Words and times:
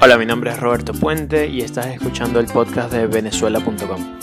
Hola, 0.00 0.16
mi 0.16 0.26
nombre 0.26 0.52
es 0.52 0.60
Roberto 0.60 0.92
Puente 0.92 1.48
y 1.48 1.60
estás 1.60 1.88
escuchando 1.88 2.38
el 2.38 2.46
podcast 2.46 2.92
de 2.92 3.08
venezuela.com. 3.08 4.18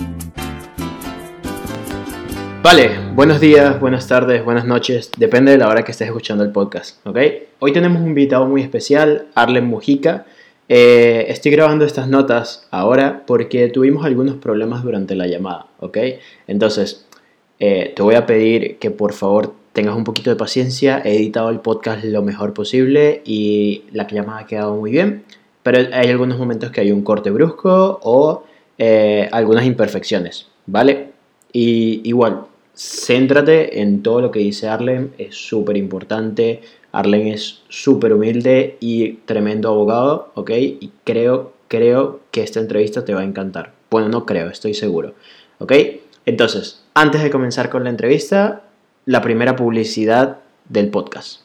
Vale, 2.63 2.91
buenos 3.13 3.41
días, 3.41 3.77
buenas 3.81 4.07
tardes, 4.07 4.45
buenas 4.45 4.63
noches, 4.63 5.11
depende 5.17 5.51
de 5.51 5.57
la 5.57 5.67
hora 5.67 5.83
que 5.83 5.91
estés 5.91 6.07
escuchando 6.07 6.45
el 6.45 6.51
podcast, 6.51 7.05
¿ok? 7.05 7.17
Hoy 7.59 7.73
tenemos 7.73 8.01
un 8.01 8.07
invitado 8.07 8.45
muy 8.45 8.61
especial, 8.61 9.27
Arlen 9.35 9.65
Mujica. 9.65 10.25
Eh, 10.69 11.25
estoy 11.27 11.51
grabando 11.51 11.83
estas 11.83 12.07
notas 12.07 12.69
ahora 12.71 13.23
porque 13.27 13.67
tuvimos 13.67 14.05
algunos 14.05 14.37
problemas 14.37 14.81
durante 14.81 15.13
la 15.13 15.27
llamada, 15.27 15.67
¿ok? 15.81 15.97
Entonces, 16.47 17.05
eh, 17.59 17.91
te 17.93 18.01
voy 18.01 18.15
a 18.15 18.25
pedir 18.25 18.77
que 18.77 18.91
por 18.91 19.11
favor 19.11 19.53
tengas 19.73 19.97
un 19.97 20.05
poquito 20.05 20.29
de 20.29 20.37
paciencia. 20.37 21.01
He 21.03 21.17
editado 21.17 21.49
el 21.49 21.59
podcast 21.59 22.05
lo 22.05 22.21
mejor 22.21 22.53
posible 22.53 23.21
y 23.25 23.83
la 23.91 24.07
llamada 24.07 24.39
ha 24.39 24.45
quedado 24.47 24.73
muy 24.75 24.91
bien, 24.91 25.25
pero 25.65 25.79
hay 25.93 26.09
algunos 26.09 26.37
momentos 26.37 26.69
que 26.69 26.79
hay 26.79 26.91
un 26.91 27.01
corte 27.01 27.31
brusco 27.31 27.99
o 28.03 28.43
eh, 28.77 29.27
algunas 29.31 29.65
imperfecciones, 29.65 30.45
¿vale? 30.67 31.09
Y 31.51 32.07
igual, 32.07 32.43
céntrate 32.75 33.81
en 33.81 34.03
todo 34.03 34.21
lo 34.21 34.29
que 34.29 34.37
dice 34.37 34.67
Arlen, 34.67 35.15
es 35.17 35.33
súper 35.33 35.75
importante. 35.77 36.61
Arlen 36.91 37.29
es 37.29 37.63
súper 37.67 38.13
humilde 38.13 38.77
y 38.79 39.13
tremendo 39.25 39.69
abogado, 39.69 40.31
¿ok? 40.35 40.51
Y 40.51 40.91
creo, 41.03 41.53
creo 41.67 42.19
que 42.29 42.43
esta 42.43 42.59
entrevista 42.59 43.03
te 43.03 43.15
va 43.15 43.21
a 43.21 43.25
encantar. 43.25 43.73
Bueno, 43.89 44.09
no 44.09 44.27
creo, 44.27 44.51
estoy 44.51 44.75
seguro, 44.75 45.15
¿ok? 45.57 45.73
Entonces, 46.27 46.83
antes 46.93 47.23
de 47.23 47.31
comenzar 47.31 47.71
con 47.71 47.85
la 47.85 47.89
entrevista, 47.89 48.61
la 49.05 49.23
primera 49.23 49.55
publicidad 49.55 50.41
del 50.69 50.89
podcast. 50.91 51.44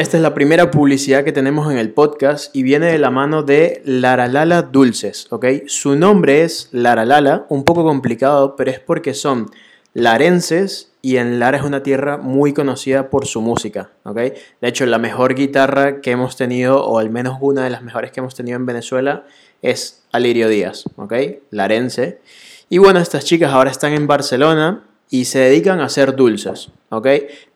Esta 0.00 0.16
es 0.16 0.22
la 0.22 0.32
primera 0.32 0.70
publicidad 0.70 1.24
que 1.24 1.32
tenemos 1.32 1.70
en 1.70 1.76
el 1.76 1.92
podcast 1.92 2.56
y 2.56 2.62
viene 2.62 2.86
de 2.86 2.98
la 2.98 3.10
mano 3.10 3.42
de 3.42 3.82
Laralala 3.84 4.62
Dulces, 4.62 5.26
¿ok? 5.28 5.44
Su 5.66 5.94
nombre 5.94 6.42
es 6.42 6.70
Laralala, 6.72 7.44
un 7.50 7.64
poco 7.64 7.84
complicado, 7.84 8.56
pero 8.56 8.70
es 8.70 8.80
porque 8.80 9.12
son 9.12 9.50
larenses 9.92 10.90
y 11.02 11.18
en 11.18 11.38
Lara 11.38 11.58
es 11.58 11.64
una 11.64 11.82
tierra 11.82 12.16
muy 12.16 12.54
conocida 12.54 13.10
por 13.10 13.26
su 13.26 13.42
música, 13.42 13.90
¿ok? 14.04 14.16
De 14.16 14.68
hecho, 14.68 14.86
la 14.86 14.96
mejor 14.96 15.34
guitarra 15.34 16.00
que 16.00 16.12
hemos 16.12 16.34
tenido, 16.34 16.82
o 16.82 16.98
al 16.98 17.10
menos 17.10 17.36
una 17.42 17.62
de 17.62 17.68
las 17.68 17.82
mejores 17.82 18.10
que 18.10 18.20
hemos 18.20 18.34
tenido 18.34 18.56
en 18.56 18.64
Venezuela, 18.64 19.24
es 19.60 20.06
Alirio 20.12 20.48
Díaz, 20.48 20.84
¿ok? 20.96 21.12
Larense. 21.50 22.22
Y 22.70 22.78
bueno, 22.78 23.00
estas 23.00 23.26
chicas 23.26 23.52
ahora 23.52 23.70
están 23.70 23.92
en 23.92 24.06
Barcelona 24.06 24.82
y 25.10 25.24
se 25.24 25.40
dedican 25.40 25.80
a 25.80 25.86
hacer 25.86 26.14
dulces, 26.14 26.70
¿ok? 26.88 27.08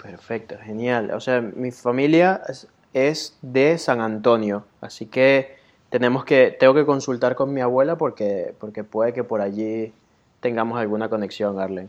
Perfecto, 0.02 0.56
genial. 0.62 1.10
O 1.12 1.20
sea, 1.20 1.40
mi 1.40 1.70
familia 1.70 2.42
es, 2.48 2.68
es 2.92 3.38
de 3.42 3.78
San 3.78 4.00
Antonio, 4.00 4.64
así 4.80 5.06
que 5.06 5.56
tenemos 5.90 6.24
que, 6.24 6.56
tengo 6.58 6.74
que 6.74 6.84
consultar 6.86 7.34
con 7.34 7.52
mi 7.52 7.60
abuela 7.60 7.96
porque, 7.96 8.54
porque 8.58 8.84
puede 8.84 9.12
que 9.12 9.24
por 9.24 9.40
allí 9.40 9.92
tengamos 10.40 10.78
alguna 10.78 11.08
conexión, 11.08 11.58
Arlen. 11.58 11.88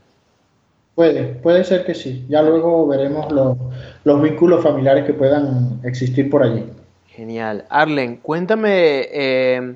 Puede, 0.96 1.24
puede 1.24 1.64
ser 1.64 1.86
que 1.86 1.96
sí. 1.96 2.26
Ya 2.28 2.42
luego 2.42 2.88
veremos 2.88 3.32
los, 3.32 3.58
los 4.04 4.22
vínculos 4.22 4.64
familiares 4.64 5.06
que 5.06 5.14
puedan 5.14 5.80
existir 5.84 6.30
por 6.30 6.44
allí. 6.44 6.66
Genial. 7.22 7.66
Arlen, 7.70 8.16
cuéntame 8.16 9.08
eh, 9.12 9.76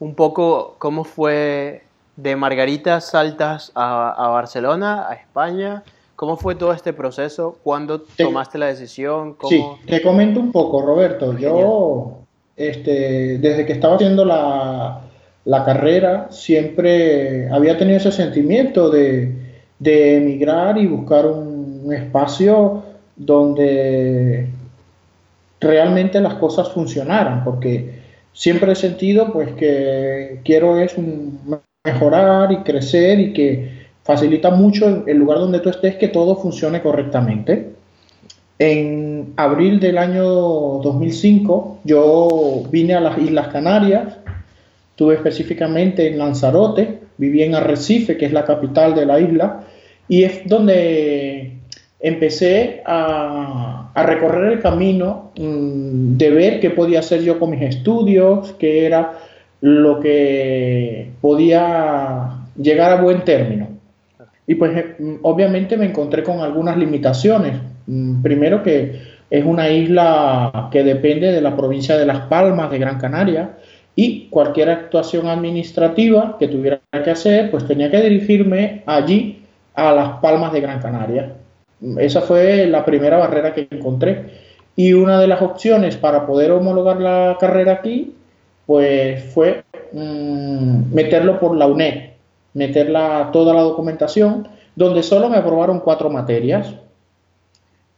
un 0.00 0.14
poco 0.16 0.74
cómo 0.78 1.04
fue 1.04 1.84
de 2.16 2.34
Margarita 2.34 3.00
saltas 3.00 3.70
a, 3.76 4.28
Barcelona, 4.32 5.06
a 5.08 5.14
España. 5.14 5.84
¿Cómo 6.16 6.36
fue 6.36 6.56
todo 6.56 6.72
este 6.72 6.92
proceso? 6.92 7.58
¿Cuándo 7.62 8.00
tomaste 8.00 8.58
la 8.58 8.66
decisión? 8.66 9.36
Sí, 9.48 9.64
te 9.86 10.02
comento 10.02 10.40
un 10.40 10.50
poco, 10.50 10.82
Roberto. 10.82 11.38
Yo, 11.38 12.24
este, 12.56 13.38
desde 13.38 13.66
que 13.66 13.72
estaba 13.74 13.94
haciendo 13.94 14.24
la, 14.24 15.00
la 15.44 15.64
carrera, 15.64 16.26
siempre 16.32 17.48
había 17.50 17.78
tenido 17.78 17.98
ese 17.98 18.10
sentimiento 18.10 18.90
de, 18.90 19.32
emigrar 19.78 20.76
y 20.76 20.88
buscar 20.88 21.24
un, 21.26 21.92
espacio 21.92 22.82
donde 23.14 24.48
realmente 25.64 26.20
las 26.20 26.34
cosas 26.34 26.70
funcionaran, 26.70 27.42
porque 27.44 28.02
siempre 28.32 28.72
he 28.72 28.76
sentido 28.76 29.32
pues 29.32 29.52
que 29.54 30.40
quiero 30.44 30.78
es 30.78 30.94
mejorar 31.84 32.52
y 32.52 32.58
crecer 32.58 33.18
y 33.20 33.32
que 33.32 33.84
facilita 34.02 34.50
mucho 34.50 35.04
el 35.06 35.16
lugar 35.16 35.38
donde 35.38 35.60
tú 35.60 35.70
estés 35.70 35.96
que 35.96 36.08
todo 36.08 36.36
funcione 36.36 36.82
correctamente. 36.82 37.70
En 38.58 39.32
abril 39.36 39.80
del 39.80 39.98
año 39.98 40.24
2005 40.24 41.80
yo 41.84 42.62
vine 42.70 42.94
a 42.94 43.00
las 43.00 43.18
Islas 43.18 43.48
Canarias 43.48 44.18
Estuve 44.94 45.16
específicamente 45.16 46.06
en 46.06 46.18
Lanzarote, 46.18 47.00
viví 47.18 47.42
en 47.42 47.56
Arrecife, 47.56 48.16
que 48.16 48.26
es 48.26 48.32
la 48.32 48.44
capital 48.44 48.94
de 48.94 49.04
la 49.04 49.18
isla, 49.18 49.64
y 50.06 50.22
es 50.22 50.46
donde 50.46 51.53
empecé 52.04 52.82
a, 52.84 53.90
recorrer 53.96 54.52
el 54.52 54.60
camino 54.60 55.30
mm, 55.38 56.16
de 56.18 56.30
ver 56.30 56.60
qué 56.60 56.70
podía 56.70 56.98
hacer 56.98 57.22
yo 57.22 57.38
con 57.38 57.50
mis 57.50 57.62
estudios, 57.62 58.54
qué 58.58 58.84
era 58.84 59.14
lo 59.62 60.00
que 60.00 61.12
podía 61.22 62.28
llegar 62.56 62.92
a 62.92 63.00
buen 63.00 63.24
término. 63.24 63.68
Y 64.46 64.56
pues 64.56 64.76
eh, 64.76 65.18
obviamente 65.22 65.78
me 65.78 65.86
encontré 65.86 66.22
con 66.22 66.40
algunas 66.40 66.76
limitaciones. 66.76 67.54
Mm, 67.86 68.20
primero 68.20 68.62
que 68.62 69.00
es 69.30 69.44
una 69.44 69.70
isla 69.70 70.68
que 70.70 70.84
depende 70.84 71.32
de 71.32 71.40
la 71.40 71.56
provincia 71.56 71.96
de 71.96 72.04
Las 72.04 72.26
Palmas, 72.26 72.70
de 72.70 72.78
Gran 72.78 72.98
Canaria, 72.98 73.56
y 73.96 74.28
cualquier 74.28 74.68
actuación 74.68 75.26
administrativa 75.28 76.36
que 76.38 76.48
tuviera 76.48 76.80
que 76.92 77.10
hacer, 77.10 77.50
pues 77.50 77.66
tenía 77.66 77.90
que 77.90 78.02
dirigirme 78.02 78.82
allí 78.84 79.42
a 79.74 79.92
las 79.92 80.08
Palmas 80.20 80.52
de 80.52 80.60
Gran 80.60 80.80
Canaria. 80.80 81.32
Esa 81.98 82.22
fue 82.22 82.66
la 82.66 82.84
primera 82.84 83.18
barrera 83.18 83.52
que 83.52 83.68
encontré. 83.70 84.44
Y 84.76 84.92
una 84.92 85.20
de 85.20 85.26
las 85.26 85.42
opciones 85.42 85.96
para 85.96 86.26
poder 86.26 86.50
homologar 86.50 87.00
la 87.00 87.36
carrera 87.38 87.72
aquí, 87.72 88.14
pues 88.66 89.22
fue 89.32 89.64
mm, 89.92 90.92
meterlo 90.92 91.38
por 91.38 91.56
la 91.56 91.66
UNED, 91.66 92.10
meterla 92.54 93.30
toda 93.32 93.54
la 93.54 93.62
documentación, 93.62 94.48
donde 94.74 95.02
solo 95.02 95.28
me 95.28 95.36
aprobaron 95.36 95.80
cuatro 95.80 96.10
materias. 96.10 96.74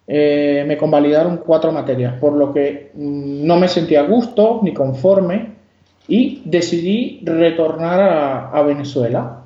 eh, 0.08 0.64
me 0.66 0.76
convalidaron 0.76 1.38
cuatro 1.38 1.72
materias, 1.72 2.14
por 2.20 2.34
lo 2.34 2.52
que 2.52 2.92
mm, 2.94 3.44
no 3.46 3.56
me 3.56 3.68
sentía 3.68 4.00
a 4.00 4.06
gusto 4.06 4.60
ni 4.62 4.72
conforme 4.72 5.56
y 6.08 6.42
decidí 6.44 7.20
retornar 7.24 8.50
a, 8.52 8.62
Venezuela. 8.62 9.45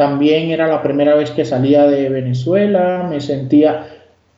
También 0.00 0.50
era 0.50 0.66
la 0.66 0.82
primera 0.82 1.14
vez 1.14 1.30
que 1.30 1.44
salía 1.44 1.86
de 1.86 2.08
Venezuela, 2.08 3.06
me 3.06 3.20
sentía, 3.20 3.86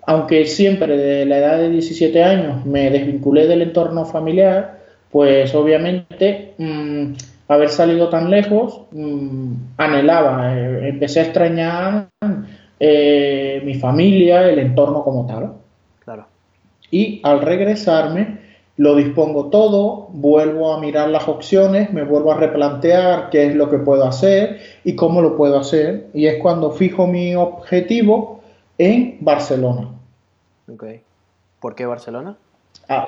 aunque 0.05 0.45
siempre 0.47 0.97
de 0.97 1.25
la 1.25 1.39
edad 1.39 1.59
de 1.59 1.71
17 1.71 2.21
años 2.21 2.67
me 2.67 2.91
desvinculé 2.91 3.47
del 3.47 3.63
entorno 3.63 4.05
familiar, 4.05 4.81
pues 5.13 5.55
obviamente 5.55 6.55
mm, 6.59 7.13
haber 7.47 7.69
salido 7.69 8.09
tan 8.09 8.29
lejos 8.29 8.87
mm, 8.91 9.53
anhelaba, 9.77 10.53
eh, 10.59 10.89
empecé 10.89 11.21
a 11.21 11.25
extrañar 11.27 12.09
eh, 12.81 13.63
mi 13.65 13.75
familia, 13.75 14.51
el 14.51 14.59
entorno 14.59 15.05
como 15.05 15.27
tal. 15.27 15.53
Claro. 16.01 16.27
Y 16.91 17.21
al 17.23 17.41
regresarme, 17.41 18.39
lo 18.77 18.95
dispongo 18.97 19.47
todo, 19.51 20.09
vuelvo 20.13 20.73
a 20.73 20.81
mirar 20.81 21.11
las 21.11 21.29
opciones, 21.29 21.93
me 21.93 22.05
vuelvo 22.05 22.33
a 22.33 22.37
replantear 22.37 23.29
qué 23.31 23.47
es 23.47 23.55
lo 23.55 23.69
que 23.69 23.79
puedo 23.79 24.05
hacer 24.05 24.61
y 24.85 24.97
cómo 24.97 25.21
lo 25.21 25.37
puedo 25.37 25.59
hacer. 25.59 26.09
Y 26.15 26.27
es 26.27 26.41
cuando 26.41 26.71
fijo 26.71 27.07
mi 27.07 27.35
objetivo 27.35 28.41
en 28.79 29.19
Barcelona. 29.21 29.89
Ok. 30.73 30.85
¿Por 31.61 31.75
qué 31.75 31.87
Barcelona? 31.87 32.37
Ah, 32.89 33.07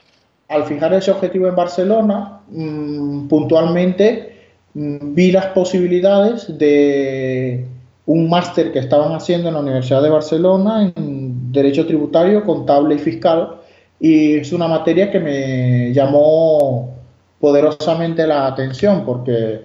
al 0.49 0.65
fijar 0.65 0.93
ese 0.93 1.11
objetivo 1.11 1.49
en 1.49 1.57
Barcelona, 1.57 2.41
mm, 2.51 3.27
puntualmente 3.29 4.37
mm, 4.75 5.15
vi 5.15 5.33
las 5.33 5.47
posibilidades 5.47 6.57
de 6.59 7.67
un 8.07 8.29
máster 8.29 8.71
que 8.71 8.81
estaban 8.81 9.13
haciendo 9.13 9.49
en 9.49 9.55
la 9.55 9.61
Universidad 9.61 10.03
de 10.03 10.11
Barcelona 10.11 10.93
en 10.95 11.53
Derecho 11.53 11.87
Tributario, 11.87 12.45
Contable 12.45 12.97
y 12.97 12.99
Fiscal, 12.99 13.57
y 14.05 14.35
es 14.35 14.53
una 14.53 14.69
materia 14.69 15.11
que 15.11 15.19
me 15.19 15.91
llamó 15.95 16.95
poderosamente 17.41 18.27
la 18.27 18.47
atención 18.49 19.03
porque 19.07 19.63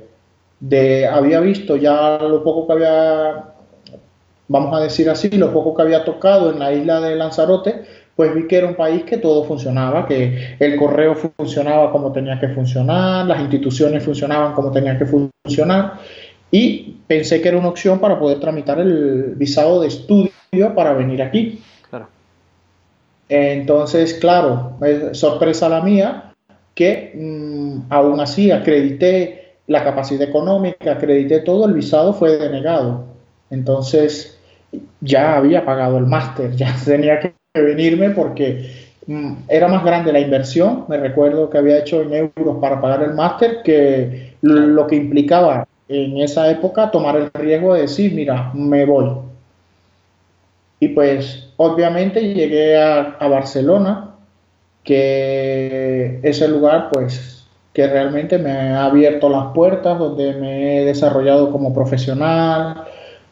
de, 0.62 1.06
había 1.06 1.42
visto 1.42 1.76
ya 1.76 2.18
lo 2.20 2.42
poco 2.42 2.66
que 2.66 2.72
había, 2.72 3.48
vamos 4.48 4.74
a 4.74 4.80
decir 4.80 5.10
así, 5.10 5.28
lo 5.32 5.52
poco 5.52 5.76
que 5.76 5.82
había 5.82 6.06
tocado 6.06 6.54
en 6.54 6.60
la 6.60 6.72
isla 6.72 7.02
de 7.02 7.18
Lanzarote, 7.18 7.84
pues 8.16 8.34
vi 8.34 8.48
que 8.48 8.60
era 8.60 8.68
un 8.68 8.76
país 8.76 9.04
que 9.04 9.18
todo 9.18 9.44
funcionaba, 9.44 10.08
que 10.08 10.56
el 10.58 10.78
correo 10.78 11.16
funcionaba 11.16 11.92
como 11.92 12.14
tenía 12.14 12.40
que 12.40 12.48
funcionar, 12.48 13.26
las 13.26 13.42
instituciones 13.42 14.02
funcionaban 14.06 14.54
como 14.54 14.72
tenían 14.72 14.98
que 14.98 15.06
funcionar 15.06 16.00
y 16.50 16.96
pensé 17.08 17.42
que 17.42 17.50
era 17.50 17.58
una 17.58 17.68
opción 17.68 18.00
para 18.00 18.18
poder 18.18 18.40
tramitar 18.40 18.80
el 18.80 19.34
visado 19.36 19.82
de 19.82 19.90
estudio 19.90 20.32
para 20.74 20.94
venir 20.94 21.22
aquí. 21.22 21.60
Entonces, 23.30 24.16
claro, 24.16 24.78
sorpresa 25.14 25.70
la 25.70 25.82
mía 25.82 26.34
que 26.74 27.14
mm, 27.16 27.92
aún 27.92 28.20
así 28.20 28.52
acredité 28.52 29.58
la 29.68 29.84
capacidad 29.84 30.28
económica, 30.28 30.94
acredité 30.94 31.42
todo, 31.42 31.68
el 31.68 31.74
visado 31.74 32.14
fue 32.14 32.38
denegado. 32.38 33.06
Entonces, 33.52 34.40
ya 35.00 35.38
había 35.38 35.64
pagado 35.64 35.98
el 36.00 36.08
máster, 36.08 36.52
ya 36.56 36.76
tenía 36.84 37.20
que 37.20 37.34
venirme 37.54 38.10
porque 38.12 38.72
mm, 39.06 39.34
era 39.48 39.68
más 39.68 39.84
grande 39.84 40.12
la 40.12 40.20
inversión, 40.20 40.86
me 40.88 40.98
recuerdo 40.98 41.50
que 41.50 41.60
había 41.60 41.80
hecho 41.80 42.02
en 42.02 42.14
euros 42.14 42.58
para 42.60 42.82
pagar 42.82 43.04
el 43.04 43.14
máster 43.14 43.62
que 43.64 44.34
lo 44.42 44.88
que 44.88 44.96
implicaba 44.96 45.68
en 45.88 46.18
esa 46.18 46.50
época 46.50 46.92
tomar 46.92 47.18
el 47.18 47.32
riesgo 47.34 47.74
de 47.74 47.82
decir, 47.82 48.14
mira, 48.14 48.52
me 48.54 48.86
voy. 48.86 49.29
Y 50.80 50.90
pues 50.90 51.50
obviamente 51.58 52.34
llegué 52.34 52.78
a, 52.78 53.18
Barcelona, 53.28 54.16
que 54.84 56.20
es 56.24 56.42
el 56.42 56.52
lugar 56.52 56.90
pues 56.92 57.46
que 57.74 57.86
realmente 57.88 58.38
me 58.38 58.52
ha 58.52 58.86
abierto 58.86 59.30
las 59.30 59.54
puertas, 59.54 60.00
donde 60.00 60.34
me 60.34 60.82
he 60.82 60.86
desarrollado 60.86 61.52
como 61.52 61.74
profesional, 61.74 62.84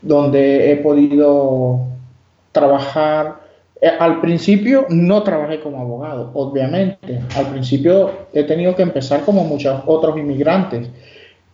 donde 0.01 0.71
he 0.71 0.75
podido 0.77 1.79
trabajar. 2.51 3.47
Eh, 3.81 3.89
al 3.99 4.21
principio 4.21 4.85
no 4.89 5.23
trabajé 5.23 5.59
como 5.59 5.81
abogado, 5.81 6.31
obviamente. 6.33 7.21
Al 7.35 7.47
principio 7.47 8.11
he 8.33 8.43
tenido 8.43 8.75
que 8.75 8.83
empezar 8.83 9.21
como 9.21 9.43
muchos 9.43 9.81
otros 9.85 10.17
inmigrantes, 10.17 10.89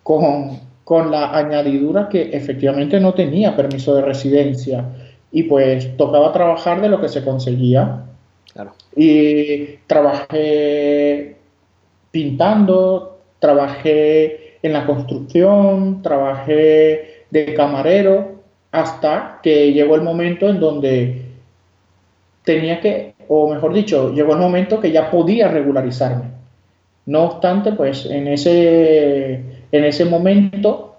con 0.01 0.60
con 0.84 1.12
la 1.12 1.36
añadidura 1.36 2.10
que 2.10 2.30
efectivamente 2.34 3.00
no 3.00 3.13
tenía 3.13 3.56
permiso 3.56 3.96
de 3.96 4.01
residencia 4.01 4.86
y 5.34 5.44
pues 5.44 5.98
tocaba 5.98 6.32
trabajar 6.32 6.80
de 6.80 6.88
lo 6.88 7.02
que 7.02 7.10
se 7.10 7.26
conseguía. 7.26 8.04
Y 8.96 9.78
trabajé 9.88 11.38
pintando, 12.12 13.18
trabajé 13.40 14.60
en 14.62 14.74
la 14.74 14.86
construcción, 14.86 16.04
trabajé 16.04 17.26
de 17.32 17.54
camarero, 17.56 18.44
hasta 18.72 19.40
que 19.42 19.74
llegó 19.74 19.96
el 19.96 20.04
momento 20.04 20.48
en 20.48 20.60
donde 20.60 21.22
tenía 22.44 22.80
que, 22.80 23.16
o 23.28 23.52
mejor 23.52 23.74
dicho, 23.74 24.14
llegó 24.14 24.34
el 24.34 24.40
momento 24.40 24.80
que 24.80 24.92
ya 24.92 25.10
podía 25.10 25.48
regularizarme. 25.48 26.26
No 27.08 27.24
obstante, 27.24 27.72
pues 27.72 28.06
en 28.06 28.28
ese 28.28 29.34
en 29.72 29.84
ese 29.84 30.06
momento 30.06 30.93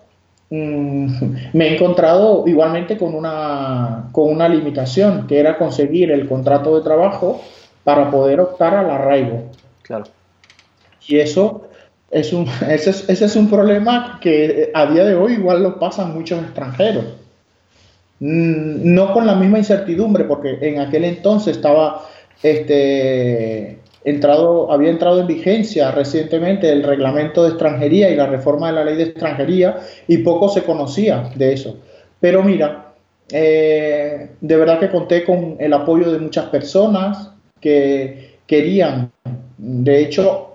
me 1.52 1.68
he 1.68 1.74
encontrado 1.74 2.44
igualmente 2.46 2.96
con 2.96 3.14
una, 3.14 4.08
con 4.12 4.30
una 4.30 4.48
limitación, 4.48 5.26
que 5.26 5.38
era 5.38 5.58
conseguir 5.58 6.10
el 6.10 6.28
contrato 6.28 6.76
de 6.76 6.82
trabajo 6.82 7.42
para 7.82 8.10
poder 8.10 8.40
optar 8.40 8.74
al 8.74 8.90
arraigo. 8.90 9.50
Claro. 9.82 10.04
Y 11.06 11.18
eso 11.18 11.68
es 12.10 12.32
un, 12.32 12.46
ese, 12.68 12.90
es, 12.90 13.08
ese 13.08 13.24
es 13.24 13.36
un 13.36 13.50
problema 13.50 14.18
que 14.20 14.70
a 14.74 14.86
día 14.86 15.04
de 15.04 15.14
hoy 15.14 15.34
igual 15.34 15.62
lo 15.62 15.78
pasan 15.78 16.14
muchos 16.14 16.42
extranjeros. 16.42 17.04
Mm, 18.20 18.94
no 18.94 19.12
con 19.12 19.26
la 19.26 19.34
misma 19.34 19.58
incertidumbre, 19.58 20.24
porque 20.24 20.58
en 20.60 20.80
aquel 20.80 21.04
entonces 21.04 21.56
estaba 21.56 22.06
este, 22.42 23.78
había 24.70 24.90
entrado 24.90 25.20
en 25.20 25.26
vigencia 25.26 25.90
recientemente 25.90 26.70
el 26.70 26.82
reglamento 26.82 27.42
de 27.42 27.50
extranjería 27.50 28.10
y 28.10 28.16
la 28.16 28.26
reforma 28.26 28.68
de 28.68 28.74
la 28.74 28.84
ley 28.84 28.96
de 28.96 29.04
extranjería 29.04 29.78
y 30.06 30.18
poco 30.18 30.48
se 30.48 30.62
conocía 30.62 31.30
de 31.34 31.52
eso. 31.52 31.78
Pero 32.20 32.42
mira, 32.42 32.92
eh, 33.30 34.30
de 34.40 34.56
verdad 34.56 34.78
que 34.78 34.90
conté 34.90 35.24
con 35.24 35.56
el 35.58 35.72
apoyo 35.72 36.12
de 36.12 36.18
muchas 36.18 36.46
personas 36.46 37.30
que 37.60 38.38
querían, 38.46 39.10
de 39.56 40.00
hecho, 40.00 40.50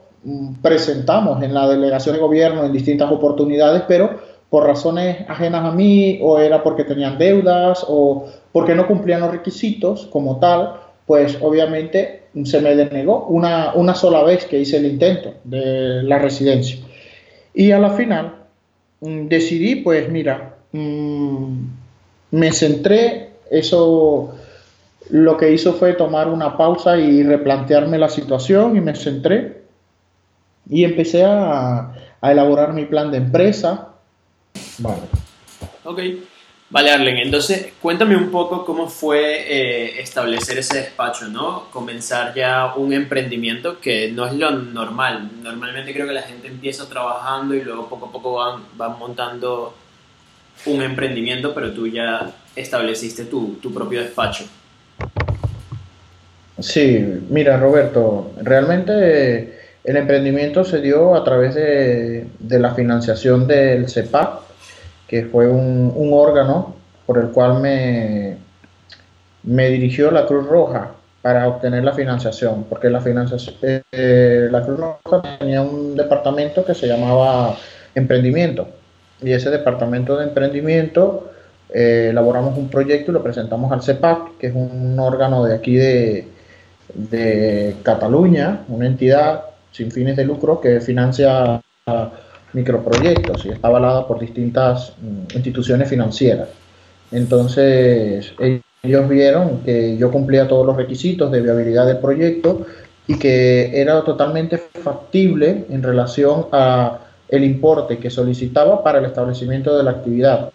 presentamos 0.61 1.41
en 1.41 1.53
la 1.53 1.67
delegación 1.67 2.15
de 2.15 2.21
gobierno 2.21 2.63
en 2.63 2.73
distintas 2.73 3.11
oportunidades, 3.11 3.83
pero 3.87 4.19
por 4.49 4.65
razones 4.65 5.25
ajenas 5.27 5.65
a 5.65 5.71
mí, 5.71 6.19
o 6.21 6.39
era 6.39 6.61
porque 6.63 6.83
tenían 6.83 7.17
deudas, 7.17 7.85
o 7.87 8.27
porque 8.51 8.75
no 8.75 8.87
cumplían 8.87 9.21
los 9.21 9.31
requisitos 9.31 10.07
como 10.07 10.39
tal, 10.39 10.75
pues 11.05 11.37
obviamente 11.41 12.18
se 12.43 12.61
me 12.61 12.75
denegó 12.75 13.25
una, 13.27 13.73
una 13.73 13.95
sola 13.95 14.23
vez 14.23 14.45
que 14.45 14.59
hice 14.59 14.77
el 14.77 14.85
intento 14.85 15.35
de 15.43 16.03
la 16.03 16.19
residencia. 16.19 16.77
Y 17.53 17.71
a 17.71 17.79
la 17.79 17.91
final 17.91 18.35
mm, 19.01 19.27
decidí, 19.27 19.77
pues 19.77 20.09
mira, 20.09 20.57
mm, 20.71 21.57
me 22.31 22.51
centré, 22.51 23.31
eso 23.49 24.35
lo 25.09 25.37
que 25.37 25.51
hizo 25.51 25.73
fue 25.73 25.93
tomar 25.93 26.27
una 26.27 26.55
pausa 26.55 26.97
y 26.97 27.23
replantearme 27.23 27.97
la 27.97 28.09
situación 28.09 28.77
y 28.77 28.81
me 28.81 28.95
centré 28.95 29.63
y 30.69 30.83
empecé 30.83 31.23
a, 31.23 31.93
a 32.21 32.31
elaborar 32.31 32.73
mi 32.73 32.85
plan 32.85 33.11
de 33.11 33.17
empresa. 33.17 33.89
Vale. 34.77 35.01
Ok. 35.83 35.99
Vale, 36.71 36.91
Arlen, 36.91 37.17
entonces 37.17 37.73
cuéntame 37.81 38.15
un 38.15 38.29
poco 38.29 38.63
cómo 38.63 38.87
fue 38.87 39.21
eh, 39.47 39.99
establecer 40.01 40.59
ese 40.59 40.77
despacho, 40.77 41.27
¿no? 41.27 41.65
Comenzar 41.71 42.35
ya 42.35 42.75
un 42.75 42.93
emprendimiento 42.93 43.79
que 43.79 44.11
no 44.11 44.27
es 44.27 44.33
lo 44.33 44.51
normal. 44.51 45.31
Normalmente 45.41 45.93
creo 45.93 46.05
que 46.05 46.13
la 46.13 46.21
gente 46.21 46.47
empieza 46.47 46.87
trabajando 46.87 47.55
y 47.55 47.61
luego 47.63 47.89
poco 47.89 48.05
a 48.05 48.11
poco 48.11 48.33
van, 48.33 48.61
van 48.77 48.99
montando 48.99 49.73
un 50.67 50.83
emprendimiento, 50.83 51.55
pero 51.55 51.71
tú 51.73 51.87
ya 51.87 52.29
estableciste 52.55 53.25
tu, 53.25 53.57
tu 53.59 53.73
propio 53.73 54.01
despacho. 54.01 54.43
Sí, 56.59 57.03
mira 57.29 57.57
Roberto, 57.57 58.33
realmente 58.43 59.73
el 59.83 59.97
emprendimiento 59.97 60.63
se 60.63 60.81
dio 60.81 61.15
a 61.15 61.23
través 61.23 61.55
de, 61.55 62.27
de 62.37 62.59
la 62.59 62.75
financiación 62.75 63.47
del 63.47 63.89
CEPAC 63.89 64.48
que 65.09 65.25
fue 65.25 65.47
un, 65.47 66.11
órgano 66.13 66.75
por 67.07 67.17
el 67.17 67.29
cual 67.29 67.59
me, 67.59 68.37
me 69.41 69.69
dirigió 69.69 70.11
la 70.11 70.27
Cruz 70.27 70.45
Roja 70.47 70.91
para 71.23 71.47
obtener 71.47 71.83
la 71.83 71.93
financiación, 71.93 72.65
porque 72.69 72.91
la, 72.91 73.01
financiación, 73.01 73.55
eh, 73.91 74.47
la 74.51 74.63
Cruz 74.63 74.79
Roja 74.79 75.37
tenía 75.39 75.63
un 75.63 75.95
departamento 75.95 76.63
que 76.63 76.75
se 76.75 76.87
llamaba 76.87 77.57
emprendimiento, 77.95 78.67
y 79.21 79.31
ese 79.31 79.49
departamento 79.49 80.15
de 80.15 80.25
emprendimiento 80.25 81.31
eh, 81.73 82.09
elaboramos 82.11 82.55
un 82.55 82.69
proyecto 82.69 83.09
y 83.09 83.13
lo 83.15 83.23
presentamos 83.23 83.71
al 83.71 83.81
CEPAC, 83.81 84.37
que 84.37 84.47
es 84.47 84.53
un 84.55 84.97
órgano 84.99 85.43
de 85.43 85.55
aquí 85.55 85.75
de, 85.75 86.27
de 86.93 87.75
Cataluña, 87.81 88.61
una 88.67 88.85
entidad 88.85 89.45
sin 89.71 89.91
fines 89.91 90.15
de 90.15 90.25
lucro 90.25 90.61
que 90.61 90.79
financia 90.81 91.61
microproyectos 92.53 93.45
y 93.45 93.49
está 93.49 93.67
avalada 93.67 94.07
por 94.07 94.19
distintas 94.19 94.93
mm, 95.01 95.35
instituciones 95.35 95.89
financieras. 95.89 96.49
Entonces, 97.11 98.33
ellos 98.83 99.09
vieron 99.09 99.59
que 99.59 99.97
yo 99.97 100.11
cumplía 100.11 100.47
todos 100.47 100.65
los 100.65 100.75
requisitos 100.75 101.31
de 101.31 101.41
viabilidad 101.41 101.87
del 101.87 101.97
proyecto 101.97 102.65
y 103.07 103.17
que 103.17 103.81
era 103.81 104.03
totalmente 104.03 104.57
factible 104.57 105.65
en 105.69 105.81
relación 105.81 106.45
a 106.51 106.99
el 107.27 107.43
importe 107.43 107.97
que 107.97 108.09
solicitaba 108.09 108.83
para 108.83 108.99
el 108.99 109.05
establecimiento 109.05 109.75
de 109.75 109.83
la 109.83 109.91
actividad. 109.91 110.51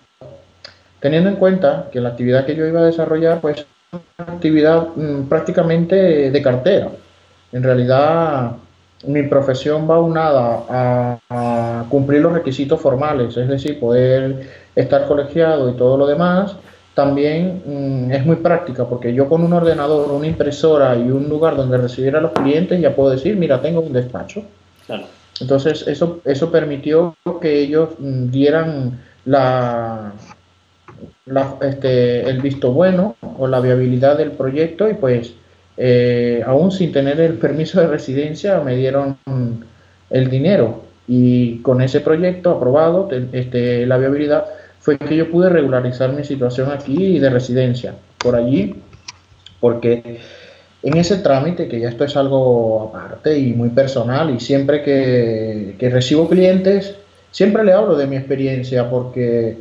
Teniendo 1.00 1.28
en 1.28 1.36
cuenta 1.36 1.88
que 1.92 2.00
la 2.00 2.10
actividad 2.10 2.46
que 2.46 2.56
yo 2.56 2.66
iba 2.66 2.80
a 2.80 2.84
desarrollar 2.84 3.40
pues 3.40 3.66
una 3.92 4.34
actividad 4.34 4.88
mm, 4.94 5.28
prácticamente 5.28 6.30
de 6.30 6.42
cartera. 6.42 6.88
En 7.52 7.62
realidad 7.62 8.52
mi 9.06 9.22
profesión 9.24 9.88
va 9.88 10.00
unada 10.00 10.64
a, 10.68 11.18
a, 11.30 11.84
cumplir 11.88 12.20
los 12.20 12.32
requisitos 12.32 12.80
formales, 12.80 13.36
es 13.36 13.48
decir, 13.48 13.78
poder 13.78 14.48
estar 14.74 15.06
colegiado 15.06 15.70
y 15.70 15.74
todo 15.74 15.96
lo 15.96 16.06
demás, 16.06 16.56
también 16.94 17.62
mm, 17.66 18.12
es 18.12 18.24
muy 18.24 18.36
práctica 18.36 18.86
porque 18.86 19.12
yo 19.12 19.28
con 19.28 19.42
un 19.42 19.52
ordenador, 19.52 20.10
una 20.12 20.26
impresora 20.26 20.96
y 20.96 21.10
un 21.10 21.28
lugar 21.28 21.56
donde 21.56 21.76
recibir 21.76 22.14
a 22.16 22.20
los 22.20 22.32
clientes 22.32 22.80
ya 22.80 22.94
puedo 22.94 23.10
decir, 23.10 23.36
mira, 23.36 23.60
tengo 23.60 23.80
un 23.80 23.92
despacho. 23.92 24.44
Entonces 25.40 25.86
eso, 25.88 26.20
eso 26.24 26.52
permitió 26.52 27.16
que 27.40 27.60
ellos 27.60 27.90
mm, 27.98 28.30
dieran 28.30 29.00
la, 29.24 30.12
este, 31.62 32.28
el 32.28 32.40
visto 32.40 32.72
bueno 32.72 33.16
o 33.38 33.48
la 33.48 33.60
viabilidad 33.60 34.16
del 34.16 34.30
proyecto 34.30 34.88
y 34.88 34.94
pues 34.94 35.34
eh, 35.76 36.42
aún 36.46 36.70
sin 36.70 36.92
tener 36.92 37.20
el 37.20 37.34
permiso 37.34 37.80
de 37.80 37.88
residencia 37.88 38.60
me 38.60 38.76
dieron 38.76 39.16
el 40.10 40.30
dinero. 40.30 40.82
Y 41.06 41.58
con 41.58 41.82
ese 41.82 42.00
proyecto 42.00 42.50
aprobado 42.50 43.08
este, 43.32 43.86
la 43.86 43.98
viabilidad 43.98 44.46
fue 44.80 44.98
que 44.98 45.16
yo 45.16 45.30
pude 45.30 45.48
regularizar 45.50 46.12
mi 46.12 46.24
situación 46.24 46.70
aquí 46.70 47.18
de 47.18 47.30
residencia 47.30 47.94
por 48.18 48.36
allí 48.36 48.74
porque 49.60 50.20
en 50.82 50.96
ese 50.98 51.16
trámite 51.16 51.68
que 51.68 51.80
ya 51.80 51.88
esto 51.88 52.04
es 52.04 52.16
algo 52.16 52.92
aparte 52.94 53.38
y 53.38 53.52
muy 53.52 53.70
personal 53.70 54.34
y 54.34 54.40
siempre 54.40 54.82
que, 54.82 55.76
que 55.78 55.88
recibo 55.88 56.28
clientes 56.28 56.94
siempre 57.30 57.64
le 57.64 57.72
hablo 57.72 57.96
de 57.96 58.06
mi 58.06 58.16
experiencia 58.16 58.90
porque 58.90 59.56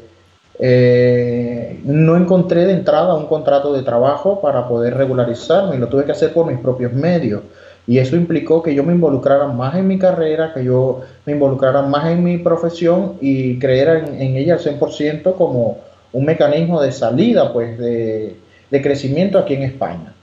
eh, 0.59 1.81
no 1.83 2.15
encontré 2.15 2.65
de 2.65 2.73
entrada 2.73 3.15
un 3.15 3.27
contrato 3.27 3.73
de 3.73 3.81
trabajo 3.81 4.39
para 4.41 4.67
poder 4.67 4.95
regularizarme 4.95 5.75
y 5.75 5.79
lo 5.79 5.87
tuve 5.87 6.05
que 6.05 6.11
hacer 6.11 6.33
por 6.33 6.45
mis 6.45 6.59
propios 6.59 6.93
medios. 6.93 7.41
Y 7.85 7.97
eso 7.97 8.15
implicó 8.15 8.63
que 8.63 8.73
yo 8.73 8.83
me 8.83 8.93
involucrara 8.93 9.47
más 9.47 9.75
en 9.75 9.87
mi 9.87 9.99
carrera, 9.99 10.53
que 10.53 10.63
yo 10.63 11.01
me 11.25 11.33
involucrara 11.33 11.81
más 11.81 12.07
en 12.11 12.23
mi 12.23 12.37
profesión 12.37 13.17
y 13.19 13.59
creera 13.59 13.99
en, 13.99 14.37
ella 14.37 14.53
al 14.53 14.59
100% 14.61 15.35
como 15.35 15.79
un 16.13 16.25
mecanismo 16.25 16.81
de 16.81 16.91
salida, 16.91 17.51
pues, 17.51 17.77
de, 17.77 18.37
de 18.69 18.81
crecimiento 18.81 19.37
aquí 19.37 19.55
en 19.55 19.63
España. 19.63 20.13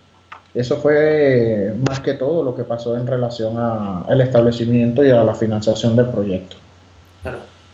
Eso 0.55 0.77
fue 0.79 1.75
más 1.89 2.01
que 2.01 2.15
todo 2.15 2.43
lo 2.43 2.57
que 2.57 2.65
pasó 2.65 2.97
en 2.97 3.07
relación 3.07 3.57
al 3.59 4.21
establecimiento 4.21 5.05
y 5.05 5.11
a 5.11 5.23
la 5.23 5.35
financiación 5.35 5.95
del 5.95 6.07
proyecto. 6.07 6.57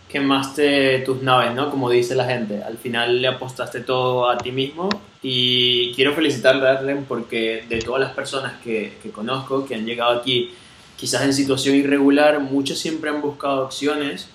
Quemaste 0.08 1.00
tus 1.00 1.22
naves, 1.22 1.54
¿no? 1.54 1.70
Como 1.70 1.90
dice 1.90 2.14
la 2.14 2.24
gente. 2.24 2.62
Al 2.62 2.78
final 2.78 3.20
le 3.20 3.28
apostaste 3.28 3.80
todo 3.80 4.28
a 4.28 4.38
ti 4.38 4.52
mismo 4.52 4.88
y 5.22 5.92
quiero 5.94 6.12
felicitarle 6.12 6.68
a 6.68 7.00
porque 7.08 7.64
de 7.68 7.80
todas 7.80 8.00
las 8.00 8.12
personas 8.12 8.54
que, 8.62 8.92
conozco 9.12 9.66
que 9.66 9.74
han 9.74 9.84
llegado 9.84 10.16
aquí 10.18 10.52
quizás 10.96 11.22
en 11.22 11.32
situación 11.32 11.74
irregular, 11.74 12.38
muchos 12.38 12.78
siempre 12.78 13.10
han 13.10 13.20
buscado 13.20 13.64
opciones, 13.64 14.28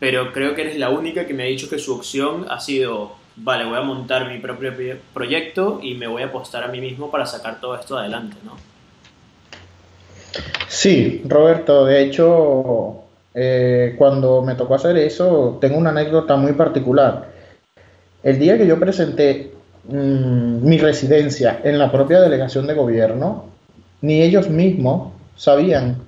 pero 0.00 0.32
creo 0.32 0.54
que 0.54 0.62
eres 0.62 0.78
la 0.78 0.88
única 0.88 1.26
que 1.26 1.34
me 1.34 1.42
ha 1.42 1.46
dicho 1.46 1.68
que 1.68 1.78
su 1.78 1.94
opción 1.94 2.46
ha 2.48 2.60
sido, 2.60 3.12
vale, 3.36 3.66
voy 3.66 3.76
a 3.76 3.82
montar 3.82 4.26
mi 4.26 4.38
propio 4.38 4.72
proyecto 5.12 5.80
y 5.82 5.94
me 5.94 6.06
voy 6.06 6.22
a 6.22 6.26
apostar 6.26 6.64
a 6.64 6.68
mí 6.68 6.80
mismo 6.80 7.10
para 7.10 7.26
sacar 7.26 7.60
todo 7.60 7.74
esto 7.74 7.98
adelante, 7.98 8.36
¿no? 8.42 8.56
Sí, 10.66 11.22
Roberto, 11.24 11.84
de 11.84 12.04
hecho 12.04 13.07
eh, 13.40 13.94
cuando 13.96 14.42
me 14.42 14.56
tocó 14.56 14.74
hacer 14.74 14.96
eso, 14.96 15.58
tengo 15.60 15.78
una 15.78 15.90
anécdota 15.90 16.34
muy 16.34 16.54
particular. 16.54 17.28
El 18.24 18.40
día 18.40 18.58
que 18.58 18.66
yo 18.66 18.80
presenté 18.80 19.52
mm, 19.84 20.66
mi 20.66 20.76
residencia 20.76 21.60
en 21.62 21.78
la 21.78 21.92
propia 21.92 22.20
delegación 22.20 22.66
de 22.66 22.74
gobierno, 22.74 23.44
ni 24.00 24.22
ellos 24.22 24.48
mismos 24.50 25.12
sabían 25.36 25.98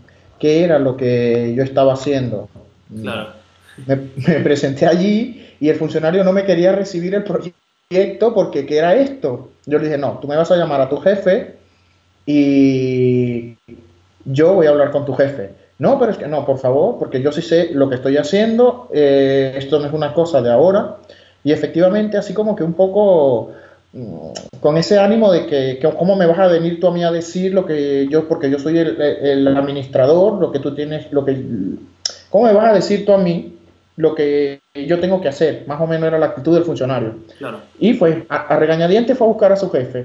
qué 0.41 0.65
era 0.65 0.81
lo 0.81 0.97
que 0.97 1.55
yo 1.55 1.63
estaba 1.63 1.93
haciendo. 1.93 2.49
Me, 3.87 3.97
presenté 4.43 4.89
allí 4.89 5.55
y 5.61 5.69
el 5.69 5.77
funcionario 5.77 6.25
no 6.25 6.33
me 6.33 6.45
quería 6.45 6.73
recibir 6.73 7.15
el 7.15 7.23
proyecto 7.23 8.35
porque 8.35 8.67
¿qué 8.67 8.79
era 8.79 8.97
esto? 8.97 9.51
Yo 9.67 9.79
le 9.79 9.85
dije, 9.85 9.99
no, 9.99 10.19
tú 10.19 10.27
me 10.27 10.37
vas 10.37 10.51
a 10.51 10.57
llamar 10.57 10.81
a 10.81 10.89
tu 10.89 10.97
jefe 10.97 11.55
y 12.27 13.57
yo 14.25 14.55
voy 14.55 14.67
a 14.67 14.71
hablar 14.71 14.91
con 14.91 15.07
tu 15.07 15.15
jefe. 15.15 15.60
No, 15.81 15.99
pero 15.99 16.13
es 16.13 16.19
que 16.19 16.29
no, 16.29 16.45
por 16.45 16.59
favor, 16.59 16.99
porque 16.99 17.23
yo 17.23 17.33
sí 17.33 17.41
sé 17.41 17.71
lo 17.73 17.89
que 17.89 17.95
estoy 17.95 18.19
haciendo, 18.19 18.89
eh, 18.93 19.55
esto 19.57 19.81
no 19.81 19.87
es 19.87 19.93
una 19.95 20.13
cosa 20.13 20.43
de 20.43 20.51
ahora. 20.51 20.99
Y 21.43 21.53
efectivamente, 21.53 22.19
así 22.19 22.35
como 22.35 22.55
que 22.55 22.63
un 22.63 22.75
poco 22.75 23.53
mm, 23.95 24.59
con 24.61 24.77
ese 24.77 24.99
ánimo 24.99 25.33
de 25.33 25.47
que, 25.47 25.81
cómo 25.99 26.17
me 26.17 26.27
vas 26.27 26.39
a 26.39 26.49
venir 26.49 26.79
tú 26.81 26.87
a 26.87 26.93
mí 26.93 27.03
a 27.03 27.11
decir 27.11 27.55
lo 27.55 27.65
que 27.65 28.07
yo, 28.11 28.29
porque 28.29 28.51
yo 28.51 28.59
soy 28.59 28.79
el, 28.79 29.49
administrador, 29.49 30.35
lo 30.35 30.53
que 30.53 30.59
tú 30.59 30.75
tienes, 30.75 31.11
lo 31.13 31.25
que, 31.25 31.43
¿cómo 32.29 32.45
me 32.45 32.53
vas 32.53 32.69
a 32.69 32.75
decir 32.75 33.07
tú 33.07 33.15
a 33.15 33.19
mí 33.19 33.57
lo 33.97 34.15
que 34.15 34.61
yo 34.75 35.01
tengo 35.01 35.23
que 35.23 35.29
hacer? 35.29 35.65
Más 35.67 35.81
o 35.81 35.87
menos 35.87 36.09
era 36.09 36.19
la 36.19 36.27
actitud 36.27 36.53
del 36.53 36.65
funcionario. 36.65 37.15
Y 37.79 37.95
fue, 37.95 38.27
a, 38.29 38.37
a 38.37 38.57
regañadientes 38.59 39.17
fue 39.17 39.27
a 39.27 39.31
buscar 39.31 39.51
a 39.51 39.57
su 39.57 39.71
jefe. 39.71 40.05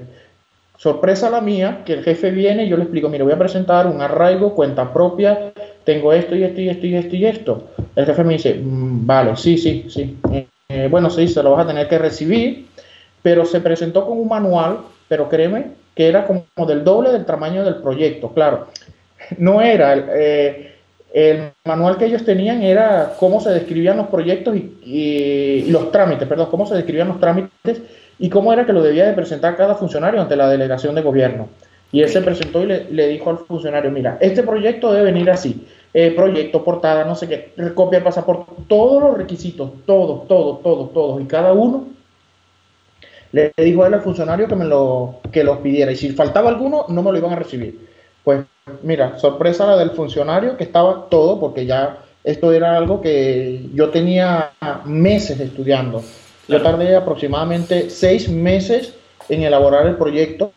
Sorpresa 0.78 1.30
la 1.30 1.40
mía, 1.40 1.84
que 1.86 1.94
el 1.94 2.04
jefe 2.04 2.32
viene 2.32 2.66
y 2.66 2.70
yo 2.70 2.76
le 2.76 2.84
explico, 2.84 3.08
mira, 3.08 3.24
voy 3.24 3.34
a 3.34 3.40
presentar 3.40 3.88
un 3.88 4.02
arraigo, 4.02 4.54
cuenta 4.54 4.92
propia, 4.92 5.54
tengo 5.86 6.12
esto 6.12 6.36
y 6.36 6.44
esto 6.44 6.62
y 6.62 6.70
esto 6.70 6.86
y 6.86 6.96
esto 6.96 7.16
y 7.16 7.26
esto. 7.26 7.64
El 7.96 8.06
jefe 8.06 8.24
me 8.24 8.34
dice, 8.34 8.56
mm, 8.56 9.06
vale, 9.06 9.38
sí, 9.38 9.58
sí, 9.58 9.86
sí. 9.90 10.18
Eh, 10.68 10.88
bueno, 10.92 11.10
sí, 11.10 11.28
se 11.28 11.42
lo 11.42 11.52
vas 11.52 11.64
a 11.64 11.68
tener 11.68 11.88
que 11.88 11.98
recibir, 11.98 12.68
pero 13.22 13.46
se 13.46 13.62
presentó 13.62 14.06
con 14.06 14.20
un 14.20 14.28
manual, 14.28 14.80
pero 15.08 15.30
créeme 15.30 15.68
que 15.96 16.08
era 16.08 16.28
como 16.28 16.44
del 16.68 16.84
doble 16.84 17.12
del 17.12 17.26
tamaño 17.26 17.64
del 17.64 17.76
proyecto, 17.76 18.34
claro. 18.34 18.68
No 19.38 19.62
era, 19.62 19.96
eh, 20.14 20.74
el 21.14 21.52
manual 21.64 21.98
que 21.98 22.06
ellos 22.06 22.26
tenían 22.26 22.62
era 22.62 23.14
cómo 23.18 23.40
se 23.40 23.52
describían 23.52 23.96
los 23.96 24.08
proyectos 24.08 24.54
y, 24.58 24.76
y 24.84 25.72
los 25.72 25.90
trámites, 25.90 26.28
perdón, 26.28 26.50
cómo 26.52 26.66
se 26.66 26.76
describían 26.76 27.08
los 27.08 27.22
trámites 27.22 27.82
y 28.20 28.30
cómo 28.30 28.54
era 28.54 28.66
que 28.66 28.74
lo 28.74 28.82
debía 28.82 29.06
de 29.06 29.14
presentar 29.14 29.56
cada 29.56 29.76
funcionario 29.76 30.22
ante 30.22 30.36
la 30.36 30.50
delegación 30.50 30.96
de 30.96 31.02
gobierno. 31.02 31.50
Y 31.92 32.02
él 32.02 32.10
se 32.10 32.22
presentó 32.22 32.64
y 32.64 32.68
le, 32.68 33.08
dijo 33.08 33.30
al 33.30 33.38
funcionario, 33.38 33.92
mira, 33.92 34.18
este 34.20 34.44
proyecto 34.44 34.92
debe 34.92 35.12
venir 35.12 35.30
así, 35.30 35.68
eh, 35.94 36.12
proyecto, 36.12 36.64
portada, 36.64 37.06
no 37.06 37.16
sé 37.16 37.28
qué, 37.28 37.54
copia 37.74 38.00
el 38.00 38.04
pasaporte, 38.04 38.52
todos 38.68 39.02
los 39.02 39.18
requisitos, 39.18 39.72
todos, 39.86 40.28
todos, 40.28 40.62
todos, 40.62 40.94
todos, 40.94 41.22
y 41.22 41.26
cada 41.26 41.54
uno 41.54 41.88
le 43.32 43.54
dijo 43.58 43.84
a 43.84 43.88
él 43.88 43.94
al 43.94 44.02
funcionario 44.02 44.48
que 44.48 44.56
me 44.56 44.66
lo 44.66 45.20
que 45.32 45.44
los 45.44 45.58
pidiera 45.58 45.92
y 45.92 45.98
si 45.98 46.12
faltaba 46.12 46.50
alguno 46.50 46.86
no 46.88 47.04
me 47.04 47.12
lo 47.12 47.18
iban 47.18 47.34
a 47.34 47.36
recibir. 47.36 47.88
Pues 48.24 48.46
mira, 48.82 49.18
sorpresa 49.20 49.68
la 49.68 49.78
del 49.78 49.92
funcionario 49.92 50.56
que 50.56 50.64
estaba 50.64 51.08
todo 51.10 51.40
porque 51.40 51.66
ya 51.66 51.98
esto 52.24 52.52
era 52.54 52.78
algo 52.78 53.02
que 53.02 53.70
yo 53.74 53.90
tenía 53.90 54.52
meses 54.86 55.40
estudiando. 55.40 56.02
Yo 56.48 56.62
tardé 56.62 56.96
aproximadamente 56.96 57.90
seis 57.90 58.30
meses 58.30 58.94
en 59.30 59.42
elaborar 59.44 59.88
el 59.88 59.96
proyecto. 59.96 60.54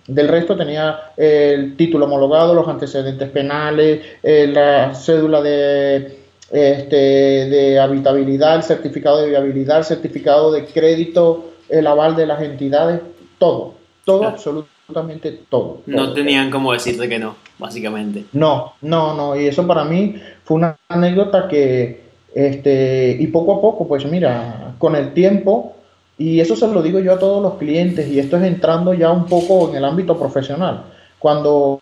Del 0.08 0.28
resto 0.28 0.56
tenía 0.56 1.12
el 1.18 1.76
título 1.76 2.06
homologado, 2.06 2.54
los 2.54 2.68
antecedentes 2.68 3.30
penales, 3.30 4.02
eh, 4.24 4.48
la 4.48 4.96
cédula 4.96 5.42
de, 5.42 6.18
este, 6.52 6.96
de 6.96 7.80
habitabilidad, 7.80 8.56
el 8.56 8.64
certificado 8.64 9.22
de 9.22 9.30
viabilidad, 9.30 9.80
el 9.80 9.84
certificado 9.84 10.52
de 10.52 10.66
crédito, 10.66 11.52
el 11.70 11.86
aval 11.86 12.16
de 12.16 12.26
las 12.26 12.42
entidades, 12.42 13.02
todo, 13.38 13.74
todo, 14.06 14.26
absolutamente 14.26 14.78
absolutamente 14.88 15.40
todo. 15.50 15.82
No 15.86 16.14
tenían 16.14 16.50
como 16.50 16.74
decirte 16.74 17.10
que 17.10 17.20
no, 17.20 17.36
básicamente. 17.60 18.26
No, 18.32 18.74
no, 18.82 19.14
no, 19.16 19.40
y 19.40 19.48
eso 19.48 19.68
para 19.68 19.84
mí 19.84 20.16
fue 20.44 20.58
una 20.58 20.78
anécdota 20.88 21.48
que, 21.48 22.04
este, 22.34 23.18
y 23.20 23.28
poco 23.28 23.58
a 23.58 23.62
poco, 23.62 23.88
pues 23.88 24.06
mira, 24.06 24.76
con 24.78 24.96
el 24.96 25.14
tiempo, 25.14 25.76
y 26.17 26.39
eso 26.39 26.55
se 26.55 26.67
lo 26.67 26.81
digo 26.81 27.00
yo 27.00 27.13
a 27.13 27.19
todos 27.19 27.41
los 27.41 27.55
clientes, 27.55 28.07
y 28.07 28.19
esto 28.19 28.38
es 28.38 28.43
entrando 28.43 28.93
ya 28.93 29.12
un 29.12 29.25
poco 29.25 29.69
en 29.69 29.75
el 29.75 29.86
ámbito 29.86 30.17
profesional. 30.17 30.83
Cuando 31.19 31.79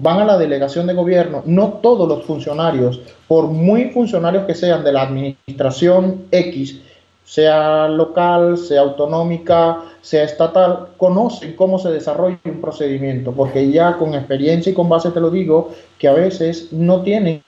van 0.00 0.20
a 0.20 0.24
la 0.24 0.38
delegación 0.38 0.86
de 0.86 0.94
gobierno, 0.94 1.42
no 1.46 1.74
todos 1.82 2.08
los 2.08 2.24
funcionarios, 2.24 3.00
por 3.28 3.46
muy 3.46 3.90
funcionarios 3.90 4.44
que 4.44 4.54
sean 4.54 4.82
de 4.82 4.92
la 4.92 5.02
administración 5.02 6.22
X, 6.30 6.80
sea 7.24 7.88
local, 7.88 8.58
sea 8.58 8.82
autonómica, 8.82 9.78
sea 10.00 10.24
estatal, 10.24 10.88
conocen 10.96 11.54
cómo 11.54 11.78
se 11.78 11.90
desarrolla 11.90 12.38
un 12.44 12.60
procedimiento, 12.60 13.32
porque 13.32 13.70
ya 13.70 13.96
con 13.96 14.14
experiencia 14.14 14.70
y 14.70 14.74
con 14.74 14.88
base 14.88 15.10
te 15.12 15.20
lo 15.20 15.30
digo, 15.30 15.70
que 15.98 16.08
a 16.08 16.12
veces 16.12 16.72
no 16.72 17.02
tienen 17.02 17.42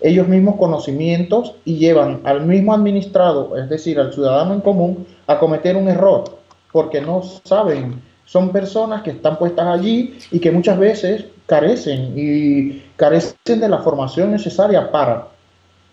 ellos 0.00 0.26
mismos 0.26 0.56
conocimientos 0.56 1.54
y 1.64 1.78
llevan 1.78 2.20
al 2.24 2.44
mismo 2.44 2.74
administrado, 2.74 3.56
es 3.56 3.68
decir, 3.68 4.00
al 4.00 4.12
ciudadano 4.12 4.54
en 4.54 4.60
común, 4.60 5.06
a 5.26 5.38
cometer 5.38 5.76
un 5.76 5.88
error, 5.88 6.24
porque 6.72 7.00
no 7.00 7.22
saben. 7.44 8.02
Son 8.24 8.50
personas 8.50 9.02
que 9.02 9.10
están 9.10 9.38
puestas 9.38 9.66
allí 9.66 10.18
y 10.30 10.40
que 10.40 10.50
muchas 10.50 10.78
veces 10.78 11.26
carecen 11.46 12.14
y 12.16 12.82
carecen 12.96 13.60
de 13.60 13.68
la 13.68 13.78
formación 13.78 14.30
necesaria 14.30 14.90
para, 14.90 15.28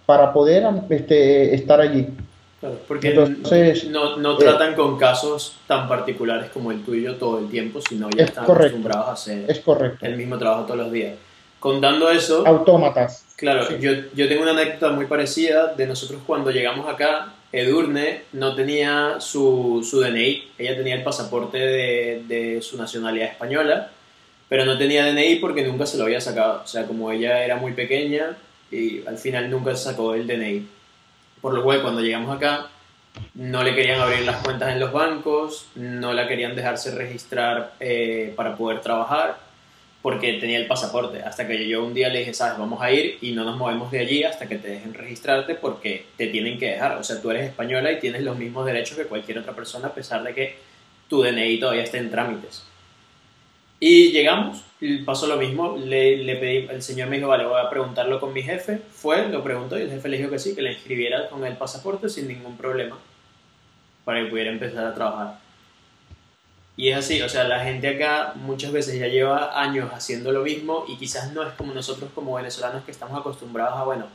para 0.05 0.31
poder 0.31 0.65
este, 0.89 1.53
estar 1.53 1.81
allí 1.81 2.07
porque 2.87 3.09
Entonces, 3.09 3.85
no, 3.85 4.17
no 4.17 4.33
eh, 4.33 4.37
tratan 4.39 4.75
con 4.75 4.97
casos 4.97 5.57
tan 5.65 5.87
particulares 5.87 6.51
como 6.51 6.71
el 6.71 6.83
tuyo 6.83 7.15
todo 7.15 7.39
el 7.39 7.49
tiempo, 7.49 7.81
sino 7.81 8.07
ya 8.11 8.25
están 8.25 8.43
acostumbrados 8.43 9.07
a 9.07 9.11
hacer 9.13 9.49
es 9.49 9.59
correcto. 9.59 10.05
el 10.05 10.15
mismo 10.15 10.37
trabajo 10.37 10.65
todos 10.65 10.79
los 10.79 10.91
días. 10.91 11.15
Contando 11.59 12.09
eso... 12.09 12.45
Autómatas. 12.45 13.25
Claro, 13.35 13.77
yo, 13.77 13.91
yo 14.13 14.27
tengo 14.27 14.43
una 14.43 14.51
anécdota 14.51 14.91
muy 14.91 15.05
parecida 15.05 15.73
de 15.73 15.87
nosotros 15.87 16.21
cuando 16.25 16.51
llegamos 16.51 16.87
acá. 16.87 17.33
Edurne 17.51 18.23
no 18.33 18.55
tenía 18.55 19.19
su, 19.19 19.85
su 19.89 19.99
DNI, 19.99 20.51
ella 20.57 20.75
tenía 20.77 20.95
el 20.95 21.03
pasaporte 21.03 21.57
de, 21.57 22.23
de 22.27 22.61
su 22.61 22.77
nacionalidad 22.77 23.29
española, 23.29 23.91
pero 24.47 24.65
no 24.65 24.77
tenía 24.77 25.05
DNI 25.05 25.37
porque 25.37 25.65
nunca 25.65 25.85
se 25.85 25.97
lo 25.97 26.05
había 26.05 26.21
sacado. 26.21 26.61
O 26.63 26.67
sea, 26.67 26.85
como 26.85 27.11
ella 27.11 27.43
era 27.43 27.57
muy 27.57 27.73
pequeña 27.73 28.37
y 28.71 29.05
al 29.05 29.17
final 29.17 29.49
nunca 29.49 29.75
se 29.75 29.85
sacó 29.85 30.13
el 30.13 30.27
DNI. 30.27 30.67
Por 31.41 31.53
lo 31.53 31.63
cual, 31.63 31.81
cuando 31.81 32.01
llegamos 32.01 32.35
acá, 32.35 32.67
no 33.33 33.63
le 33.63 33.75
querían 33.75 33.99
abrir 33.99 34.21
las 34.21 34.37
cuentas 34.37 34.71
en 34.71 34.79
los 34.79 34.91
bancos, 34.93 35.67
no 35.75 36.13
la 36.13 36.27
querían 36.27 36.55
dejarse 36.55 36.91
registrar 36.95 37.73
eh, 37.79 38.33
para 38.35 38.55
poder 38.55 38.81
trabajar, 38.81 39.37
porque 40.01 40.33
tenía 40.33 40.57
el 40.57 40.67
pasaporte. 40.67 41.21
Hasta 41.21 41.47
que 41.47 41.67
yo 41.67 41.83
un 41.83 41.93
día 41.93 42.09
le 42.09 42.19
dije, 42.19 42.33
sabes, 42.33 42.57
vamos 42.57 42.81
a 42.81 42.91
ir 42.91 43.17
y 43.21 43.31
no 43.31 43.43
nos 43.43 43.57
movemos 43.57 43.91
de 43.91 43.99
allí 43.99 44.23
hasta 44.23 44.47
que 44.47 44.55
te 44.55 44.69
dejen 44.69 44.93
registrarte 44.93 45.55
porque 45.55 46.05
te 46.17 46.27
tienen 46.27 46.57
que 46.57 46.71
dejar. 46.71 46.97
O 46.97 47.03
sea, 47.03 47.21
tú 47.21 47.29
eres 47.31 47.49
española 47.49 47.91
y 47.91 47.99
tienes 47.99 48.23
los 48.23 48.37
mismos 48.37 48.65
derechos 48.65 48.97
que 48.97 49.05
cualquier 49.05 49.39
otra 49.39 49.53
persona 49.53 49.89
a 49.89 49.93
pesar 49.93 50.23
de 50.23 50.33
que 50.33 50.55
tu 51.07 51.21
DNI 51.21 51.59
todavía 51.59 51.83
esté 51.83 51.99
en 51.99 52.09
trámites. 52.09 52.63
Y 53.83 54.11
llegamos, 54.11 54.63
pasó 55.05 55.25
lo 55.25 55.37
mismo, 55.37 55.75
le, 55.75 56.17
le, 56.17 56.35
pedí, 56.35 56.67
el 56.69 56.83
señor 56.83 57.09
me 57.09 57.17
dijo, 57.17 57.27
vale, 57.27 57.45
voy 57.45 57.59
a 57.59 57.69
preguntarlo 57.69 58.19
con 58.19 58.31
mi 58.31 58.43
jefe, 58.43 58.79
fue, 58.91 59.27
lo 59.27 59.43
preguntó 59.43 59.77
y 59.77 59.81
el 59.81 59.89
jefe 59.89 60.07
le 60.07 60.17
dijo 60.17 60.29
que 60.29 60.37
sí, 60.37 60.53
que 60.53 60.61
le 60.61 60.73
inscribiera 60.73 61.27
con 61.29 61.43
el 61.45 61.57
pasaporte 61.57 62.07
sin 62.07 62.27
ningún 62.27 62.57
problema, 62.57 62.99
para 64.05 64.23
que 64.23 64.29
pudiera 64.29 64.51
empezar 64.51 64.85
a 64.85 64.93
trabajar. 64.93 65.39
Y 66.77 66.89
es 66.89 66.97
así, 66.97 67.21
o 67.21 67.29
sea, 67.29 67.43
la 67.43 67.59
gente 67.59 67.89
acá 67.89 68.33
muchas 68.35 68.71
veces 68.71 68.97
ya 68.97 69.07
lleva 69.07 69.61
años 69.61 69.89
haciendo 69.93 70.31
lo 70.31 70.43
mismo 70.43 70.85
y 70.87 70.97
quizás 70.97 71.33
no 71.33 71.43
es 71.43 71.53
como 71.53 71.73
nosotros 71.73 72.09
como 72.15 72.35
venezolanos 72.35 72.83
que 72.83 72.91
estamos 72.91 73.19
acostumbrados 73.19 73.77
a, 73.77 73.83
bueno, 73.83 74.05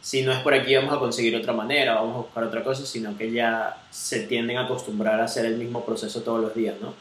si 0.00 0.22
no 0.22 0.32
es 0.32 0.38
por 0.40 0.52
aquí 0.52 0.74
vamos 0.74 0.92
a 0.92 0.98
conseguir 0.98 1.36
otra 1.36 1.52
manera, 1.52 1.94
vamos 1.94 2.14
a 2.14 2.18
buscar 2.18 2.44
otra 2.44 2.64
cosa, 2.64 2.84
sino 2.84 3.16
que 3.16 3.30
ya 3.30 3.76
se 3.90 4.26
tienden 4.26 4.56
a 4.56 4.64
acostumbrar 4.64 5.20
a 5.20 5.24
hacer 5.24 5.46
el 5.46 5.56
mismo 5.56 5.84
proceso 5.84 6.22
todos 6.22 6.40
los 6.40 6.54
días, 6.54 6.74
¿no? 6.82 6.92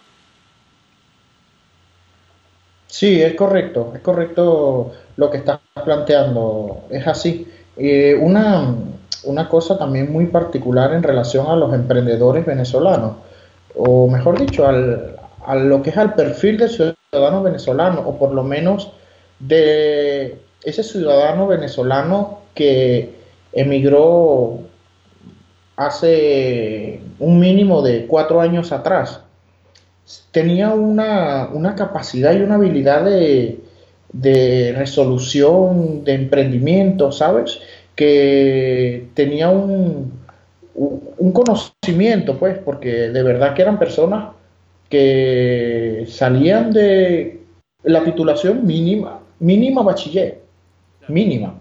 Sí, 2.85 3.21
es 3.21 3.33
correcto, 3.35 3.93
es 3.95 4.01
correcto 4.01 4.91
lo 5.15 5.31
que 5.31 5.37
estás 5.37 5.59
planteando, 5.83 6.83
es 6.91 7.07
así. 7.07 7.47
Eh, 7.75 8.15
una, 8.21 8.75
una 9.23 9.49
cosa 9.49 9.77
también 9.77 10.11
muy 10.11 10.27
particular 10.27 10.93
en 10.93 11.01
relación 11.01 11.47
a 11.47 11.55
los 11.55 11.73
emprendedores 11.73 12.45
venezolanos, 12.45 13.13
o 13.75 14.07
mejor 14.07 14.39
dicho, 14.39 14.67
al, 14.67 15.15
a 15.45 15.55
lo 15.55 15.81
que 15.81 15.89
es 15.91 15.97
al 15.97 16.15
perfil 16.15 16.57
del 16.57 16.69
ciudadano 16.69 17.43
venezolano, 17.43 18.01
o 18.01 18.17
por 18.17 18.33
lo 18.33 18.43
menos 18.43 18.91
de 19.39 20.39
ese 20.63 20.83
ciudadano 20.83 21.47
venezolano 21.47 22.39
que 22.53 23.15
emigró 23.53 24.59
hace 25.75 27.01
un 27.19 27.39
mínimo 27.39 27.81
de 27.81 28.05
cuatro 28.05 28.41
años 28.41 28.71
atrás 28.71 29.21
tenía 30.31 30.71
una, 30.71 31.75
capacidad 31.75 32.33
y 32.33 32.41
una 32.41 32.55
habilidad 32.55 33.05
de, 33.05 34.73
resolución, 34.75 36.03
de 36.03 36.13
emprendimiento, 36.13 37.11
¿sabes? 37.11 37.59
Que 37.95 39.07
tenía 39.13 39.49
un, 39.49 40.20
un 41.17 41.31
conocimiento, 41.31 42.37
pues, 42.37 42.57
porque 42.57 43.09
de 43.09 43.23
verdad 43.23 43.53
que 43.53 43.61
eran 43.61 43.77
personas 43.77 44.33
que 44.89 46.05
salían 46.09 46.71
de 46.71 47.41
la 47.83 48.03
titulación 48.03 48.65
mínima, 48.65 49.19
mínima 49.39 49.83
bachiller, 49.83 50.41
mínima. 51.07 51.59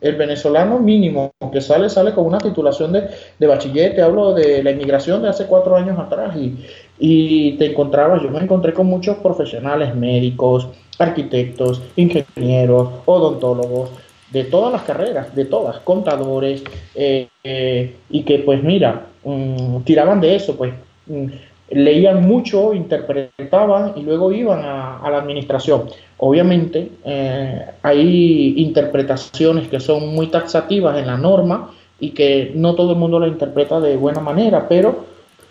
El 0.00 0.16
venezolano 0.16 0.80
mínimo 0.80 1.30
que 1.52 1.60
sale, 1.60 1.88
sale 1.88 2.12
con 2.12 2.26
una 2.26 2.38
titulación 2.38 2.92
de, 2.92 3.08
de 3.38 3.46
bachiller, 3.46 3.94
te 3.94 4.02
hablo 4.02 4.34
de 4.34 4.62
la 4.62 4.72
inmigración 4.72 5.22
de 5.22 5.28
hace 5.28 5.46
cuatro 5.46 5.76
años 5.76 5.96
atrás 5.98 6.36
y, 6.36 6.58
y 6.98 7.52
te 7.52 7.66
encontrabas, 7.66 8.22
yo 8.22 8.30
me 8.30 8.40
encontré 8.40 8.72
con 8.72 8.86
muchos 8.86 9.16
profesionales 9.18 9.94
médicos, 9.94 10.68
arquitectos, 10.98 11.80
ingenieros, 11.94 12.88
odontólogos, 13.04 13.90
de 14.32 14.44
todas 14.44 14.72
las 14.72 14.82
carreras, 14.82 15.34
de 15.34 15.44
todas, 15.44 15.78
contadores, 15.80 16.62
eh, 16.94 17.28
eh, 17.44 17.96
y 18.10 18.22
que 18.22 18.38
pues 18.38 18.62
mira, 18.62 19.06
mm, 19.24 19.82
tiraban 19.82 20.20
de 20.20 20.36
eso, 20.36 20.56
pues 20.56 20.72
mm, 21.06 21.26
leían 21.70 22.26
mucho, 22.26 22.74
interpretaban 22.74 23.92
y 23.96 24.02
luego 24.02 24.32
iban 24.32 24.60
a, 24.64 25.08
la 25.10 25.18
administración. 25.18 25.84
Obviamente 26.18 26.90
eh, 27.04 27.66
hay 27.82 28.54
interpretaciones 28.58 29.68
que 29.68 29.80
son 29.80 30.14
muy 30.14 30.28
taxativas 30.28 30.98
en 30.98 31.06
la 31.06 31.16
norma 31.16 31.70
y 31.98 32.10
que 32.10 32.52
no 32.54 32.74
todo 32.74 32.92
el 32.92 32.98
mundo 32.98 33.18
la 33.18 33.28
interpreta 33.28 33.80
de 33.80 33.96
buena 33.96 34.20
manera, 34.20 34.68
pero 34.68 35.04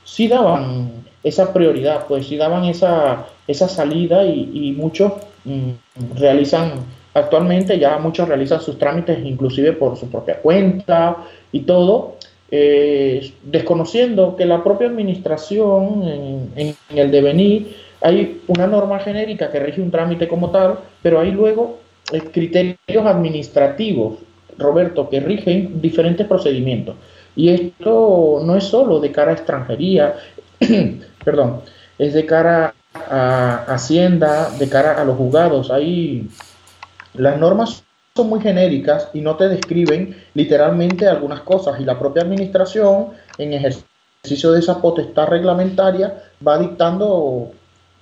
sí 0.03 0.27
daban 0.27 0.91
esa 1.23 1.53
prioridad, 1.53 2.05
pues 2.07 2.27
si 2.27 2.37
daban 2.37 2.65
esa, 2.65 3.27
esa 3.47 3.67
salida 3.67 4.25
y, 4.25 4.73
muchos 4.77 5.13
mm, 5.45 5.71
realizan, 6.17 6.71
actualmente 7.13 7.77
ya 7.77 7.97
muchos 7.97 8.27
realizan 8.27 8.61
sus 8.61 8.77
trámites 8.77 9.19
inclusive 9.23 9.73
por 9.73 9.97
su 9.97 10.09
propia 10.09 10.37
cuenta 10.37 11.17
y 11.51 11.61
todo, 11.61 12.15
eh, 12.49 13.33
desconociendo 13.43 14.35
que 14.35 14.45
la 14.45 14.63
propia 14.63 14.87
administración 14.87 16.03
en, 16.03 16.49
en, 16.55 16.97
el 16.97 17.11
devenir 17.11 17.75
hay 18.01 18.41
una 18.47 18.67
norma 18.67 18.99
genérica 18.99 19.51
que 19.51 19.59
rige 19.59 19.81
un 19.81 19.91
trámite 19.91 20.27
como 20.27 20.49
tal, 20.49 20.79
pero 21.01 21.19
hay 21.19 21.31
luego 21.31 21.79
eh, 22.11 22.21
criterios 22.31 23.05
administrativos, 23.05 24.17
Roberto, 24.57 25.09
que 25.09 25.19
rigen 25.19 25.81
diferentes 25.81 26.27
procedimientos. 26.27 26.95
Y 27.35 27.49
esto 27.49 28.41
no 28.43 28.55
es 28.55 28.65
solo 28.65 28.99
de 28.99 29.11
cara 29.11 29.31
a 29.31 29.35
extranjería, 29.35 30.15
perdón, 31.23 31.61
es 31.97 32.13
de 32.13 32.25
cara 32.25 32.73
a 32.93 33.65
Hacienda, 33.67 34.49
de 34.57 34.67
cara 34.67 34.99
a 34.99 35.05
los 35.05 35.15
juzgados. 35.15 35.71
Ahí 35.71 36.27
las 37.13 37.37
normas 37.37 37.83
son 38.15 38.29
muy 38.29 38.41
genéricas 38.41 39.09
y 39.13 39.21
no 39.21 39.35
te 39.35 39.47
describen 39.47 40.15
literalmente 40.33 41.07
algunas 41.07 41.41
cosas 41.41 41.79
y 41.79 41.85
la 41.85 41.97
propia 41.97 42.23
administración 42.23 43.07
en 43.37 43.53
ejercicio 43.53 44.51
de 44.51 44.59
esa 44.59 44.81
potestad 44.81 45.27
reglamentaria 45.27 46.23
va 46.45 46.57
dictando 46.57 47.51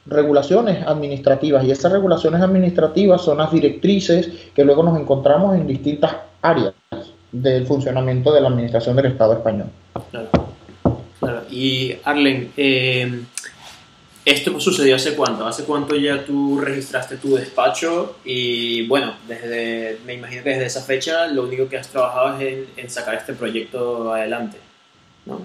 regulaciones 0.06 0.86
administrativas 0.86 1.64
y 1.64 1.72
esas 1.72 1.92
regulaciones 1.92 2.42
administrativas 2.42 3.22
son 3.22 3.38
las 3.38 3.52
directrices 3.52 4.30
que 4.56 4.66
luego 4.66 4.84
nos 4.84 5.00
encontramos 5.00 5.56
en 5.56 5.68
distintas 5.68 6.16
áreas 6.42 6.74
del 7.32 7.66
funcionamiento 7.68 8.34
de 8.34 8.42
la 8.42 8.48
administración 8.48 8.96
del 8.96 9.08
Estado 9.08 9.34
español. 9.34 9.68
Y 11.52 11.96
Arlen, 12.04 12.52
eh, 12.58 13.22
¿esto 14.30 14.60
sucedió 14.60 14.96
hace 14.96 15.16
cuánto? 15.16 15.46
¿Hace 15.46 15.64
cuánto 15.64 15.96
ya 15.96 16.24
tú 16.24 16.60
registraste 16.60 17.18
tu 17.18 17.36
despacho? 17.36 18.18
Y 18.24 18.88
bueno, 18.88 19.14
desde, 19.28 19.98
me 20.06 20.14
imagino 20.14 20.44
que 20.44 20.52
desde 20.52 20.66
esa 20.66 20.82
fecha 20.82 21.28
lo 21.28 21.44
único 21.44 21.68
que 21.68 21.78
has 21.78 21.88
trabajado 21.88 22.40
es 22.40 22.68
en, 22.78 22.90
sacar 22.90 23.16
este 23.16 23.34
proyecto 23.34 24.14
adelante, 24.14 24.58
¿no? 25.26 25.42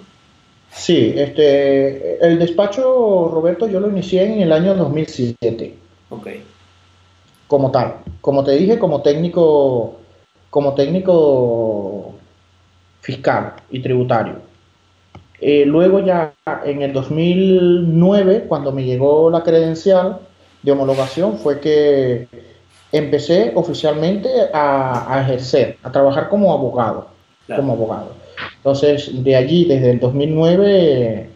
Sí, 0.71 1.15
este, 1.17 2.25
el 2.25 2.39
despacho, 2.39 3.31
Roberto, 3.33 3.69
yo 3.69 3.81
lo 3.81 3.89
inicié 3.89 4.25
en 4.25 4.43
el 4.43 4.53
año 4.53 4.75
2007. 4.75 5.75
Ok. 6.11 6.29
Como 7.47 7.71
tal. 7.71 7.97
Como 8.21 8.43
te 8.43 8.53
dije, 8.53 8.79
como 8.79 9.01
técnico, 9.01 10.01
como 10.51 10.75
técnico 10.75 12.15
fiscal 13.01 13.55
y 13.71 13.81
tributario. 13.81 14.41
Eh, 15.47 15.67
luego 15.67 16.01
ya 16.01 16.33
en 16.65 16.81
el 16.81 16.95
2009, 16.95 18.47
cuando 18.49 18.73
me 18.73 18.83
llegó 18.83 19.29
la 19.29 19.43
credencial 19.43 20.21
de 20.63 20.73
homologación, 20.73 21.37
fue 21.37 21.61
que 21.61 22.27
empecé 22.91 23.53
oficialmente 23.55 24.31
a, 24.55 25.21
ejercer, 25.21 25.77
a 25.83 25.93
trabajar 25.93 26.31
como 26.31 26.51
abogado, 26.51 27.09
como 27.55 27.75
abogado. 27.75 28.15
Entonces, 28.57 29.23
de 29.23 29.37
allí, 29.37 29.67
desde 29.67 29.91
el 29.91 30.01
2009 30.01 31.29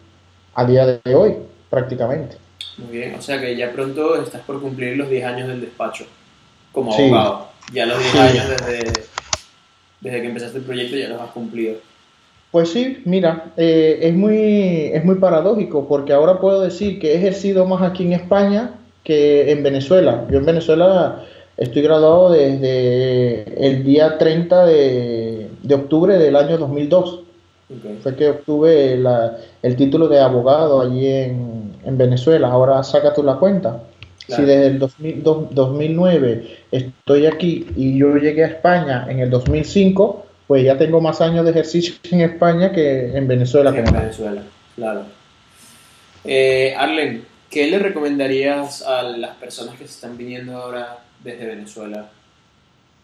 a 0.55 0.65
día 0.65 0.87
de 0.87 1.13
hoy, 1.13 1.35
prácticamente. 1.69 2.35
Muy 2.79 2.97
bien, 2.97 3.13
o 3.13 3.21
sea 3.21 3.39
que 3.39 3.55
ya 3.55 3.71
pronto 3.71 4.19
estás 4.19 4.41
por 4.41 4.59
cumplir 4.59 4.97
los 4.97 5.07
10 5.07 5.23
años 5.23 5.47
del 5.49 5.61
despacho 5.61 6.05
como 6.71 6.91
abogado. 6.95 7.49
Ya 7.71 7.85
los 7.85 7.99
10 7.99 8.15
años 8.15 8.49
desde, 8.49 8.91
desde 10.01 10.21
que 10.21 10.27
empezaste 10.27 10.57
el 10.57 10.63
proyecto 10.63 10.97
ya 10.97 11.09
los 11.09 11.21
has 11.21 11.29
cumplido. 11.29 11.75
Pues 12.51 12.69
sí, 12.69 13.01
mira, 13.05 13.51
eh, 13.57 13.99
es, 14.01 14.13
muy, 14.15 14.89
es 14.91 15.05
muy 15.05 15.15
paradójico 15.15 15.87
porque 15.87 16.13
ahora 16.13 16.39
puedo 16.39 16.61
decir 16.61 16.99
que 16.99 17.13
he 17.13 17.17
ejercido 17.17 17.65
más 17.65 17.83
aquí 17.83 18.03
en 18.03 18.13
España 18.13 18.79
que 19.03 19.51
en 19.51 19.61
Venezuela. 19.61 20.25
Yo 20.31 20.39
en 20.39 20.45
Venezuela 20.45 21.25
estoy 21.57 21.83
graduado 21.83 22.31
desde 22.31 23.67
el 23.67 23.83
día 23.83 24.17
30 24.17 24.65
de, 24.65 25.49
octubre 25.71 26.17
del 26.17 26.35
año 26.35 26.57
2002. 26.57 27.21
Fue 28.01 28.15
que 28.15 28.29
obtuve 28.29 28.99
el 29.61 29.75
título 29.75 30.07
de 30.07 30.19
abogado 30.19 30.81
allí 30.81 31.07
en, 31.07 31.69
Venezuela. 31.97 32.49
Ahora 32.49 32.83
saca 32.83 33.13
tú 33.13 33.23
la 33.23 33.35
cuenta. 33.35 33.83
Si 34.27 34.43
desde 34.43 34.67
el 34.67 34.79
2009 34.79 36.57
estoy 36.71 37.25
aquí 37.25 37.65
y 37.75 37.97
yo 37.97 38.15
llegué 38.15 38.43
a 38.43 38.47
España 38.47 39.07
en 39.09 39.19
el 39.19 39.29
2005, 39.31 40.25
pues 40.49 40.63
ya 40.63 40.79
tengo 40.79 40.99
más 40.99 41.21
años 41.21 41.45
de 41.45 41.51
ejercicio 41.51 41.93
en 42.11 42.21
España 42.21 42.71
que 42.71 43.15
en 43.15 43.27
Venezuela. 43.27 43.69
en 43.69 43.85
Venezuela, 43.85 44.41
claro. 44.75 45.03
Eh, 46.25 46.73
Arlen, 46.75 47.23
¿qué 47.51 47.69
le 47.69 47.77
recomendarías 47.77 48.81
a 48.81 49.03
las 49.03 49.35
personas 49.35 49.75
que 49.75 49.85
se 49.85 49.91
están 49.91 50.17
viniendo 50.17 50.57
ahora 50.57 51.03
desde 51.23 51.45
Venezuela 51.45 52.09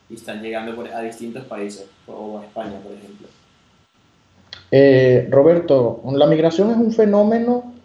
y 0.10 0.16
están 0.16 0.42
llegando 0.42 0.84
a 0.92 1.02
distintos 1.04 1.46
países, 1.46 1.86
o 2.08 2.40
a 2.40 2.46
España, 2.46 2.80
por 2.82 2.94
ejemplo? 2.94 3.28
Eh, 4.72 5.28
Roberto, 5.30 6.02
la 6.14 6.26
migración 6.26 6.72
es 6.72 6.78
un 6.78 6.92
fenómeno 6.94 7.76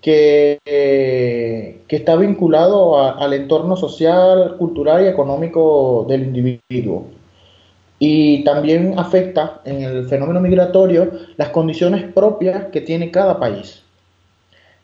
que, 0.00 0.58
que 0.64 1.96
está 1.96 2.16
vinculado 2.16 3.00
al 3.00 3.32
entorno 3.34 3.76
social, 3.76 4.56
cultural 4.58 5.04
y 5.04 5.08
económico 5.08 6.06
del 6.08 6.24
individuo. 6.24 7.15
Y 7.98 8.44
también 8.44 8.98
afecta 8.98 9.60
en 9.64 9.82
el 9.82 10.06
fenómeno 10.06 10.40
migratorio 10.40 11.10
las 11.36 11.48
condiciones 11.48 12.04
propias 12.12 12.66
que 12.66 12.82
tiene 12.82 13.10
cada 13.10 13.38
país. 13.40 13.82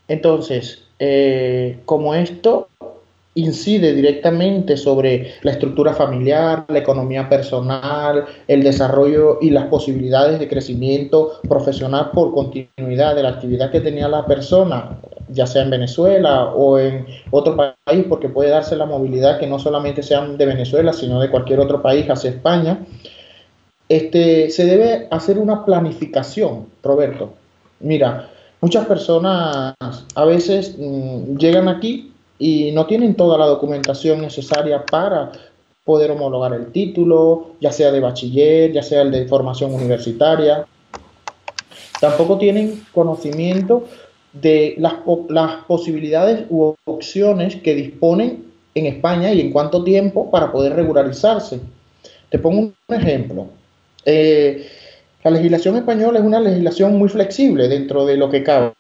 Entonces, 0.09 0.85
eh, 0.99 1.81
como 1.85 2.15
esto 2.15 2.69
incide 3.35 3.95
directamente 3.95 4.77
sobre 4.77 5.35
la 5.43 5.53
estructura 5.53 5.95
familiar, 5.95 6.67
la 6.69 6.79
economía 6.79 7.29
personal, 7.29 8.27
el 8.47 8.63
desarrollo 8.63 9.39
y 9.41 9.51
las 9.51 9.67
posibilidades 9.67 10.39
de 10.39 10.49
crecimiento 10.49 11.41
profesional 11.49 12.11
por 12.13 12.35
continuidad 12.35 13.15
de 13.15 13.23
la 13.23 13.31
actividad 13.31 13.71
que 13.71 13.81
tenía 13.81 14.09
la 14.09 14.27
persona, 14.27 14.99
ya 15.29 15.47
sea 15.47 15.63
en 15.63 15.71
Venezuela 15.71 16.53
o 16.53 16.79
en 16.79 17.07
otro 17.31 17.57
país, 17.57 18.05
porque 18.09 18.29
puede 18.29 18.51
darse 18.51 18.77
la 18.77 18.87
movilidad 18.87 19.41
que 19.41 19.47
no 19.47 19.59
solamente 19.59 20.03
sean 20.03 20.37
de 20.37 20.47
Venezuela, 20.47 20.93
sino 20.93 21.19
de 21.21 21.31
cualquier 21.31 21.61
otro 21.61 21.81
país 21.81 22.09
hacia 22.11 22.31
España. 22.31 22.81
Este, 23.89 24.51
se 24.51 24.67
debe 24.67 25.09
hacer 25.11 25.39
una 25.39 25.65
planificación, 25.65 26.67
Roberto. 26.83 27.33
Mira, 27.81 28.29
muchas 28.61 28.87
personas 28.87 29.75
a 30.15 30.25
veces 30.25 30.77
mm, 30.79 31.37
llegan 31.37 31.69
aquí 31.69 32.12
y 32.43 32.73
no 32.73 32.87
tienen 32.87 33.15
toda 33.15 33.39
la 33.39 33.47
documentación 33.47 34.21
necesaria 34.21 34.85
para 34.85 35.31
poder 35.85 36.11
homologar 36.11 36.53
el 36.53 36.73
título, 36.73 37.53
ya 37.61 37.71
sea 37.71 37.93
de 37.93 38.01
bachiller, 38.01 38.73
ya 38.73 38.83
sea 38.83 39.03
el 39.03 39.13
de 39.13 39.27
formación 39.27 39.73
universitaria. 39.73 40.67
Tampoco 42.01 42.39
tienen 42.39 42.83
conocimiento 42.93 43.85
de 44.33 44.75
las, 44.79 44.95
posibilidades 45.69 46.47
u 46.51 46.75
opciones 46.85 47.55
que 47.63 47.77
disponen 47.77 48.45
en 48.75 48.87
España 48.87 49.33
y 49.33 49.41
en 49.41 49.53
cuánto 49.53 49.85
tiempo 49.85 50.29
para 50.29 50.51
poder 50.51 50.75
regularizarse. 50.75 51.61
Te 52.29 52.41
pongo 52.41 52.59
un 52.59 52.75
ejemplo. 52.89 53.47
Eh, 54.05 54.67
la 55.23 55.31
legislación 55.31 55.77
española 55.77 56.19
es 56.19 56.25
una 56.25 56.41
legislación 56.41 56.99
muy 56.99 57.09
flexible 57.09 57.69
dentro 57.69 58.05
de 58.05 58.17
lo 58.17 58.29
que 58.29 58.43
cabe. 58.43 58.73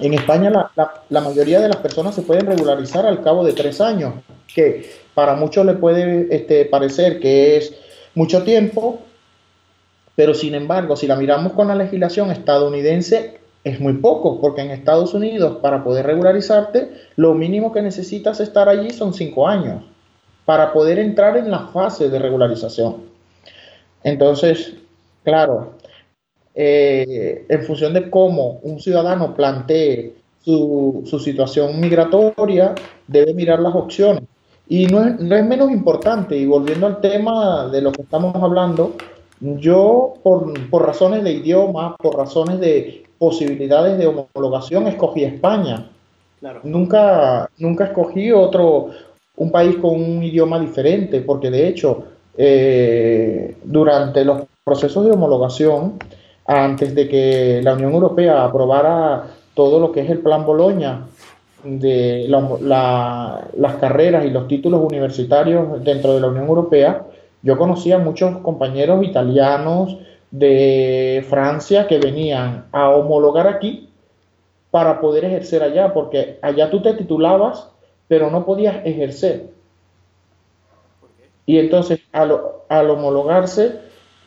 En 0.00 0.14
España 0.14 0.50
la, 0.50 1.20
mayoría 1.20 1.60
de 1.60 1.68
las 1.68 1.76
personas 1.76 2.14
se 2.14 2.22
pueden 2.22 2.46
regularizar 2.46 3.06
al 3.06 3.22
cabo 3.22 3.44
de 3.44 3.52
tres 3.52 3.80
años, 3.80 4.14
que 4.52 4.90
para 5.14 5.34
muchos 5.34 5.64
le 5.64 5.74
puede 5.74 6.34
este, 6.34 6.64
parecer 6.64 7.20
que 7.20 7.56
es 7.56 7.74
mucho 8.14 8.42
tiempo, 8.42 9.00
pero 10.14 10.34
sin 10.34 10.54
embargo, 10.54 10.96
si 10.96 11.06
la 11.06 11.16
miramos 11.16 11.52
con 11.52 11.68
la 11.68 11.74
legislación 11.74 12.30
estadounidense, 12.30 13.38
es 13.62 13.80
muy 13.80 13.94
poco, 13.94 14.40
porque 14.40 14.62
en 14.62 14.70
Estados 14.70 15.12
Unidos 15.12 15.58
para 15.60 15.82
poder 15.84 16.06
regularizarte, 16.06 16.90
lo 17.16 17.34
mínimo 17.34 17.72
que 17.72 17.82
necesitas 17.82 18.40
estar 18.40 18.68
allí 18.68 18.90
son 18.90 19.12
cinco 19.12 19.48
años 19.48 19.82
para 20.44 20.72
poder 20.72 20.98
entrar 20.98 21.36
en 21.36 21.50
la 21.50 21.66
fase 21.68 22.08
de 22.08 22.18
regularización. 22.18 23.02
Entonces, 24.04 24.74
claro, 25.24 25.74
eh, 26.58 27.44
en 27.50 27.62
función 27.64 27.92
de 27.92 28.08
cómo 28.08 28.60
un 28.62 28.80
ciudadano 28.80 29.34
plantee 29.34 30.14
su, 30.42 31.20
situación 31.22 31.78
migratoria, 31.78 32.74
debe 33.06 33.34
mirar 33.34 33.60
las 33.60 33.74
opciones. 33.74 34.22
Y 34.68 34.86
no 34.86 35.04
es, 35.04 35.20
menos 35.20 35.70
importante, 35.70 36.36
y 36.36 36.46
volviendo 36.46 36.86
al 36.86 37.00
tema 37.00 37.68
de 37.68 37.82
lo 37.82 37.92
que 37.92 38.02
estamos 38.02 38.34
hablando, 38.36 38.94
yo 39.40 40.14
por, 40.22 40.82
razones 40.82 41.22
de 41.24 41.32
idioma, 41.32 41.94
por 41.96 42.16
razones 42.16 42.58
de 42.58 43.04
posibilidades 43.18 43.98
de 43.98 44.06
homologación, 44.06 44.86
escogí 44.86 45.24
España. 45.24 45.90
Nunca, 46.62 47.50
nunca 47.58 47.84
escogí 47.84 48.32
otro, 48.32 48.90
un 49.36 49.50
país 49.50 49.76
con 49.76 50.00
un 50.00 50.22
idioma 50.22 50.58
diferente, 50.58 51.20
porque 51.20 51.50
de 51.50 51.68
hecho, 51.68 52.04
eh, 52.38 53.56
durante 53.62 54.24
los 54.24 54.42
procesos 54.64 55.04
de 55.04 55.12
homologación, 55.12 55.98
antes 56.46 56.94
de 56.94 57.08
que 57.08 57.60
la 57.62 57.74
Unión 57.74 57.92
Europea 57.92 58.44
aprobara 58.44 59.24
todo 59.54 59.80
lo 59.80 59.92
que 59.92 60.00
es 60.00 60.10
el 60.10 60.20
plan 60.20 60.44
Boloña 60.44 61.06
de 61.64 62.26
las 62.28 63.74
carreras 63.76 64.24
y 64.24 64.30
los 64.30 64.46
títulos 64.46 64.80
universitarios 64.82 65.82
dentro 65.82 66.14
de 66.14 66.20
la 66.20 66.28
Unión 66.28 66.46
Europea, 66.46 67.06
yo 67.42 67.58
conocía 67.58 67.98
muchos 67.98 68.38
compañeros 68.38 69.04
italianos 69.04 69.98
de 70.30 71.24
Francia 71.28 71.86
que 71.86 71.98
venían 71.98 72.66
a 72.72 72.90
homologar 72.90 73.46
aquí 73.46 73.88
para 74.70 75.00
poder 75.00 75.24
ejercer 75.24 75.62
allá, 75.62 75.92
porque 75.92 76.38
allá 76.42 76.70
tú 76.70 76.82
te 76.82 76.92
titulabas, 76.94 77.68
pero 78.08 78.30
no 78.30 78.44
podías 78.44 78.84
ejercer. 78.84 79.50
Y 81.46 81.58
entonces 81.58 82.00
al, 82.12 82.38
al 82.68 82.90
homologarse, 82.90 83.80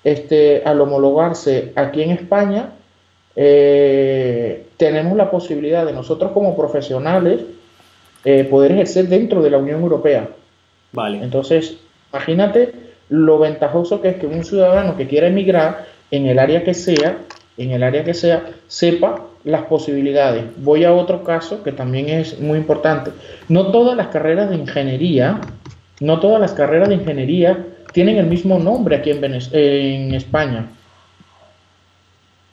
este, 0.04 0.64
al 0.66 0.80
homologarse 0.82 1.72
aquí 1.76 2.02
en 2.02 2.12
España, 2.12 2.72
eh, 3.36 4.66
tenemos 4.78 5.16
la 5.16 5.32
posibilidad 5.32 5.86
de 5.86 5.94
nosotros 5.94 6.32
como 6.32 6.56
profesionales 6.56 7.42
eh, 8.26 8.44
poder 8.44 8.74
ejercer 8.74 9.08
dentro 9.08 9.42
de 9.42 9.50
la 9.50 9.58
Unión 9.58 9.82
Europea. 9.82 10.30
Vale. 10.92 11.24
Entonces, 11.24 11.78
imagínate 12.12 12.74
lo 13.10 13.40
ventajoso 13.40 14.02
que 14.02 14.10
es 14.10 14.16
que 14.18 14.28
un 14.28 14.44
ciudadano 14.44 14.98
que 14.98 15.08
quiera 15.08 15.28
emigrar 15.28 15.86
en 16.12 16.26
el 16.26 16.40
área 16.40 16.64
que 16.64 16.74
sea, 16.74 17.18
en 17.58 17.72
el 17.72 17.84
área 17.84 18.04
que 18.04 18.14
sea, 18.14 18.52
sepa 18.68 19.26
las 19.44 19.64
posibilidades. 19.64 20.44
Voy 20.58 20.84
a 20.84 20.94
otro 20.94 21.24
caso 21.24 21.64
que 21.64 21.72
también 21.72 22.10
es 22.10 22.40
muy 22.40 22.58
importante. 22.58 23.12
No 23.48 23.72
todas 23.72 23.96
las 23.96 24.08
carreras 24.08 24.50
de 24.50 24.58
ingeniería, 24.58 25.40
no 26.02 26.20
todas 26.20 26.42
las 26.42 26.54
carreras 26.54 26.90
de 26.90 26.96
ingeniería 26.96 27.66
tienen 27.94 28.18
el 28.18 28.28
mismo 28.28 28.60
nombre 28.60 28.98
aquí 28.98 29.12
en, 29.12 29.24
en 29.24 30.14
España. 30.14 30.68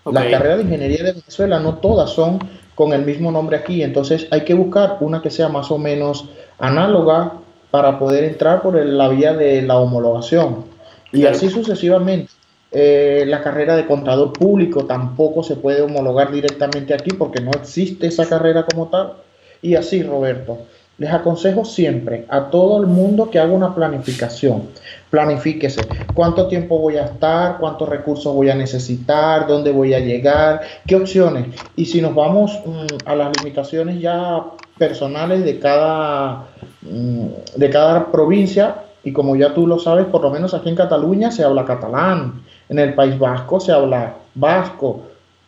Las 0.05 0.27
carreras 0.27 0.59
de 0.59 0.65
ingeniería 0.65 1.03
de 1.03 1.13
Venezuela 1.13 1.59
no 1.59 1.79
todas 1.79 2.11
son 2.11 2.39
con 2.75 2.93
el 2.93 3.05
mismo 3.05 3.33
nombre 3.33 3.57
aquí, 3.57 3.83
entonces 3.83 4.29
hay 4.31 4.43
que 4.43 4.55
buscar 4.55 4.99
una 5.01 5.21
que 5.21 5.31
sea 5.31 5.49
más 5.49 5.71
o 5.71 5.79
menos 5.79 6.29
análoga 6.59 7.33
para 7.71 7.99
poder 7.99 8.25
entrar 8.25 8.63
por 8.63 8.77
la 8.77 9.09
vía 9.09 9.35
de 9.35 9.63
la 9.63 9.79
homologación. 9.79 10.65
Y 11.13 11.27
así 11.27 11.51
sucesivamente. 11.51 12.31
Eh, 12.73 13.25
la 13.27 13.43
carrera 13.43 13.77
de 13.77 13.87
contador 13.87 14.33
público 14.33 14.85
tampoco 14.85 15.43
se 15.43 15.57
puede 15.57 15.83
homologar 15.83 16.33
directamente 16.33 16.93
aquí 16.93 17.13
porque 17.13 17.41
no 17.41 17.53
existe 17.53 18.07
esa 18.09 18.29
carrera 18.29 18.67
como 18.67 18.89
tal. 18.89 19.15
Y 19.63 19.77
así, 19.77 20.03
Roberto, 20.03 20.59
les 20.99 21.13
aconsejo 21.13 21.65
siempre 21.65 22.25
a 22.29 22.45
todo 22.51 22.81
el 22.81 22.87
mundo 22.87 23.31
que 23.31 23.39
haga 23.39 23.53
una 23.53 23.75
planificación. 23.75 24.63
Planifíquese 25.11 25.83
cuánto 26.15 26.49
tiempo 26.49 26.79
voy 26.79 26.97
a 26.97 27.05
estar, 27.05 27.59
cuántos 27.59 27.89
recursos 27.89 28.35
voy 28.35 28.49
a 28.49 28.55
necesitar, 28.55 29.47
dónde 29.47 29.73
voy 29.73 29.93
a 29.93 30.01
llegar, 30.01 30.63
qué 30.87 30.97
opciones. 30.97 31.49
Y 31.77 31.85
si 31.85 32.01
nos 32.01 32.15
vamos 32.15 32.59
mm, 32.65 32.87
a 33.05 33.15
las 33.15 33.37
limitaciones 33.37 34.01
ya 34.01 34.43
personales 34.79 35.45
de 35.45 35.59
cada, 35.59 36.47
mm, 36.83 37.27
de 37.57 37.71
cada 37.71 38.11
provincia, 38.11 38.77
y 39.05 39.13
como 39.13 39.37
ya 39.37 39.55
tú 39.55 39.67
lo 39.67 39.79
sabes, 39.79 40.07
por 40.07 40.23
lo 40.23 40.31
menos 40.31 40.55
aquí 40.55 40.69
en 40.69 40.75
Cataluña 40.75 41.31
se 41.31 41.45
habla 41.45 41.65
catalán, 41.65 42.43
en 42.69 42.79
el 42.79 42.95
País 42.95 43.17
Vasco 43.19 43.61
se 43.61 43.71
habla 43.71 44.15
vasco, 44.35 45.03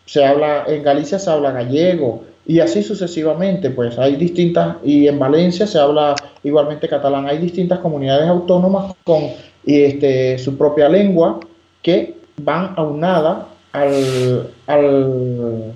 se 0.04 0.24
habla, 0.24 0.64
en 0.68 0.82
Galicia 0.82 1.18
se 1.18 1.28
habla 1.28 1.50
gallego, 1.50 2.22
y 2.48 2.60
así 2.60 2.82
sucesivamente, 2.82 3.68
pues 3.68 3.98
hay 3.98 4.16
distintas, 4.16 4.76
y 4.82 5.06
en 5.06 5.18
Valencia 5.18 5.66
se 5.66 5.78
habla 5.78 6.16
igualmente 6.42 6.88
catalán, 6.88 7.28
hay 7.28 7.36
distintas 7.36 7.78
comunidades 7.78 8.26
autónomas 8.26 8.94
con 9.04 9.22
este, 9.66 10.38
su 10.38 10.56
propia 10.56 10.88
lengua 10.88 11.40
que 11.82 12.14
van 12.38 12.72
aunadas 12.76 13.44
al, 13.70 14.50
al, 14.66 15.74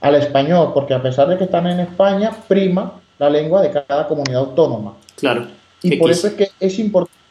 al 0.00 0.14
español, 0.16 0.72
porque 0.74 0.92
a 0.92 1.00
pesar 1.00 1.28
de 1.28 1.38
que 1.38 1.44
están 1.44 1.68
en 1.68 1.78
España, 1.78 2.32
prima 2.48 3.00
la 3.20 3.30
lengua 3.30 3.62
de 3.62 3.70
cada 3.70 4.08
comunidad 4.08 4.40
autónoma. 4.40 4.94
Claro. 5.14 5.46
Y 5.84 5.98
por 5.98 6.10
eso 6.10 6.26
es 6.26 6.34
que 6.34 6.48
es, 6.58 6.80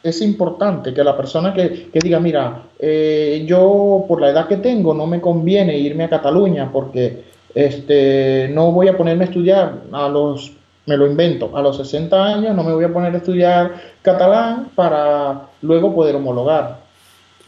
es 0.02 0.22
importante 0.22 0.94
que 0.94 1.04
la 1.04 1.14
persona 1.14 1.52
que, 1.52 1.90
que 1.92 1.98
diga, 1.98 2.20
mira, 2.20 2.62
eh, 2.78 3.44
yo 3.46 4.06
por 4.08 4.18
la 4.18 4.30
edad 4.30 4.48
que 4.48 4.56
tengo 4.56 4.94
no 4.94 5.06
me 5.06 5.20
conviene 5.20 5.76
irme 5.76 6.04
a 6.04 6.08
Cataluña 6.08 6.70
porque 6.72 7.28
este, 7.58 8.48
no 8.54 8.70
voy 8.70 8.86
a 8.86 8.96
ponerme 8.96 9.24
a 9.24 9.26
estudiar 9.26 9.80
a 9.90 10.08
los, 10.08 10.52
me 10.86 10.96
lo 10.96 11.08
invento, 11.08 11.50
a 11.56 11.60
los 11.60 11.76
60 11.78 12.24
años 12.24 12.54
no 12.54 12.62
me 12.62 12.72
voy 12.72 12.84
a 12.84 12.92
poner 12.92 13.12
a 13.12 13.16
estudiar 13.16 13.74
catalán 14.00 14.68
para 14.76 15.48
luego 15.62 15.92
poder 15.92 16.14
homologar. 16.14 16.78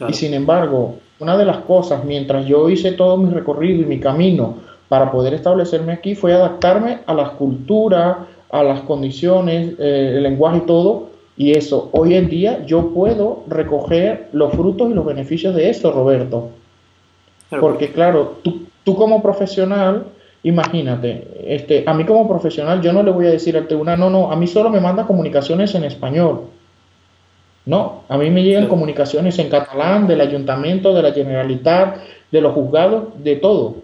Y 0.09 0.11
sin 0.11 0.33
embargo, 0.33 0.95
una 1.19 1.37
de 1.37 1.45
las 1.45 1.59
cosas, 1.59 2.03
mientras 2.03 2.45
yo 2.45 2.69
hice 2.69 2.91
todo 2.91 3.15
mi 3.15 3.31
recorrido 3.33 3.83
y 3.83 3.85
mi 3.85 4.01
camino 4.01 4.55
para 4.89 5.09
poder 5.09 5.33
establecerme 5.33 5.93
aquí, 5.93 6.13
fue 6.13 6.33
adaptarme 6.33 6.99
a 7.05 7.13
las 7.13 7.29
culturas, 7.29 8.17
a 8.49 8.63
las 8.63 8.81
condiciones, 8.81 9.75
eh, 9.79 10.15
el 10.17 10.23
lenguaje 10.23 10.57
y 10.57 10.65
todo. 10.65 11.07
Y 11.37 11.51
eso, 11.51 11.87
hoy 11.93 12.15
en 12.15 12.27
día 12.27 12.65
yo 12.65 12.89
puedo 12.89 13.43
recoger 13.47 14.27
los 14.33 14.51
frutos 14.51 14.91
y 14.91 14.93
los 14.93 15.05
beneficios 15.05 15.55
de 15.55 15.69
eso, 15.69 15.93
Roberto. 15.93 16.49
Porque 17.59 17.91
claro, 17.91 18.39
tú, 18.43 18.63
tú 18.83 18.95
como 18.95 19.21
profesional, 19.21 20.05
imagínate, 20.43 21.27
este, 21.45 21.83
a 21.85 21.93
mí 21.93 22.05
como 22.05 22.27
profesional 22.27 22.81
yo 22.81 22.93
no 22.93 23.03
le 23.03 23.11
voy 23.11 23.27
a 23.27 23.31
decir 23.31 23.55
al 23.57 23.67
tribunal, 23.67 23.99
no, 23.99 24.09
no, 24.09 24.31
a 24.31 24.35
mí 24.35 24.47
solo 24.47 24.69
me 24.69 24.79
manda 24.79 25.05
comunicaciones 25.05 25.75
en 25.75 25.83
español. 25.83 26.41
No, 27.63 28.03
a 28.09 28.17
mí 28.17 28.31
me 28.31 28.43
llegan 28.43 28.67
comunicaciones 28.67 29.37
en 29.37 29.49
catalán 29.49 30.07
del 30.07 30.21
ayuntamiento, 30.21 30.95
de 30.95 31.03
la 31.03 31.13
generalitat, 31.13 31.97
de 32.31 32.41
los 32.41 32.53
juzgados, 32.53 33.23
de 33.23 33.35
todo. 33.35 33.75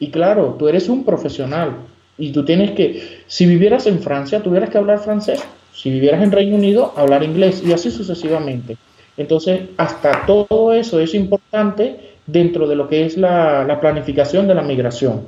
Y 0.00 0.10
claro, 0.10 0.56
tú 0.58 0.66
eres 0.66 0.88
un 0.88 1.04
profesional 1.04 1.76
y 2.18 2.32
tú 2.32 2.44
tienes 2.44 2.72
que, 2.72 3.22
si 3.28 3.46
vivieras 3.46 3.86
en 3.86 4.00
Francia, 4.00 4.42
tuvieras 4.42 4.70
que 4.70 4.78
hablar 4.78 4.98
francés. 4.98 5.44
Si 5.72 5.90
vivieras 5.90 6.22
en 6.22 6.32
Reino 6.32 6.56
Unido, 6.56 6.92
hablar 6.96 7.22
inglés 7.22 7.62
y 7.64 7.72
así 7.72 7.90
sucesivamente. 7.90 8.76
Entonces, 9.16 9.62
hasta 9.76 10.26
todo 10.26 10.72
eso 10.72 10.98
es 11.00 11.14
importante 11.14 12.13
dentro 12.26 12.66
de 12.66 12.76
lo 12.76 12.88
que 12.88 13.04
es 13.04 13.16
la, 13.16 13.78
planificación 13.80 14.46
de 14.48 14.54
la 14.54 14.62
migración. 14.62 15.26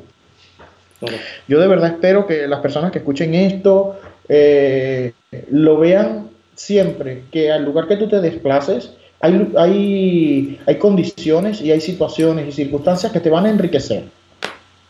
Yo 1.46 1.60
de 1.60 1.68
verdad 1.68 1.92
espero 1.92 2.26
que 2.26 2.46
las 2.46 2.60
personas 2.60 2.90
que 2.90 2.98
escuchen 2.98 3.34
esto 3.34 3.96
eh, 4.28 5.12
lo 5.50 5.78
vean 5.78 6.30
siempre, 6.54 7.24
que 7.30 7.52
al 7.52 7.64
lugar 7.64 7.86
que 7.86 7.96
tú 7.96 8.08
te 8.08 8.20
desplaces, 8.20 8.92
hay, 9.20 9.52
hay, 9.56 10.60
hay 10.66 10.78
condiciones 10.78 11.60
y 11.60 11.70
hay 11.70 11.80
situaciones 11.80 12.48
y 12.48 12.52
circunstancias 12.52 13.12
que 13.12 13.20
te 13.20 13.30
van 13.30 13.46
a 13.46 13.50
enriquecer. 13.50 14.04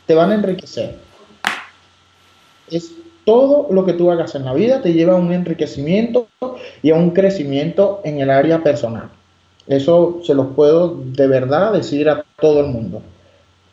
Te 0.06 0.14
van 0.14 0.30
a 0.30 0.34
enriquecer. 0.34 0.94
Es 2.70 2.92
todo 3.26 3.66
lo 3.72 3.84
que 3.84 3.92
tú 3.92 4.10
hagas 4.10 4.36
en 4.36 4.44
la 4.44 4.54
vida 4.54 4.80
te 4.80 4.92
lleva 4.92 5.14
a 5.14 5.16
un 5.16 5.32
enriquecimiento 5.32 6.28
y 6.80 6.92
a 6.92 6.94
un 6.94 7.10
crecimiento 7.10 8.00
en 8.04 8.20
el 8.20 8.30
área 8.30 8.62
personal. 8.62 9.10
Eso 9.66 10.20
se 10.22 10.34
los 10.34 10.48
puedo 10.48 10.96
de 11.04 11.26
verdad 11.26 11.72
decir 11.72 12.08
a 12.08 12.24
todo 12.40 12.60
el 12.60 12.66
mundo. 12.66 13.02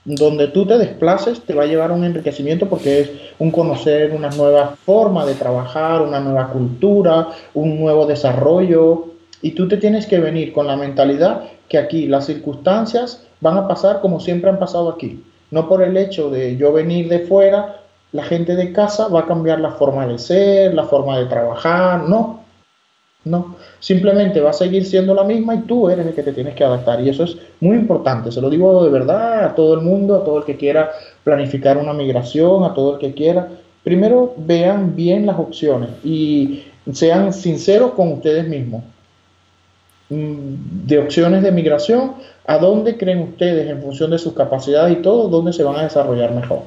Donde 0.05 0.47
tú 0.47 0.65
te 0.65 0.77
desplaces 0.77 1.41
te 1.41 1.53
va 1.53 1.63
a 1.63 1.67
llevar 1.67 1.91
un 1.91 2.03
enriquecimiento 2.03 2.67
porque 2.67 2.99
es 2.99 3.11
un 3.39 3.51
conocer 3.51 4.11
una 4.11 4.29
nueva 4.31 4.75
forma 4.85 5.25
de 5.25 5.35
trabajar, 5.35 6.01
una 6.01 6.19
nueva 6.19 6.49
cultura, 6.49 7.29
un 7.53 7.79
nuevo 7.79 8.05
desarrollo. 8.05 9.05
Y 9.41 9.51
tú 9.51 9.67
te 9.67 9.77
tienes 9.77 10.05
que 10.05 10.19
venir 10.19 10.51
con 10.51 10.67
la 10.67 10.75
mentalidad 10.75 11.43
que 11.69 11.77
aquí 11.77 12.07
las 12.07 12.25
circunstancias 12.25 13.23
van 13.39 13.57
a 13.57 13.67
pasar 13.67 14.01
como 14.01 14.19
siempre 14.19 14.49
han 14.49 14.59
pasado 14.59 14.89
aquí. 14.89 15.23
No 15.51 15.69
por 15.69 15.83
el 15.83 15.95
hecho 15.97 16.29
de 16.29 16.57
yo 16.57 16.73
venir 16.73 17.07
de 17.09 17.19
fuera, 17.19 17.83
la 18.11 18.23
gente 18.23 18.55
de 18.55 18.71
casa 18.71 19.07
va 19.07 19.21
a 19.21 19.25
cambiar 19.25 19.59
la 19.59 19.71
forma 19.71 20.07
de 20.07 20.17
ser, 20.17 20.73
la 20.73 20.83
forma 20.83 21.17
de 21.19 21.25
trabajar, 21.25 22.03
no. 22.03 22.42
No, 23.25 23.55
simplemente 23.79 24.41
va 24.41 24.49
a 24.49 24.53
seguir 24.53 24.85
siendo 24.85 25.13
la 25.13 25.23
misma 25.23 25.55
y 25.55 25.59
tú 25.59 25.89
eres 25.89 26.05
el 26.05 26.13
que 26.13 26.23
te 26.23 26.33
tienes 26.33 26.55
que 26.55 26.63
adaptar. 26.63 26.99
Y 27.01 27.09
eso 27.09 27.23
es 27.23 27.37
muy 27.61 27.77
importante, 27.77 28.31
se 28.31 28.41
lo 28.41 28.49
digo 28.49 28.83
de 28.83 28.91
verdad 28.91 29.45
a 29.45 29.55
todo 29.55 29.75
el 29.75 29.81
mundo, 29.81 30.15
a 30.15 30.25
todo 30.25 30.39
el 30.39 30.43
que 30.43 30.57
quiera 30.57 30.91
planificar 31.23 31.77
una 31.77 31.93
migración, 31.93 32.63
a 32.65 32.73
todo 32.73 32.93
el 32.93 32.99
que 32.99 33.13
quiera. 33.13 33.47
Primero 33.83 34.33
vean 34.37 34.95
bien 34.95 35.25
las 35.25 35.39
opciones 35.39 35.89
y 36.03 36.63
sean 36.91 37.31
sinceros 37.31 37.91
con 37.91 38.11
ustedes 38.11 38.47
mismos. 38.47 38.83
Mm, 40.09 40.85
de 40.85 40.99
opciones 40.99 41.43
de 41.43 41.51
migración, 41.51 42.15
¿a 42.45 42.57
dónde 42.57 42.97
creen 42.97 43.19
ustedes 43.19 43.69
en 43.69 43.81
función 43.81 44.11
de 44.11 44.17
sus 44.17 44.33
capacidades 44.33 44.97
y 44.97 45.01
todo, 45.01 45.29
dónde 45.29 45.53
se 45.53 45.63
van 45.63 45.77
a 45.77 45.83
desarrollar 45.83 46.33
mejor? 46.33 46.63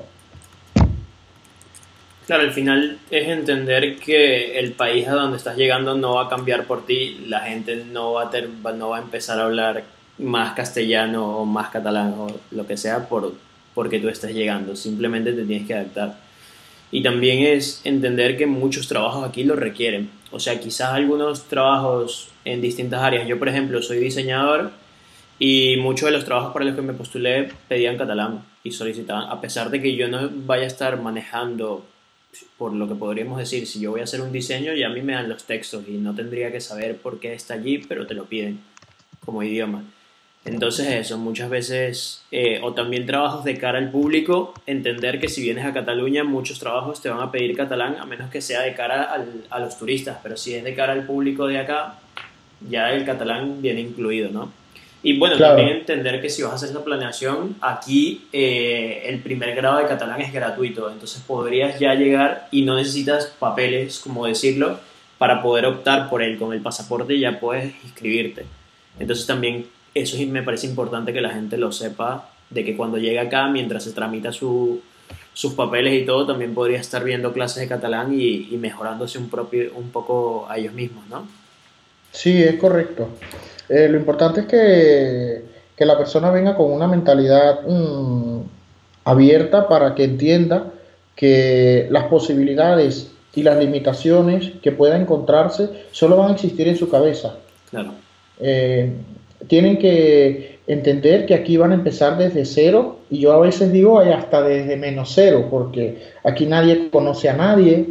Claro, 2.26 2.42
al 2.42 2.52
final 2.52 2.98
es 3.08 3.28
entender 3.28 3.96
que 3.96 4.58
el 4.58 4.72
país 4.72 5.06
a 5.06 5.12
donde 5.12 5.36
estás 5.36 5.56
llegando 5.56 5.94
no 5.94 6.14
va 6.14 6.24
a 6.24 6.28
cambiar 6.28 6.64
por 6.64 6.84
ti, 6.84 7.24
la 7.28 7.40
gente 7.40 7.84
no 7.92 8.14
va 8.14 8.30
a, 8.32 8.72
no 8.72 8.88
va 8.88 8.98
a 8.98 9.00
empezar 9.00 9.38
a 9.38 9.44
hablar 9.44 9.84
más 10.18 10.54
castellano 10.54 11.38
o 11.38 11.44
más 11.44 11.68
catalán 11.68 12.14
o 12.18 12.26
lo 12.50 12.66
que 12.66 12.76
sea 12.76 13.08
por, 13.08 13.32
porque 13.74 14.00
tú 14.00 14.08
estés 14.08 14.34
llegando, 14.34 14.74
simplemente 14.74 15.32
te 15.34 15.44
tienes 15.44 15.68
que 15.68 15.74
adaptar. 15.74 16.18
Y 16.90 17.00
también 17.04 17.46
es 17.46 17.80
entender 17.84 18.36
que 18.36 18.46
muchos 18.46 18.88
trabajos 18.88 19.24
aquí 19.24 19.44
lo 19.44 19.54
requieren, 19.54 20.10
o 20.32 20.40
sea, 20.40 20.58
quizás 20.58 20.94
algunos 20.94 21.44
trabajos 21.44 22.30
en 22.44 22.60
distintas 22.60 23.02
áreas, 23.02 23.28
yo 23.28 23.38
por 23.38 23.48
ejemplo 23.48 23.80
soy 23.82 23.98
diseñador 23.98 24.72
y 25.38 25.76
muchos 25.76 26.06
de 26.06 26.12
los 26.12 26.24
trabajos 26.24 26.52
para 26.52 26.64
los 26.64 26.74
que 26.74 26.82
me 26.82 26.92
postulé 26.92 27.52
pedían 27.68 27.96
catalán 27.96 28.42
y 28.64 28.72
solicitaban, 28.72 29.30
a 29.30 29.40
pesar 29.40 29.70
de 29.70 29.80
que 29.80 29.94
yo 29.94 30.08
no 30.08 30.28
vaya 30.44 30.64
a 30.64 30.66
estar 30.66 31.00
manejando 31.00 31.84
por 32.58 32.72
lo 32.72 32.88
que 32.88 32.94
podríamos 32.94 33.38
decir, 33.38 33.66
si 33.66 33.80
yo 33.80 33.92
voy 33.92 34.00
a 34.00 34.04
hacer 34.04 34.20
un 34.20 34.32
diseño, 34.32 34.74
ya 34.74 34.86
a 34.86 34.90
mí 34.90 35.02
me 35.02 35.14
dan 35.14 35.28
los 35.28 35.44
textos 35.44 35.84
y 35.88 35.92
no 35.92 36.14
tendría 36.14 36.52
que 36.52 36.60
saber 36.60 36.96
por 36.96 37.20
qué 37.20 37.34
está 37.34 37.54
allí, 37.54 37.78
pero 37.78 38.06
te 38.06 38.14
lo 38.14 38.24
piden 38.26 38.60
como 39.24 39.42
idioma. 39.42 39.84
Entonces 40.44 40.86
eso, 40.86 41.18
muchas 41.18 41.50
veces, 41.50 42.24
eh, 42.30 42.60
o 42.62 42.72
también 42.72 43.04
trabajos 43.04 43.44
de 43.44 43.58
cara 43.58 43.78
al 43.78 43.90
público, 43.90 44.54
entender 44.66 45.18
que 45.20 45.28
si 45.28 45.42
vienes 45.42 45.64
a 45.64 45.72
Cataluña, 45.72 46.22
muchos 46.22 46.60
trabajos 46.60 47.02
te 47.02 47.08
van 47.08 47.20
a 47.20 47.32
pedir 47.32 47.56
catalán, 47.56 47.96
a 47.98 48.06
menos 48.06 48.30
que 48.30 48.40
sea 48.40 48.62
de 48.62 48.72
cara 48.74 49.26
a 49.50 49.58
los 49.58 49.76
turistas, 49.76 50.18
pero 50.22 50.36
si 50.36 50.54
es 50.54 50.62
de 50.62 50.74
cara 50.74 50.92
al 50.92 51.04
público 51.04 51.48
de 51.48 51.58
acá, 51.58 51.98
ya 52.68 52.92
el 52.92 53.04
catalán 53.04 53.60
viene 53.60 53.80
incluido, 53.80 54.30
¿no? 54.30 54.52
Y 55.02 55.18
bueno, 55.18 55.38
también 55.38 55.68
entender 55.68 56.20
que 56.20 56.28
si 56.28 56.42
vas 56.42 56.52
a 56.52 56.54
hacer 56.56 56.70
esa 56.70 56.82
planeación, 56.84 57.56
aquí 57.60 58.26
eh, 58.32 59.04
el 59.06 59.20
primer 59.20 59.54
grado 59.54 59.78
de 59.78 59.86
catalán 59.86 60.20
es 60.20 60.32
gratuito, 60.32 60.90
entonces 60.90 61.22
podrías 61.24 61.78
ya 61.78 61.94
llegar 61.94 62.48
y 62.50 62.62
no 62.62 62.74
necesitas 62.74 63.26
papeles, 63.38 64.00
como 64.00 64.26
decirlo, 64.26 64.80
para 65.18 65.42
poder 65.42 65.66
optar 65.66 66.10
por 66.10 66.22
él. 66.22 66.38
Con 66.38 66.52
el 66.52 66.60
pasaporte 66.60 67.18
ya 67.18 67.38
puedes 67.38 67.72
inscribirte. 67.84 68.46
Entonces 68.98 69.26
también 69.26 69.66
eso 69.94 70.16
me 70.26 70.42
parece 70.42 70.66
importante 70.66 71.12
que 71.12 71.20
la 71.20 71.30
gente 71.30 71.56
lo 71.56 71.72
sepa, 71.72 72.30
de 72.50 72.64
que 72.64 72.76
cuando 72.76 72.98
llega 72.98 73.22
acá, 73.22 73.48
mientras 73.48 73.84
se 73.84 73.92
tramita 73.92 74.32
su, 74.32 74.82
sus 75.32 75.54
papeles 75.54 75.94
y 75.94 76.04
todo, 76.04 76.26
también 76.26 76.54
podría 76.54 76.80
estar 76.80 77.04
viendo 77.04 77.32
clases 77.32 77.60
de 77.60 77.68
catalán 77.68 78.12
y, 78.18 78.48
y 78.50 78.56
mejorándose 78.56 79.18
un, 79.18 79.28
propio, 79.28 79.70
un 79.74 79.90
poco 79.90 80.46
a 80.48 80.58
ellos 80.58 80.72
mismos, 80.74 81.06
¿no? 81.08 81.26
Sí, 82.12 82.42
es 82.42 82.56
correcto. 82.56 83.10
Eh, 83.68 83.88
lo 83.88 83.98
importante 83.98 84.40
es 84.40 84.46
que, 84.46 85.84
la 85.84 85.98
persona 85.98 86.30
venga 86.30 86.56
con 86.56 86.70
una 86.70 86.86
mentalidad 86.86 87.60
mm, 87.66 88.40
abierta 89.04 89.68
para 89.68 89.94
que 89.94 90.04
entienda 90.04 90.72
que 91.14 91.86
las 91.90 92.04
posibilidades 92.04 93.12
y 93.34 93.42
las 93.42 93.58
limitaciones 93.58 94.52
que 94.62 94.72
pueda 94.72 94.96
encontrarse 94.96 95.68
solo 95.92 96.16
van 96.16 96.30
a 96.30 96.34
existir 96.34 96.66
en 96.68 96.76
su 96.76 96.88
cabeza. 96.88 97.36
Claro. 97.70 97.92
Eh, 98.40 98.92
tienen 99.48 99.78
que, 99.78 100.56
entender 100.66 101.26
que 101.26 101.34
aquí 101.34 101.56
van 101.56 101.70
a 101.72 101.74
empezar 101.74 102.18
desde 102.18 102.44
cero 102.44 102.98
y 103.08 103.20
yo 103.20 103.32
a 103.32 103.40
veces 103.40 103.72
digo 103.72 104.00
hasta 104.00 104.42
desde 104.42 104.76
menos 104.76 105.12
cero, 105.14 105.46
porque 105.50 105.98
aquí 106.24 106.46
nadie 106.46 106.90
conoce 106.90 107.28
a 107.28 107.36
nadie 107.36 107.86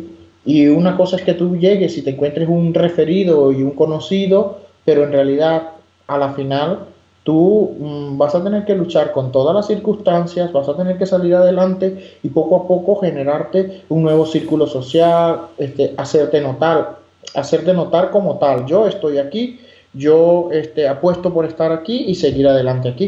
y 0.46 0.68
una 0.68 0.98
cosa 0.98 1.16
es 1.16 1.22
que 1.24 1.34
tú 1.34 1.56
llegues 1.58 1.98
y 1.98 2.02
te 2.02 2.12
encuentres 2.12 2.48
un 2.50 2.74
referido 2.74 3.52
y 3.52 3.64
un 3.64 3.72
conocido, 3.72 4.64
pero 4.86 5.04
en 5.04 5.12
realidad 5.12 5.71
a 6.08 6.17
la 6.17 6.34
final 6.34 6.86
tú 7.24 7.76
mm, 7.80 8.17
vas 8.17 8.36
a 8.36 8.43
tener 8.43 8.63
que 8.65 8.76
luchar 8.76 9.12
con 9.12 9.32
todas 9.32 9.54
las 9.54 9.67
circunstancias, 9.67 10.54
vas 10.54 10.69
a 10.69 10.78
tener 10.78 10.98
que 10.98 11.06
salir 11.06 11.36
adelante 11.36 12.19
y 12.24 12.30
poco 12.30 12.56
a 12.56 12.67
poco 12.67 13.02
generarte 13.02 13.84
un 13.89 14.04
nuevo 14.04 14.26
círculo 14.26 14.67
social, 14.67 15.48
este, 15.58 15.93
hacerte 15.98 16.39
notar, 16.39 17.00
hacerte 17.34 17.74
notar 17.74 18.12
como 18.12 18.38
tal. 18.38 18.65
Yo 18.65 18.88
estoy 18.88 19.17
aquí 19.17 19.60
yo 19.95 20.50
este, 20.52 20.88
apuesto 20.88 21.34
por 21.34 21.45
estar 21.45 21.71
aquí 21.71 22.06
y 22.08 22.15
seguir 22.15 22.48
adelante 22.48 22.89
aquí. 22.89 23.08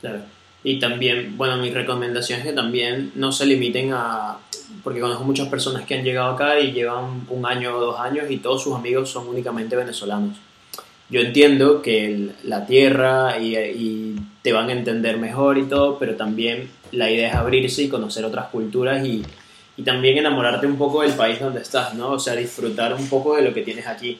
Claro. 0.00 0.20
Y 0.64 0.78
también, 0.78 1.36
bueno, 1.36 1.56
mi 1.56 1.70
recomendación 1.70 2.40
es 2.40 2.46
que 2.46 2.52
también 2.52 3.12
no 3.14 3.32
se 3.32 3.46
limiten 3.46 3.92
a, 3.92 4.38
porque 4.82 5.00
conozco 5.00 5.24
muchas 5.24 5.48
personas 5.48 5.84
que 5.84 5.94
han 5.94 6.04
llegado 6.04 6.32
acá 6.32 6.58
y 6.60 6.72
llevan 6.72 7.26
un 7.28 7.46
año 7.46 7.76
o 7.76 7.80
dos 7.80 7.98
años 7.98 8.30
y 8.30 8.38
todos 8.38 8.62
sus 8.62 8.74
amigos 8.74 9.10
son 9.10 9.28
únicamente 9.28 9.76
venezolanos. 9.76 10.36
Yo 11.10 11.20
entiendo 11.20 11.82
que 11.82 12.30
la 12.44 12.66
tierra 12.66 13.38
y, 13.38 14.16
te 14.42 14.52
van 14.52 14.68
a 14.68 14.72
entender 14.72 15.18
mejor 15.18 15.58
y 15.58 15.64
todo, 15.64 15.98
pero 15.98 16.14
también 16.16 16.70
la 16.92 17.10
idea 17.10 17.28
es 17.28 17.34
abrirse 17.34 17.82
y 17.82 17.88
conocer 17.88 18.24
otras 18.24 18.46
culturas 18.48 19.04
y, 19.06 19.22
y 19.76 19.82
también 19.82 20.16
enamorarte 20.16 20.66
un 20.66 20.76
poco 20.76 21.02
del 21.02 21.12
país 21.12 21.40
donde 21.40 21.60
estás, 21.60 21.94
¿no? 21.94 22.12
O 22.12 22.18
sea, 22.18 22.34
disfrutar 22.34 22.94
un 22.94 23.08
poco 23.08 23.36
de 23.36 23.42
lo 23.42 23.52
que 23.52 23.62
tienes 23.62 23.86
aquí. 23.86 24.18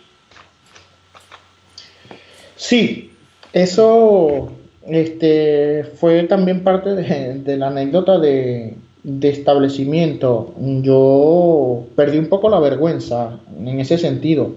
Sí, 2.57 3.13
eso 3.53 4.53
este, 4.87 5.85
fue 5.85 6.25
también 6.25 6.65
parte 6.65 6.95
de, 6.95 7.57
la 7.57 7.69
anécdota 7.69 8.19
de, 8.19 8.75
establecimiento. 9.23 10.55
Yo 10.59 11.87
perdí 11.95 12.19
un 12.19 12.29
poco 12.29 12.51
la 12.51 12.61
vergüenza 12.61 13.39
en 13.59 13.81
ese 13.81 13.99
sentido. 13.99 14.53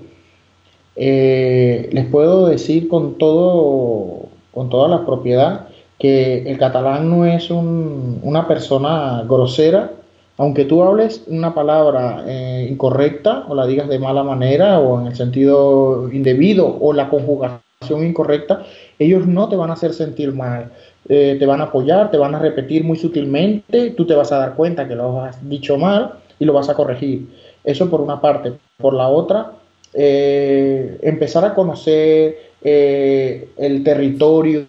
Eh, 0.96 1.90
les 1.92 2.06
puedo 2.06 2.48
decir 2.48 2.88
con 2.88 3.18
todo, 3.18 4.30
con 4.52 4.70
toda 4.70 4.88
la 4.88 5.06
propiedad 5.06 5.68
que 5.98 6.50
el 6.50 6.58
catalán 6.58 7.10
no 7.10 7.26
es 7.26 7.52
una 7.52 8.48
persona 8.48 9.24
grosera, 9.28 9.92
aunque 10.38 10.66
tú 10.66 10.82
hables 10.82 11.24
una 11.28 11.54
palabra 11.54 12.24
eh, 12.26 12.68
incorrecta 12.68 13.46
o 13.48 13.54
la 13.54 13.68
digas 13.68 13.88
de 13.88 14.00
mala 14.00 14.24
manera 14.24 14.80
o 14.80 15.00
en 15.00 15.08
el 15.08 15.16
sentido 15.16 16.10
indebido 16.12 16.76
o 16.82 16.94
la 16.94 17.10
conjugación 17.10 18.04
incorrecta, 18.04 18.64
ellos 18.98 19.28
no 19.28 19.48
te 19.50 19.56
van 19.56 19.70
a 19.70 19.74
hacer 19.74 19.94
sentir 19.94 20.34
mal. 20.34 20.72
Eh, 21.08 21.36
te 21.38 21.46
van 21.46 21.62
a 21.62 21.66
apoyar, 21.66 22.10
te 22.10 22.18
van 22.18 22.34
a 22.34 22.40
repetir 22.40 22.84
muy 22.84 22.98
sutilmente, 22.98 23.92
tú 23.92 24.08
te 24.08 24.16
vas 24.16 24.32
a 24.32 24.38
dar 24.38 24.56
cuenta 24.56 24.88
que 24.88 24.96
lo 24.96 25.22
has 25.22 25.48
dicho 25.48 25.78
mal 25.78 26.14
y 26.40 26.46
lo 26.46 26.54
vas 26.54 26.70
a 26.70 26.74
corregir. 26.74 27.28
Eso 27.64 27.90
por 27.92 28.02
una 28.02 28.20
parte. 28.20 28.54
Por 28.78 28.96
la 28.96 29.08
otra, 29.08 29.52
eh, 29.94 30.98
empezar 31.02 31.46
a 31.46 31.54
conocer 31.54 32.38
eh, 32.64 33.50
el 33.58 33.84
territorio, 33.84 34.68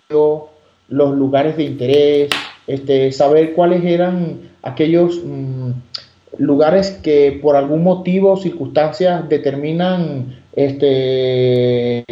los 0.88 1.16
lugares 1.16 1.56
de 1.56 1.64
interés, 1.64 2.30
este, 2.66 3.12
saber 3.12 3.54
cuáles 3.54 3.84
eran 3.84 4.50
aquellos 4.62 5.20
mm, 5.24 5.70
lugares 6.38 6.90
que 7.02 7.38
por 7.42 7.56
algún 7.56 7.82
motivo 7.82 8.32
o 8.32 8.36
circunstancias 8.36 9.28
determinan 9.28 10.42
este, 10.54 12.04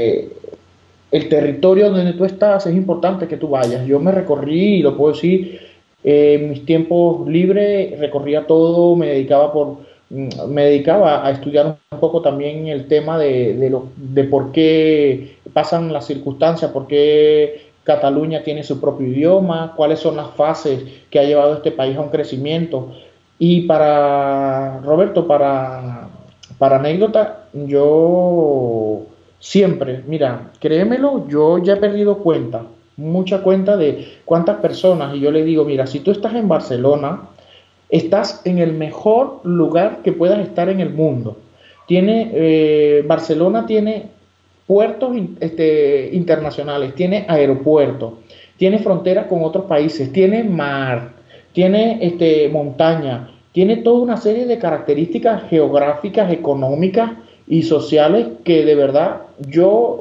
el 1.10 1.28
territorio 1.28 1.90
donde 1.90 2.12
tú 2.12 2.24
estás 2.24 2.66
es 2.66 2.74
importante 2.74 3.26
que 3.26 3.36
tú 3.36 3.48
vayas. 3.48 3.86
Yo 3.86 3.98
me 3.98 4.12
recorrí, 4.12 4.76
y 4.76 4.82
lo 4.82 4.96
puedo 4.96 5.14
decir, 5.14 5.60
en 6.02 6.50
mis 6.50 6.64
tiempos 6.64 7.28
libres 7.28 7.98
recorría 7.98 8.46
todo, 8.46 8.96
me 8.96 9.08
dedicaba 9.08 9.52
por 9.52 9.89
me 10.10 10.64
dedicaba 10.64 11.26
a 11.26 11.30
estudiar 11.30 11.78
un 11.90 12.00
poco 12.00 12.20
también 12.20 12.66
el 12.68 12.88
tema 12.88 13.18
de, 13.18 13.54
de, 13.54 13.70
lo, 13.70 13.88
de 13.96 14.24
por 14.24 14.52
qué 14.52 15.38
pasan 15.52 15.92
las 15.92 16.06
circunstancias, 16.06 16.70
por 16.72 16.86
qué 16.86 17.70
Cataluña 17.84 18.42
tiene 18.42 18.62
su 18.62 18.80
propio 18.80 19.06
idioma, 19.06 19.72
cuáles 19.76 20.00
son 20.00 20.16
las 20.16 20.30
fases 20.30 20.82
que 21.10 21.18
ha 21.18 21.24
llevado 21.24 21.54
este 21.54 21.70
país 21.70 21.96
a 21.96 22.00
un 22.00 22.10
crecimiento. 22.10 22.92
Y 23.38 23.62
para 23.62 24.80
Roberto, 24.80 25.26
para, 25.26 26.08
para 26.58 26.76
anécdota, 26.76 27.44
yo 27.52 29.06
Siempre, 29.40 30.04
mira, 30.06 30.50
créemelo, 30.60 31.26
yo 31.26 31.56
ya 31.56 31.72
he 31.72 31.76
perdido 31.76 32.18
cuenta, 32.18 32.62
mucha 32.98 33.42
cuenta 33.42 33.78
de 33.78 34.18
cuántas 34.26 34.58
personas, 34.58 35.16
y 35.16 35.20
yo 35.20 35.30
le 35.30 35.42
digo, 35.44 35.64
mira, 35.64 35.86
si 35.86 36.00
tú 36.00 36.10
estás 36.10 36.34
en 36.34 36.46
Barcelona, 36.46 37.22
estás 37.90 38.42
en 38.44 38.58
el 38.58 38.72
mejor 38.72 39.40
lugar 39.44 40.00
que 40.02 40.12
puedas 40.12 40.38
estar 40.40 40.68
en 40.68 40.80
el 40.80 40.90
mundo. 40.90 41.36
Tiene, 41.86 42.30
eh, 42.32 43.04
Barcelona 43.06 43.66
tiene 43.66 44.06
puertos 44.66 45.16
este, 45.40 46.10
internacionales, 46.12 46.94
tiene 46.94 47.24
aeropuertos, 47.28 48.12
tiene 48.56 48.78
frontera 48.78 49.26
con 49.26 49.42
otros 49.42 49.64
países, 49.64 50.12
tiene 50.12 50.44
mar, 50.44 51.10
tiene 51.52 51.98
este, 52.00 52.48
montaña, 52.48 53.30
tiene 53.52 53.78
toda 53.78 54.02
una 54.02 54.16
serie 54.16 54.46
de 54.46 54.58
características 54.58 55.48
geográficas, 55.50 56.32
económicas 56.32 57.10
y 57.50 57.64
sociales 57.64 58.28
que 58.44 58.64
de 58.64 58.76
verdad 58.76 59.22
yo 59.48 59.98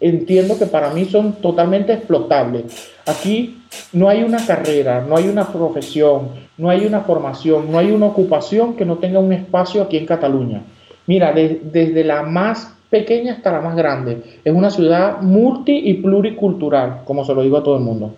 entiendo 0.00 0.58
que 0.58 0.66
para 0.66 0.90
mí 0.90 1.06
son 1.06 1.32
totalmente 1.32 1.94
explotables. 1.94 2.90
Aquí 3.06 3.62
no 3.94 4.08
hay 4.10 4.22
una 4.22 4.44
carrera, 4.46 5.00
no 5.00 5.16
hay 5.16 5.28
una 5.28 5.50
profesión, 5.50 6.28
no 6.58 6.68
hay 6.68 6.84
una 6.84 7.00
formación, 7.00 7.72
no 7.72 7.78
hay 7.78 7.90
una 7.90 8.06
ocupación 8.06 8.76
que 8.76 8.84
no 8.84 8.98
tenga 8.98 9.18
un 9.18 9.32
espacio 9.32 9.82
aquí 9.82 9.96
en 9.96 10.04
Cataluña. 10.04 10.62
Mira, 11.06 11.32
desde 11.32 12.04
la 12.04 12.22
más 12.22 12.74
pequeña 12.90 13.32
hasta 13.32 13.50
la 13.50 13.62
más 13.62 13.74
grande. 13.74 14.22
Es 14.44 14.54
una 14.54 14.70
ciudad 14.70 15.22
multi 15.22 15.72
y 15.72 15.94
pluricultural, 15.94 17.00
como 17.06 17.24
se 17.24 17.34
lo 17.34 17.42
digo 17.42 17.56
a 17.56 17.62
todo 17.62 17.76
el 17.76 17.82
mundo. 17.82 18.14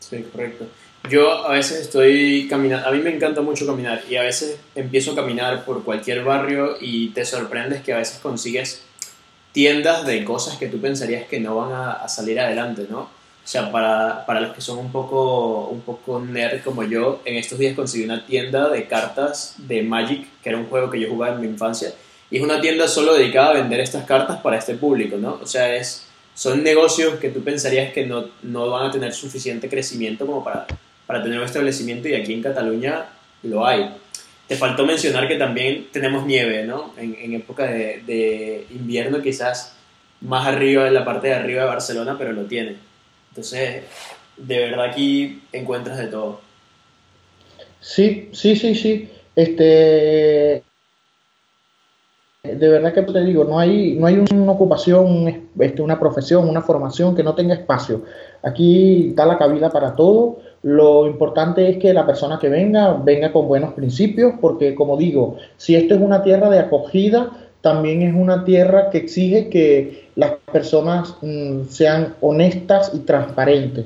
Sí, 0.00 0.22
correcto. 0.30 0.66
Yo 1.10 1.46
a 1.46 1.52
veces 1.52 1.82
estoy 1.82 2.48
caminando, 2.48 2.88
a 2.88 2.90
mí 2.90 2.98
me 2.98 3.14
encanta 3.14 3.40
mucho 3.40 3.66
caminar 3.66 4.02
y 4.08 4.16
a 4.16 4.22
veces 4.22 4.58
empiezo 4.74 5.12
a 5.12 5.14
caminar 5.14 5.64
por 5.64 5.84
cualquier 5.84 6.24
barrio 6.24 6.76
y 6.80 7.10
te 7.10 7.24
sorprendes 7.24 7.82
que 7.82 7.92
a 7.92 7.98
veces 7.98 8.18
consigues 8.18 8.82
tiendas 9.52 10.04
de 10.04 10.24
cosas 10.24 10.58
que 10.58 10.66
tú 10.68 10.80
pensarías 10.80 11.26
que 11.28 11.38
no 11.38 11.56
van 11.56 11.72
a, 11.72 12.08
salir 12.08 12.40
adelante, 12.40 12.86
¿no? 12.90 13.00
O 13.00 13.48
sea, 13.48 13.70
para, 13.70 14.26
para, 14.26 14.40
los 14.40 14.54
que 14.54 14.60
son 14.60 14.78
un 14.78 14.90
poco, 14.90 15.68
un 15.68 15.80
poco 15.82 16.20
nerd 16.20 16.62
como 16.64 16.82
yo, 16.82 17.22
en 17.24 17.36
estos 17.36 17.58
días 17.58 17.76
conseguí 17.76 18.04
una 18.04 18.26
tienda 18.26 18.68
de 18.68 18.88
cartas 18.88 19.54
de 19.58 19.82
Magic, 19.82 20.26
que 20.42 20.48
era 20.48 20.58
un 20.58 20.66
juego 20.66 20.90
que 20.90 20.98
yo 20.98 21.08
jugaba 21.08 21.36
en 21.36 21.40
mi 21.40 21.46
infancia, 21.46 21.92
y 22.30 22.38
es 22.38 22.42
una 22.42 22.60
tienda 22.60 22.88
solo 22.88 23.14
dedicada 23.14 23.50
a 23.50 23.52
vender 23.54 23.78
estas 23.78 24.04
cartas 24.04 24.40
para 24.40 24.58
este 24.58 24.74
público, 24.74 25.16
¿no? 25.16 25.38
O 25.40 25.46
sea, 25.46 25.76
es, 25.76 26.06
son 26.34 26.64
negocios 26.64 27.14
que 27.20 27.28
tú 27.28 27.44
pensarías 27.44 27.92
que 27.92 28.04
no, 28.04 28.26
no 28.42 28.68
van 28.70 28.90
a 28.90 28.90
tener 28.90 29.12
suficiente 29.14 29.68
crecimiento 29.68 30.26
como 30.26 30.42
para 30.42 30.66
para 31.06 31.22
tener 31.22 31.38
un 31.38 31.44
establecimiento 31.44 32.08
y 32.08 32.14
aquí 32.14 32.32
en 32.32 32.42
Cataluña 32.42 33.06
lo 33.42 33.66
hay. 33.66 33.94
Te 34.48 34.56
faltó 34.56 34.86
mencionar 34.86 35.26
que 35.28 35.36
también 35.36 35.88
tenemos 35.92 36.24
nieve, 36.24 36.64
¿no? 36.64 36.92
En, 36.96 37.34
época 37.34 37.64
de, 37.64 38.66
invierno 38.70 39.20
quizás 39.20 39.76
más 40.20 40.46
arriba, 40.46 40.86
en 40.86 40.94
la 40.94 41.04
parte 41.04 41.28
de 41.28 41.34
arriba 41.34 41.62
de 41.62 41.68
Barcelona, 41.68 42.16
pero 42.18 42.32
lo 42.32 42.44
tiene. 42.44 42.76
Entonces, 43.30 43.82
de 44.36 44.58
verdad 44.58 44.86
aquí 44.86 45.42
encuentras 45.52 45.98
de 45.98 46.06
todo. 46.06 46.40
Sí, 47.80 48.30
sí, 48.32 48.56
sí, 48.56 48.74
sí. 48.74 49.10
Este, 49.34 50.62
de 52.42 52.68
verdad 52.68 52.94
que 52.94 53.02
te 53.02 53.24
digo, 53.24 53.44
no 53.44 53.58
hay, 53.58 53.94
no 53.94 54.06
hay 54.06 54.22
una 54.32 54.52
ocupación, 54.52 55.50
este, 55.58 55.82
una 55.82 55.98
profesión, 55.98 56.48
una 56.48 56.62
formación 56.62 57.14
que 57.14 57.22
no 57.22 57.34
tenga 57.34 57.54
espacio. 57.54 58.04
Aquí 58.42 59.08
está 59.08 59.26
la 59.26 59.38
cabida 59.38 59.70
para 59.70 59.94
todo 59.94 60.38
lo 60.66 61.06
importante 61.06 61.68
es 61.68 61.76
que 61.76 61.94
la 61.94 62.04
persona 62.04 62.40
que 62.40 62.48
venga 62.48 62.94
venga 62.94 63.30
con 63.30 63.46
buenos 63.46 63.74
principios, 63.74 64.32
porque 64.40 64.74
como 64.74 64.96
digo, 64.96 65.36
si 65.56 65.76
esto 65.76 65.94
es 65.94 66.00
una 66.00 66.24
tierra 66.24 66.50
de 66.50 66.58
acogida, 66.58 67.30
también 67.60 68.02
es 68.02 68.12
una 68.12 68.44
tierra 68.44 68.90
que 68.90 68.98
exige 68.98 69.48
que 69.48 70.08
las 70.16 70.32
personas 70.52 71.14
mm, 71.22 71.66
sean 71.68 72.16
honestas 72.20 72.90
y 72.92 72.98
transparentes. 73.00 73.84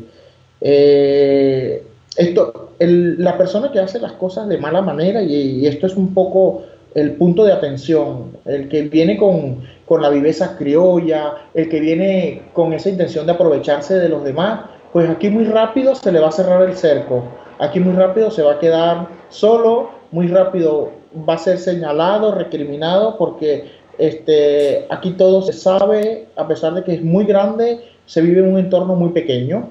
Eh, 0.62 1.84
esto, 2.16 2.70
la 2.78 3.36
persona 3.36 3.70
que 3.70 3.78
hace 3.78 4.00
las 4.00 4.12
cosas 4.12 4.48
de 4.48 4.56
mala 4.56 4.80
manera, 4.80 5.22
y, 5.22 5.66
esto 5.66 5.86
es 5.86 5.96
un 5.96 6.14
poco 6.14 6.62
el 6.94 7.12
punto 7.12 7.44
de 7.44 7.52
atención, 7.52 8.38
el 8.46 8.70
que 8.70 8.84
viene 8.84 9.18
con, 9.18 9.64
con 9.84 10.00
la 10.00 10.08
viveza 10.08 10.56
criolla, 10.56 11.34
el 11.52 11.68
que 11.68 11.78
viene 11.78 12.44
con 12.54 12.72
esa 12.72 12.88
intención 12.88 13.26
de 13.26 13.32
aprovecharse 13.32 13.98
de 13.98 14.08
los 14.08 14.24
demás, 14.24 14.60
pues 14.92 15.08
aquí 15.08 15.30
muy 15.30 15.44
rápido 15.44 15.94
se 15.94 16.10
le 16.10 16.20
va 16.20 16.28
a 16.28 16.32
cerrar 16.32 16.62
el 16.62 16.76
cerco, 16.76 17.24
aquí 17.58 17.80
muy 17.80 17.94
rápido 17.94 18.30
se 18.30 18.42
va 18.42 18.52
a 18.52 18.58
quedar 18.58 19.08
solo, 19.28 19.90
muy 20.10 20.28
rápido 20.28 20.90
va 21.28 21.34
a 21.34 21.38
ser 21.38 21.58
señalado, 21.58 22.34
recriminado, 22.34 23.16
porque 23.16 23.70
este, 23.98 24.86
aquí 24.90 25.12
todo 25.12 25.42
se 25.42 25.52
sabe, 25.52 26.26
a 26.36 26.46
pesar 26.48 26.74
de 26.74 26.84
que 26.84 26.94
es 26.94 27.02
muy 27.02 27.24
grande, 27.24 27.80
se 28.06 28.20
vive 28.22 28.40
en 28.40 28.52
un 28.52 28.58
entorno 28.58 28.94
muy 28.94 29.10
pequeño. 29.10 29.68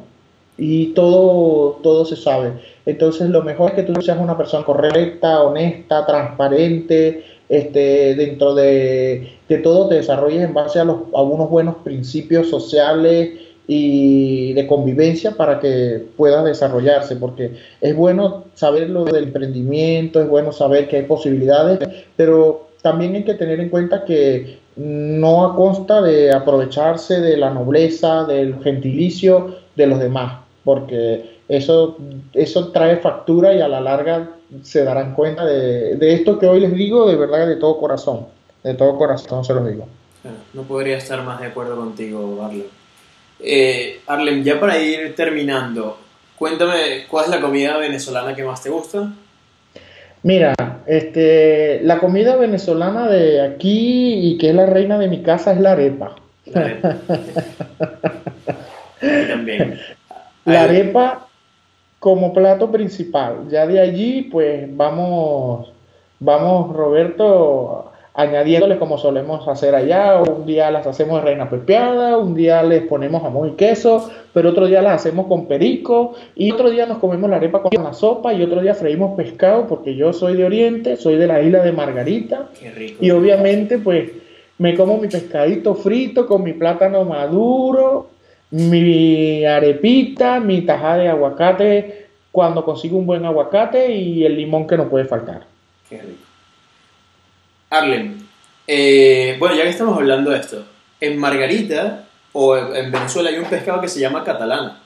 y 0.61 0.87
todo, 0.87 1.79
todo 1.83 2.03
se 2.03 2.17
sabe. 2.17 2.51
Entonces 2.85 3.29
lo 3.29 3.43
mejor 3.43 3.69
es 3.69 3.75
que 3.75 3.83
tú 3.83 4.01
seas 4.01 4.19
una 4.19 4.37
persona 4.37 4.65
correcta, 4.65 5.41
honesta, 5.41 6.05
transparente, 6.05 7.23
este, 7.47 8.15
dentro 8.15 8.53
de, 8.55 9.37
de 9.47 9.57
todo 9.59 9.87
te 9.87 9.95
desarrolles 9.95 10.43
en 10.43 10.53
base 10.53 10.79
a, 10.79 10.83
los, 10.83 10.97
a 11.13 11.21
unos 11.21 11.49
buenos 11.49 11.75
principios 11.77 12.49
sociales 12.49 13.29
y 13.71 14.51
de 14.53 14.65
convivencia 14.65 15.37
para 15.37 15.59
que 15.59 16.03
pueda 16.17 16.43
desarrollarse, 16.43 17.15
porque 17.17 17.51
es 17.79 17.95
bueno 17.95 18.45
saber 18.55 18.89
lo 18.89 19.05
del 19.05 19.25
emprendimiento, 19.25 20.19
es 20.19 20.27
bueno 20.27 20.51
saber 20.51 20.87
que 20.87 20.97
hay 20.97 21.03
posibilidades, 21.03 21.77
pero 22.15 22.69
también 22.81 23.13
hay 23.13 23.23
que 23.23 23.35
tener 23.35 23.59
en 23.59 23.69
cuenta 23.69 24.05
que 24.05 24.57
no 24.75 25.45
a 25.45 25.55
consta 25.55 26.01
de 26.01 26.33
aprovecharse 26.33 27.21
de 27.21 27.37
la 27.37 27.51
nobleza, 27.51 28.23
del 28.23 28.59
gentilicio 28.63 29.57
de 29.75 29.85
los 29.85 29.99
demás, 29.99 30.39
porque 30.63 31.37
eso, 31.47 31.95
eso 32.33 32.69
trae 32.69 32.97
factura 32.97 33.53
y 33.53 33.61
a 33.61 33.67
la 33.67 33.81
larga 33.81 34.31
se 34.63 34.83
darán 34.83 35.13
cuenta 35.13 35.45
de, 35.45 35.95
de 35.95 36.13
esto 36.15 36.39
que 36.39 36.47
hoy 36.47 36.61
les 36.61 36.73
digo 36.73 37.07
de 37.07 37.17
verdad 37.17 37.45
de 37.45 37.57
todo 37.57 37.77
corazón, 37.77 38.25
de 38.63 38.73
todo 38.73 38.97
corazón 38.97 39.45
se 39.45 39.53
los 39.53 39.67
digo. 39.69 39.85
No 40.55 40.63
podría 40.63 40.97
estar 40.97 41.23
más 41.23 41.39
de 41.39 41.45
acuerdo 41.45 41.75
contigo, 41.75 42.43
Arlen. 42.43 42.78
Eh, 43.39 44.01
Arlen, 44.07 44.43
ya 44.43 44.59
para 44.59 44.77
ir 44.77 45.15
terminando, 45.15 45.97
cuéntame, 46.37 47.05
¿cuál 47.09 47.25
es 47.25 47.31
la 47.31 47.41
comida 47.41 47.77
venezolana 47.77 48.35
que 48.35 48.43
más 48.43 48.61
te 48.61 48.69
gusta? 48.69 49.11
Mira, 50.23 50.53
este, 50.85 51.79
la 51.83 51.99
comida 51.99 52.35
venezolana 52.35 53.07
de 53.07 53.41
aquí 53.41 54.31
y 54.31 54.37
que 54.37 54.49
es 54.49 54.55
la 54.55 54.65
reina 54.65 54.97
de 54.97 55.07
mi 55.07 55.21
casa 55.21 55.53
es 55.53 55.59
la 55.61 55.71
arepa. 55.71 56.15
La 56.45 56.61
arepa. 56.61 56.97
también. 59.29 59.79
La 60.45 60.63
arepa 60.63 61.27
como 61.99 62.33
plato 62.33 62.71
principal. 62.71 63.47
Ya 63.49 63.65
de 63.65 63.79
allí, 63.79 64.23
pues 64.23 64.65
vamos, 64.75 65.71
vamos, 66.19 66.75
Roberto, 66.75 67.91
añadiéndoles 68.19 68.77
como 68.79 68.97
solemos 68.97 69.47
hacer 69.47 69.73
allá. 69.75 70.21
Un 70.21 70.45
día 70.45 70.69
las 70.71 70.85
hacemos 70.85 71.21
de 71.21 71.29
reina 71.29 71.49
pepeada, 71.49 72.17
un 72.17 72.35
día 72.35 72.61
les 72.63 72.81
ponemos 72.83 73.21
jamón 73.21 73.49
y 73.49 73.51
queso, 73.53 74.11
pero 74.33 74.49
otro 74.49 74.67
día 74.67 74.81
las 74.81 74.95
hacemos 74.95 75.27
con 75.27 75.45
perico 75.45 76.15
y 76.35 76.51
otro 76.51 76.69
día 76.69 76.85
nos 76.85 76.97
comemos 76.97 77.29
la 77.29 77.37
arepa 77.37 77.61
con 77.61 77.81
la 77.81 77.93
sopa 77.93 78.33
y 78.33 78.43
otro 78.43 78.61
día 78.61 78.73
freímos 78.73 79.15
pescado 79.15 79.67
porque 79.67 79.95
yo 79.95 80.11
soy 80.11 80.35
de 80.35 80.43
Oriente, 80.43 80.97
soy 80.97 81.15
de 81.15 81.27
la 81.27 81.41
isla 81.41 81.63
de 81.63 81.71
Margarita. 81.71 82.49
Y 82.99 83.09
obviamente 83.11 83.77
pues 83.77 84.11
me 84.57 84.75
como 84.75 84.97
mi 84.97 85.07
pescadito 85.07 85.73
frito 85.75 86.27
con 86.27 86.43
mi 86.43 86.51
plátano 86.51 87.05
maduro, 87.05 88.09
mi 88.51 89.45
arepita, 89.45 90.41
mi 90.41 90.61
tajada 90.61 90.97
de 90.97 91.07
aguacate 91.07 92.07
cuando 92.33 92.65
consigo 92.65 92.97
un 92.97 93.05
buen 93.05 93.23
aguacate 93.23 93.93
y 93.93 94.25
el 94.25 94.35
limón 94.35 94.67
que 94.67 94.75
no 94.75 94.89
puede 94.89 95.05
faltar. 95.05 95.43
Qué 95.89 96.01
rico. 96.01 96.18
Arlen, 97.69 98.27
eh, 98.67 99.35
bueno, 99.39 99.55
ya 99.55 99.63
que 99.63 99.69
estamos 99.69 99.97
hablando 99.97 100.31
de 100.31 100.39
esto, 100.39 100.65
en 100.99 101.17
Margarita 101.17 102.05
o 102.33 102.55
en 102.57 102.91
Venezuela 102.91 103.29
hay 103.29 103.37
un 103.37 103.49
pescado 103.49 103.81
que 103.81 103.87
se 103.87 103.99
llama 103.99 104.23
catalana. 104.23 104.81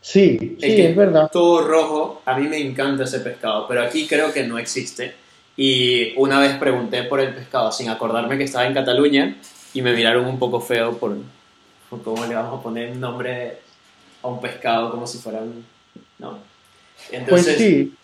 Sí, 0.00 0.56
sí, 0.58 0.80
es 0.80 0.96
verdad. 0.96 1.30
Todo 1.30 1.66
rojo, 1.66 2.22
a 2.24 2.38
mí 2.38 2.48
me 2.48 2.58
encanta 2.58 3.04
ese 3.04 3.20
pescado, 3.20 3.66
pero 3.68 3.82
aquí 3.82 4.06
creo 4.06 4.32
que 4.32 4.44
no 4.44 4.58
existe. 4.58 5.14
Y 5.56 6.14
una 6.16 6.40
vez 6.40 6.56
pregunté 6.56 7.02
por 7.02 7.20
el 7.20 7.34
pescado 7.34 7.70
sin 7.70 7.90
acordarme 7.90 8.38
que 8.38 8.44
estaba 8.44 8.66
en 8.66 8.72
Cataluña 8.72 9.36
y 9.74 9.82
me 9.82 9.92
miraron 9.92 10.24
un 10.24 10.38
poco 10.38 10.60
feo 10.60 10.96
por, 10.96 11.16
cómo 12.02 12.24
le 12.24 12.34
vamos 12.34 12.58
a 12.58 12.62
poner 12.62 12.96
nombre 12.96 13.58
a 14.22 14.28
un 14.28 14.40
pescado 14.40 14.90
como 14.90 15.06
si 15.06 15.18
fuera 15.18 15.40
un... 15.40 15.66
¿no? 16.18 16.38
Entonces, 17.10 17.56
pues 17.56 17.58
sí. 17.58 17.94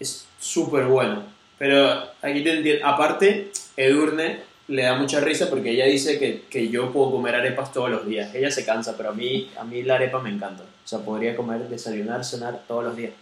es 0.00 0.26
súper 0.40 0.86
bueno. 0.86 1.33
Pero 1.64 1.94
aquí 2.20 2.44
te 2.44 2.58
entiendo. 2.58 2.86
Aparte, 2.86 3.50
Edurne 3.74 4.40
le 4.68 4.82
da 4.82 4.98
mucha 4.98 5.20
risa 5.20 5.48
porque 5.48 5.70
ella 5.70 5.86
dice 5.86 6.18
que, 6.18 6.42
que, 6.50 6.68
yo 6.68 6.92
puedo 6.92 7.10
comer 7.10 7.36
arepas 7.36 7.72
todos 7.72 7.88
los 7.88 8.06
días. 8.06 8.34
Ella 8.34 8.50
se 8.50 8.66
cansa, 8.66 8.98
pero 8.98 9.08
a 9.08 9.12
mí, 9.14 9.48
a 9.58 9.64
mí 9.64 9.82
la 9.82 9.94
arepa 9.94 10.20
me 10.20 10.28
encanta. 10.28 10.62
O 10.62 10.86
sea, 10.86 10.98
podría 10.98 11.34
comer, 11.34 11.66
desayunar, 11.70 12.22
cenar 12.22 12.64
todos 12.68 12.84
los 12.84 12.94
días, 12.94 13.12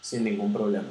sin 0.00 0.24
ningún 0.24 0.52
problema. 0.52 0.88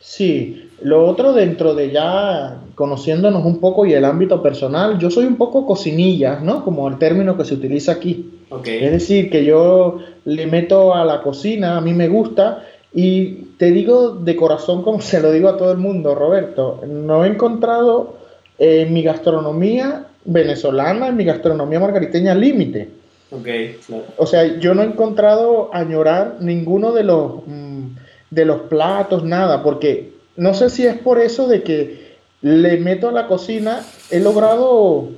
Sí, 0.00 0.70
lo 0.80 1.06
otro 1.06 1.34
dentro 1.34 1.74
de 1.74 1.90
ya 1.90 2.56
conociéndonos 2.74 3.44
un 3.44 3.60
poco 3.60 3.84
y 3.84 3.92
el 3.92 4.06
ámbito 4.06 4.42
personal, 4.42 4.98
yo 4.98 5.10
soy 5.10 5.26
un 5.26 5.36
poco 5.36 5.66
cocinilla, 5.66 6.40
¿no? 6.40 6.64
Como 6.64 6.88
el 6.88 6.96
término 6.96 7.36
que 7.36 7.44
se 7.44 7.52
utiliza 7.52 7.92
aquí. 7.92 8.30
Okay. 8.48 8.82
Es 8.82 8.92
decir, 8.92 9.28
que 9.28 9.44
yo 9.44 9.98
le 10.24 10.46
meto 10.46 10.94
a 10.94 11.04
la 11.04 11.20
cocina, 11.20 11.76
a 11.76 11.82
mí 11.82 11.92
me 11.92 12.08
gusta, 12.08 12.64
y 12.94 13.48
te 13.58 13.72
digo 13.72 14.10
de 14.10 14.36
corazón, 14.36 14.82
como 14.82 15.00
se 15.00 15.20
lo 15.20 15.32
digo 15.32 15.48
a 15.48 15.56
todo 15.56 15.72
el 15.72 15.78
mundo, 15.78 16.14
Roberto, 16.14 16.80
no 16.86 17.24
he 17.24 17.28
encontrado 17.28 18.18
en 18.56 18.92
mi 18.92 19.02
gastronomía 19.02 20.06
venezolana, 20.24 21.08
en 21.08 21.16
mi 21.16 21.24
gastronomía 21.24 21.80
margariteña, 21.80 22.36
límite. 22.36 22.88
Okay, 23.32 23.78
claro. 23.84 24.04
O 24.16 24.26
sea, 24.26 24.60
yo 24.60 24.74
no 24.74 24.82
he 24.82 24.86
encontrado 24.86 25.70
añorar 25.72 26.36
ninguno 26.40 26.92
de 26.92 27.02
los, 27.02 27.46
mm, 27.46 27.96
de 28.30 28.44
los 28.44 28.60
platos, 28.62 29.24
nada, 29.24 29.64
porque 29.64 30.12
no 30.36 30.54
sé 30.54 30.70
si 30.70 30.86
es 30.86 30.96
por 30.96 31.20
eso 31.20 31.48
de 31.48 31.64
que 31.64 32.14
le 32.42 32.76
meto 32.76 33.08
a 33.08 33.12
la 33.12 33.26
cocina, 33.26 33.80
he 34.10 34.20
logrado 34.20 35.08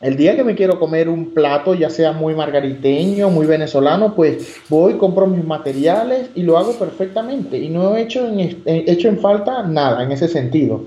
el 0.00 0.16
día 0.16 0.36
que 0.36 0.44
me 0.44 0.54
quiero 0.54 0.78
comer 0.78 1.08
un 1.08 1.34
plato, 1.34 1.74
ya 1.74 1.90
sea 1.90 2.12
muy 2.12 2.34
margariteño, 2.34 3.30
muy 3.30 3.46
venezolano, 3.46 4.14
pues 4.14 4.60
voy, 4.68 4.96
compro 4.96 5.26
mis 5.26 5.44
materiales 5.44 6.30
y 6.36 6.42
lo 6.42 6.56
hago 6.56 6.78
perfectamente. 6.78 7.58
Y 7.58 7.68
no 7.68 7.96
he 7.96 8.02
hecho 8.02 8.28
en, 8.28 8.62
hecho 8.64 9.08
en 9.08 9.18
falta 9.18 9.64
nada 9.64 10.04
en 10.04 10.12
ese 10.12 10.28
sentido. 10.28 10.84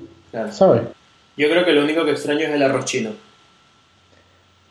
¿Sabes? 0.50 0.84
Yo 1.36 1.50
creo 1.50 1.66
que 1.66 1.74
lo 1.74 1.84
único 1.84 2.06
que 2.06 2.12
extraño 2.12 2.42
es 2.42 2.52
el 2.52 2.64
arroz 2.64 2.86
chino. 2.86 3.10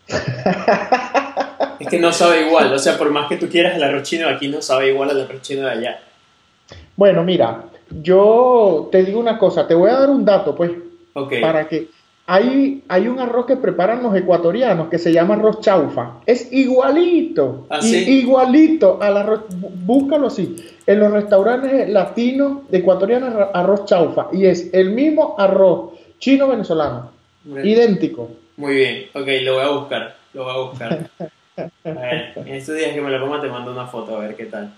es 1.79 1.89
que 1.89 1.99
no 1.99 2.11
sabe 2.11 2.47
igual. 2.47 2.73
O 2.73 2.79
sea, 2.79 2.97
por 2.97 3.11
más 3.11 3.29
que 3.29 3.37
tú 3.37 3.47
quieras 3.47 3.77
el 3.77 3.83
arroz 3.83 4.05
chino, 4.05 4.27
aquí 4.27 4.49
no 4.49 4.63
sabe 4.63 4.89
igual 4.89 5.11
al 5.11 5.21
arroz 5.21 5.43
chino 5.43 5.67
de 5.67 5.71
allá. 5.71 6.01
Bueno, 6.97 7.23
mira, 7.25 7.65
yo 7.91 8.89
te 8.91 9.03
digo 9.05 9.21
una 9.21 9.37
cosa, 9.37 9.67
te 9.67 9.75
voy 9.75 9.91
a 9.91 9.99
dar 9.99 10.09
un 10.09 10.25
dato, 10.25 10.55
pues. 10.55 10.71
Para 11.43 11.69
que 11.69 11.89
hay, 12.33 12.85
hay 12.87 13.09
un 13.09 13.19
arroz 13.19 13.45
que 13.45 13.57
preparan 13.57 14.05
los 14.05 14.15
ecuatorianos 14.15 14.89
que 14.89 14.99
se 14.99 15.13
llama 15.13 15.35
arroz 15.35 15.63
chaufa. 15.63 16.21
Es 16.27 16.53
igualito. 16.53 17.67
¿Ah, 17.69 17.81
igualito 17.83 18.99
al 19.03 19.17
arroz. 19.17 19.41
Búscalo 19.51 20.29
así. 20.29 20.55
En 20.87 21.01
los 21.01 21.11
restaurantes 21.11 21.89
latinos 21.89 22.59
ecuatorianos, 22.71 23.49
arroz 23.53 23.85
chaufa. 23.85 24.29
Y 24.31 24.47
es 24.47 24.73
el 24.73 24.91
mismo 24.91 25.35
arroz 25.39 25.91
chino-venezolano. 26.21 27.11
Idéntico. 27.65 28.31
Muy 28.57 28.77
bien. 28.77 29.07
Ok, 29.13 29.27
lo 29.43 29.55
voy 29.55 29.65
a 29.65 29.71
buscar. 29.71 30.15
Lo 30.33 30.45
voy 30.45 30.55
a 30.55 30.59
buscar. 30.71 31.11
A 31.57 31.91
ver, 31.91 32.33
en 32.37 32.55
estos 32.55 32.77
días 32.77 32.93
que 32.93 33.01
me 33.01 33.11
lo 33.11 33.21
coma 33.21 33.41
te 33.41 33.49
mando 33.49 33.73
una 33.73 33.89
foto 33.89 34.17
a 34.17 34.21
ver 34.21 34.37
qué 34.37 34.45
tal. 34.45 34.73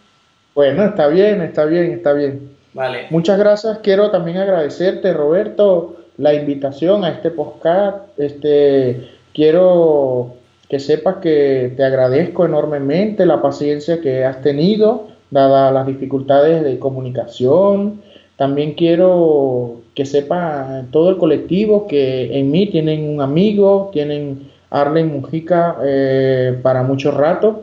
Bueno, 0.54 0.84
está 0.84 1.06
bien, 1.08 1.42
está 1.42 1.66
bien, 1.66 1.92
está 1.92 2.14
bien. 2.14 2.56
Vale. 2.72 3.08
Muchas 3.10 3.38
gracias. 3.38 3.80
Quiero 3.80 4.10
también 4.10 4.38
agradecerte, 4.38 5.12
Roberto 5.12 6.01
la 6.22 6.34
invitación 6.34 7.04
a 7.04 7.10
este 7.10 7.32
podcast. 7.32 8.16
Este, 8.16 9.08
quiero 9.34 10.36
que 10.68 10.78
sepas 10.78 11.16
que 11.16 11.74
te 11.76 11.82
agradezco 11.82 12.46
enormemente 12.46 13.26
la 13.26 13.42
paciencia 13.42 14.00
que 14.00 14.24
has 14.24 14.40
tenido, 14.40 15.08
dadas 15.32 15.74
las 15.74 15.84
dificultades 15.84 16.62
de 16.62 16.78
comunicación. 16.78 18.02
También 18.36 18.74
quiero 18.74 19.80
que 19.96 20.06
sepa 20.06 20.84
todo 20.92 21.10
el 21.10 21.16
colectivo 21.16 21.88
que 21.88 22.38
en 22.38 22.52
mí 22.52 22.68
tienen 22.68 23.08
un 23.08 23.20
amigo, 23.20 23.90
tienen 23.92 24.48
Arlen 24.70 25.12
Mujica 25.12 25.76
eh, 25.84 26.56
para 26.62 26.84
mucho 26.84 27.10
rato 27.10 27.62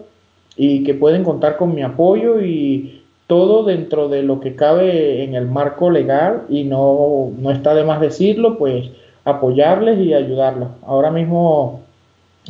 y 0.58 0.84
que 0.84 0.94
pueden 0.96 1.24
contar 1.24 1.56
con 1.56 1.74
mi 1.74 1.82
apoyo 1.82 2.42
y 2.42 2.99
todo 3.30 3.64
dentro 3.64 4.10
de 4.10 4.24
lo 4.24 4.40
que 4.40 4.56
cabe 4.56 5.24
en 5.24 5.36
el 5.36 5.46
marco 5.46 5.92
legal 5.92 6.46
y 6.50 6.64
no, 6.64 7.30
no 7.38 7.52
está 7.52 7.76
de 7.76 7.84
más 7.84 8.02
decirlo, 8.02 8.58
pues 8.58 8.90
apoyarles 9.24 10.00
y 10.00 10.16
ayudarlos. 10.16 10.70
Ahora 10.84 11.12
mismo 11.12 11.82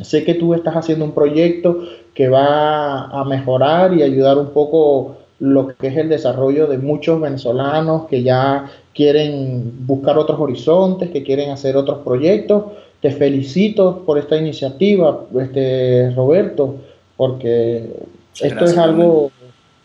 sé 0.00 0.24
que 0.24 0.32
tú 0.32 0.54
estás 0.54 0.74
haciendo 0.76 1.04
un 1.04 1.12
proyecto 1.12 1.80
que 2.14 2.30
va 2.30 3.08
a 3.08 3.22
mejorar 3.26 3.92
y 3.92 4.02
ayudar 4.02 4.38
un 4.38 4.54
poco 4.54 5.18
lo 5.38 5.68
que 5.68 5.88
es 5.88 5.98
el 5.98 6.08
desarrollo 6.08 6.66
de 6.66 6.78
muchos 6.78 7.20
venezolanos 7.20 8.06
que 8.06 8.22
ya 8.22 8.70
quieren 8.94 9.86
buscar 9.86 10.16
otros 10.16 10.40
horizontes, 10.40 11.10
que 11.10 11.22
quieren 11.22 11.50
hacer 11.50 11.76
otros 11.76 11.98
proyectos. 11.98 12.72
Te 13.02 13.10
felicito 13.10 14.02
por 14.06 14.16
esta 14.16 14.38
iniciativa, 14.38 15.24
este 15.42 16.10
Roberto, 16.16 16.76
porque 17.18 17.84
esto 18.40 18.64
es 18.64 18.78
algo 18.78 19.30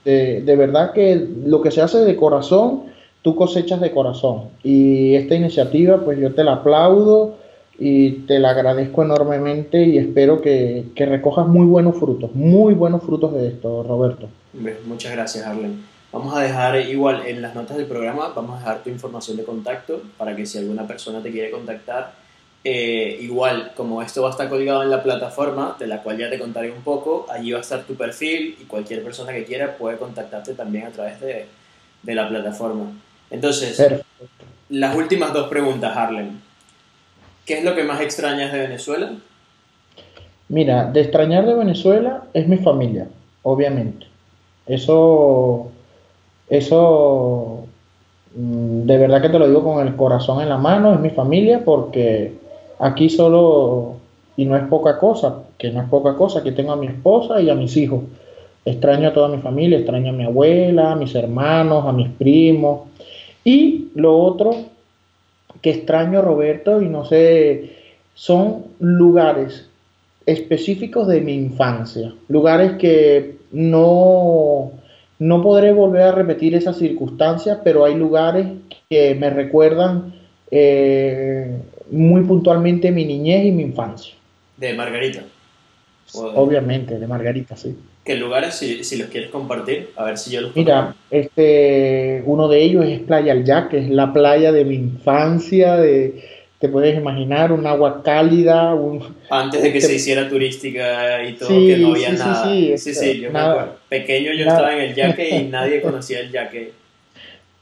de, 0.05 0.55
verdad 0.55 0.93
que 0.93 1.27
lo 1.45 1.61
que 1.61 1.71
se 1.71 1.81
hace 1.81 1.99
de 1.99 2.15
corazón, 2.15 2.83
tú 3.21 3.35
cosechas 3.35 3.81
de 3.81 3.91
corazón. 3.91 4.49
Y 4.63 5.15
esta 5.15 5.35
iniciativa, 5.35 5.99
pues 6.03 6.19
yo 6.19 6.33
te 6.33 6.43
la 6.43 6.53
aplaudo 6.53 7.35
y 7.77 8.11
te 8.27 8.39
la 8.39 8.51
agradezco 8.51 9.03
enormemente 9.03 9.83
y 9.83 9.97
espero 9.97 10.41
que, 10.41 10.85
que 10.95 11.05
recojas 11.05 11.47
muy 11.47 11.65
buenos 11.65 11.97
frutos, 11.97 12.33
muy 12.33 12.73
buenos 12.73 13.03
frutos 13.03 13.33
de 13.33 13.47
esto, 13.47 13.83
Roberto. 13.83 14.29
Muchas 14.87 15.11
gracias, 15.11 15.45
Arlen. 15.45 15.83
Vamos 16.13 16.33
a 16.33 16.41
dejar 16.41 16.79
igual 16.79 17.23
en 17.25 17.41
las 17.41 17.55
notas 17.55 17.75
del 17.75 17.87
programa, 17.87 18.31
vamos 18.33 18.55
a 18.55 18.59
dejar 18.59 18.83
tu 18.83 18.89
información 18.89 19.35
de 19.35 19.43
contacto 19.43 20.01
para 20.17 20.33
que 20.33 20.45
si 20.45 20.57
alguna 20.57 20.87
persona 20.87 21.21
te 21.21 21.29
quiere 21.29 21.51
contactar, 21.51 22.13
eh, 22.67 23.19
igual 23.21 23.73
como 23.75 24.01
esto 24.01 24.23
va 24.23 24.29
a 24.29 24.31
estar 24.31 24.49
colgado 24.49 24.81
en 24.81 24.89
la 24.89 25.03
plataforma, 25.03 25.75
de 25.77 25.85
la 25.85 26.01
cual 26.01 26.17
ya 26.17 26.31
te 26.31 26.39
contaré 26.39 26.71
un 26.71 26.81
poco, 26.81 27.27
allí 27.29 27.51
va 27.51 27.59
a 27.59 27.61
estar 27.61 27.83
tu 27.83 27.93
perfil 27.93 28.57
y 28.59 28.63
cualquier 28.63 29.03
persona 29.03 29.31
que 29.33 29.45
quiera 29.45 29.77
puede 29.77 29.97
contactarte 29.97 30.55
también 30.55 30.87
a 30.87 30.89
través 30.89 31.21
de, 31.21 31.45
de 32.01 32.15
la 32.15 32.27
plataforma. 32.27 32.91
Entonces, 33.29 33.79
las 34.69 34.95
últimas 34.95 35.31
dos 35.31 35.47
preguntas, 35.47 35.95
Harlem. 35.95 36.39
¿Qué 37.45 37.59
es 37.59 37.63
lo 37.63 37.75
que 37.75 37.83
más 37.83 38.01
extrañas 38.01 38.51
de 38.51 38.61
Venezuela? 38.61 39.11
Mira, 40.49 40.85
de 40.85 41.01
extrañar 41.01 41.45
de 41.45 41.53
Venezuela 41.53 42.23
es 42.33 42.47
mi 42.47 42.57
familia, 42.57 43.07
obviamente. 43.43 44.07
Eso, 44.65 45.69
eso, 46.49 47.67
mm, 48.35 48.87
de 48.87 48.97
verdad 48.97 49.21
que 49.21 49.29
te 49.29 49.37
lo 49.37 49.47
digo 49.47 49.63
con 49.63 49.85
el 49.85 49.95
corazón 49.95 50.41
en 50.41 50.49
la 50.49 50.57
mano, 50.57 50.95
es 50.95 50.99
mi 50.99 51.11
familia 51.11 51.61
porque 51.63 52.43
aquí 52.79 53.09
solo, 53.09 53.97
y 54.37 54.45
no 54.45 54.55
es 54.55 54.63
poca 54.63 54.97
cosa, 54.97 55.43
que 55.57 55.71
no 55.71 55.81
es 55.81 55.89
poca 55.89 56.15
cosa, 56.15 56.43
que 56.43 56.51
tengo 56.51 56.71
a 56.71 56.77
mi 56.77 56.87
esposa 56.87 57.41
y 57.41 57.49
a 57.49 57.55
mis 57.55 57.75
hijos. 57.77 58.03
Extraño 58.65 59.09
a 59.09 59.13
toda 59.13 59.27
mi 59.27 59.37
familia, 59.37 59.77
extraño 59.77 60.09
a 60.09 60.13
mi 60.15 60.23
abuela, 60.23 60.91
a 60.91 60.95
mis 60.95 61.13
hermanos, 61.13 61.85
a 61.85 61.91
mis 61.91 62.09
primos. 62.09 62.81
Y 63.43 63.89
lo 63.95 64.17
otro 64.17 64.55
que 65.61 65.69
extraño, 65.69 66.21
Roberto, 66.21 66.81
y 66.81 66.89
no 66.89 67.05
sé, 67.05 67.71
son 68.13 68.65
lugares 68.79 69.69
específicos 70.25 71.07
de 71.07 71.21
mi 71.21 71.33
infancia, 71.33 72.13
lugares 72.27 72.73
que 72.73 73.37
no, 73.51 74.71
no 75.19 75.43
podré 75.43 75.71
volver 75.71 76.01
a 76.01 76.11
repetir 76.11 76.55
esas 76.55 76.77
circunstancias, 76.77 77.59
pero 77.63 77.85
hay 77.85 77.95
lugares 77.95 78.47
que 78.89 79.15
me 79.15 79.29
recuerdan 79.29 80.15
eh, 80.49 81.57
muy 81.91 82.23
puntualmente 82.23 82.91
mi 82.91 83.05
niñez 83.05 83.45
y 83.45 83.51
mi 83.51 83.63
infancia. 83.63 84.13
¿De 84.57 84.73
Margarita? 84.73 85.23
Obviamente, 86.13 86.99
de 86.99 87.07
Margarita, 87.07 87.57
sí. 87.57 87.75
¿Qué 88.03 88.15
lugares, 88.15 88.53
si, 88.53 88.83
si, 88.83 88.97
los 88.97 89.07
quieres 89.07 89.31
compartir? 89.31 89.89
A 89.95 90.05
ver 90.05 90.17
si 90.17 90.31
yo 90.31 90.41
los 90.41 90.55
Mira, 90.55 90.95
este, 91.09 92.21
uno 92.25 92.47
de 92.47 92.61
ellos 92.61 92.85
es 92.85 92.99
Playa 92.99 93.33
El 93.33 93.43
que 93.69 93.79
es 93.79 93.89
la 93.89 94.13
playa 94.13 94.51
de 94.51 94.63
mi 94.63 94.75
infancia, 94.75 95.75
de, 95.77 96.23
te 96.59 96.69
puedes 96.69 96.95
imaginar, 96.95 97.51
un 97.51 97.65
agua 97.65 98.03
cálida. 98.03 98.75
Un, 98.75 99.15
Antes 99.29 99.61
de 99.61 99.73
que 99.73 99.81
se 99.81 99.95
hiciera 99.95 100.29
turística 100.29 101.23
y 101.27 101.33
todo, 101.33 101.49
que 101.49 101.77
no 101.77 101.93
había 101.93 102.11
nada. 102.11 102.43
Sí, 102.45 102.77
sí, 102.77 102.93
sí, 102.93 103.19
yo 103.19 103.31
me 103.31 103.39
acuerdo. 103.39 103.75
Pequeño 103.89 104.33
yo 104.33 104.45
estaba 104.45 104.73
en 104.75 104.81
el 104.81 104.95
yaque 104.95 105.29
y 105.29 105.43
nadie 105.45 105.81
conocía 105.83 106.19
el 106.19 106.31
yaque. 106.31 106.73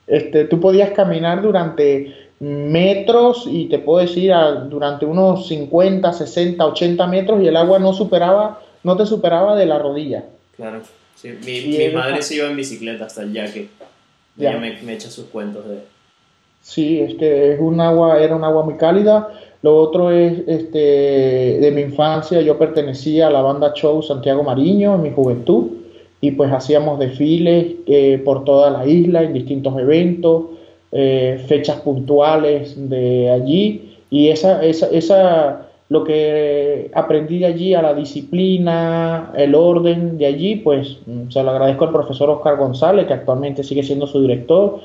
Este, 0.05 0.45
tú 0.45 0.59
podías 0.59 0.91
caminar 0.91 1.41
durante 1.41 2.13
metros 2.43 3.45
y 3.49 3.65
te 3.69 3.79
puedo 3.79 4.05
decir 4.05 4.33
durante 4.69 5.05
unos 5.05 5.47
50, 5.47 6.11
60, 6.11 6.65
80 6.65 7.07
metros 7.07 7.41
y 7.41 7.47
el 7.47 7.55
agua 7.55 7.79
no 7.79 7.93
superaba, 7.93 8.59
no 8.83 8.97
te 8.97 9.05
superaba 9.05 9.55
de 9.55 9.65
la 9.65 9.79
rodilla. 9.79 10.25
Claro, 10.55 10.81
sí. 11.15 11.29
mi, 11.45 11.77
mi 11.77 11.89
madre 11.89 12.21
se 12.21 12.35
iba 12.35 12.49
en 12.49 12.57
bicicleta 12.57 13.05
hasta 13.05 13.23
el 13.23 13.33
yaque. 13.33 13.69
Ya. 14.35 14.51
Ella 14.51 14.59
me, 14.59 14.81
me, 14.81 14.93
echa 14.93 15.09
sus 15.09 15.25
cuentos 15.25 15.67
de... 15.67 15.79
Sí, 16.61 16.99
es 16.99 17.15
que 17.15 17.53
es 17.53 17.59
un 17.59 17.79
agua, 17.79 18.21
era 18.21 18.35
un 18.35 18.43
agua 18.43 18.63
muy 18.63 18.75
cálida. 18.75 19.29
Lo 19.61 19.77
otro 19.77 20.11
es, 20.11 20.39
este, 20.47 21.59
de 21.59 21.71
mi 21.73 21.81
infancia, 21.81 22.41
yo 22.41 22.57
pertenecía 22.57 23.27
a 23.27 23.29
la 23.29 23.41
banda 23.41 23.73
Show 23.73 24.03
Santiago 24.03 24.43
Mariño 24.43 24.95
en 24.95 25.01
mi 25.01 25.11
juventud 25.11 25.71
y 26.19 26.31
pues 26.31 26.51
hacíamos 26.51 26.99
desfiles 26.99 27.75
eh, 27.85 28.21
por 28.23 28.43
toda 28.43 28.69
la 28.71 28.85
isla 28.85 29.23
en 29.23 29.33
distintos 29.33 29.77
eventos. 29.79 30.45
Eh, 30.95 31.43
fechas 31.47 31.77
puntuales 31.77 32.75
de 32.87 33.31
allí 33.31 33.97
y 34.11 34.29
esa, 34.29 34.63
esa, 34.63 34.85
esa, 34.91 35.65
lo 35.89 36.03
que 36.03 36.91
aprendí 36.93 37.43
allí 37.43 37.73
a 37.73 37.81
la 37.81 37.95
disciplina, 37.95 39.31
el 39.35 39.55
orden 39.55 40.19
de 40.19 40.27
allí, 40.27 40.57
pues 40.57 40.99
mm, 41.07 41.31
se 41.31 41.41
lo 41.41 41.49
agradezco 41.49 41.85
al 41.85 41.93
profesor 41.93 42.29
Oscar 42.29 42.57
González, 42.57 43.07
que 43.07 43.13
actualmente 43.13 43.63
sigue 43.63 43.81
siendo 43.81 44.05
su 44.05 44.21
director. 44.21 44.81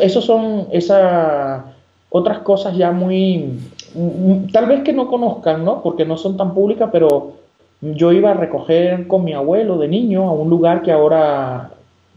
Esos 0.00 0.24
son 0.24 0.68
esas 0.70 1.64
otras 2.10 2.38
cosas 2.40 2.76
ya 2.76 2.92
muy, 2.92 3.58
mm, 3.96 4.00
mm, 4.00 4.52
tal 4.52 4.66
vez 4.66 4.84
que 4.84 4.92
no 4.92 5.08
conozcan, 5.08 5.64
¿no? 5.64 5.82
Porque 5.82 6.04
no 6.04 6.16
son 6.16 6.36
tan 6.36 6.54
públicas, 6.54 6.88
pero 6.92 7.32
yo 7.80 8.12
iba 8.12 8.30
a 8.30 8.34
recoger 8.34 9.08
con 9.08 9.24
mi 9.24 9.32
abuelo 9.32 9.76
de 9.76 9.88
niño 9.88 10.28
a 10.28 10.32
un 10.32 10.48
lugar 10.50 10.82
que 10.82 10.92
ahora 10.92 11.72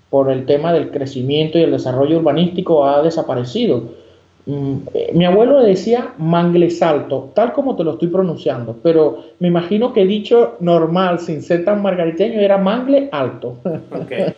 por 0.10 0.32
el 0.32 0.46
tema 0.46 0.74
del 0.74 0.92
crecimiento 0.92 1.58
y 1.58 1.64
el 1.64 1.72
desarrollo 1.72 2.18
urbanístico 2.18 2.86
ha 2.86 3.02
desaparecido. 3.02 3.84
Mm, 4.46 4.78
eh, 4.94 5.12
mi 5.14 5.26
abuelo 5.26 5.62
decía 5.62 6.14
mangle 6.18 6.72
salto, 6.72 7.32
tal 7.36 7.54
como 7.54 7.76
te 7.76 7.84
lo 7.84 7.94
estoy 7.94 8.08
pronunciando, 8.08 8.78
pero 8.82 9.26
me 9.40 9.48
imagino 9.48 9.94
que 9.94 10.06
dicho 10.06 10.56
normal, 10.60 11.20
sin 11.20 11.44
ser 11.44 11.64
tan 11.66 11.82
margariteño, 11.82 12.40
era 12.40 12.58
mangle 12.58 13.10
alto. 13.12 13.58
Okay. 13.92 14.34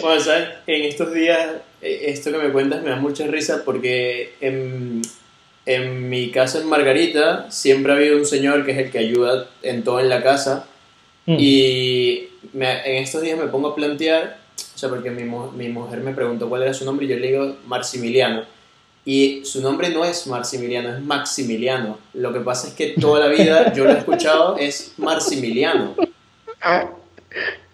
bueno, 0.00 0.20
¿sabes? 0.20 0.48
En 0.66 0.84
estos 0.84 1.12
días, 1.12 1.56
eh, 1.82 2.04
esto 2.06 2.32
que 2.32 2.38
me 2.38 2.52
cuentas 2.52 2.82
me 2.82 2.90
da 2.90 2.96
mucha 2.96 3.26
risa 3.26 3.62
porque 3.64 4.30
en, 4.40 5.02
en 5.66 6.08
mi 6.08 6.30
casa 6.30 6.60
en 6.60 6.68
Margarita 6.68 7.50
siempre 7.50 7.92
ha 7.92 7.96
habido 7.96 8.16
un 8.16 8.24
señor 8.24 8.64
que 8.64 8.72
es 8.72 8.78
el 8.78 8.90
que 8.90 8.98
ayuda 8.98 9.48
en 9.62 9.84
todo 9.84 10.00
en 10.00 10.08
la 10.08 10.22
casa 10.22 10.69
mm. 11.26 11.36
y 11.38 12.28
en 12.54 13.02
estos 13.02 13.22
días 13.22 13.38
me 13.38 13.46
pongo 13.46 13.68
a 13.68 13.74
plantear, 13.74 14.38
o 14.74 14.78
sea, 14.78 14.88
porque 14.88 15.10
mi, 15.10 15.24
mi 15.24 15.68
mujer 15.68 16.00
me 16.00 16.12
preguntó 16.12 16.48
cuál 16.48 16.62
era 16.62 16.74
su 16.74 16.84
nombre 16.84 17.06
y 17.06 17.08
yo 17.08 17.16
le 17.16 17.28
digo 17.28 17.56
Maximiliano. 17.66 18.44
Y 19.04 19.42
su 19.44 19.62
nombre 19.62 19.88
no 19.90 20.04
es 20.04 20.26
Maximiliano, 20.26 20.90
es 20.90 21.00
Maximiliano. 21.00 21.98
Lo 22.12 22.32
que 22.32 22.40
pasa 22.40 22.68
es 22.68 22.74
que 22.74 22.94
toda 23.00 23.20
la 23.20 23.28
vida 23.28 23.72
yo 23.74 23.84
lo 23.84 23.92
he 23.92 23.98
escuchado 23.98 24.56
es 24.58 24.94
Maximiliano. 24.98 25.94
Ah, 26.60 26.90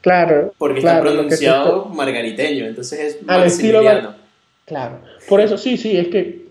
claro. 0.01 0.55
Porque 0.57 0.79
está 0.79 1.01
pronunciado 1.01 1.87
margariteño, 1.87 2.67
entonces 2.67 3.01
es 3.01 3.23
Maximiliano. 3.23 4.15
Claro. 4.65 5.01
Por 5.29 5.41
eso, 5.41 5.59
sí, 5.59 5.77
sí, 5.77 5.97
es 5.97 6.09
que 6.09 6.46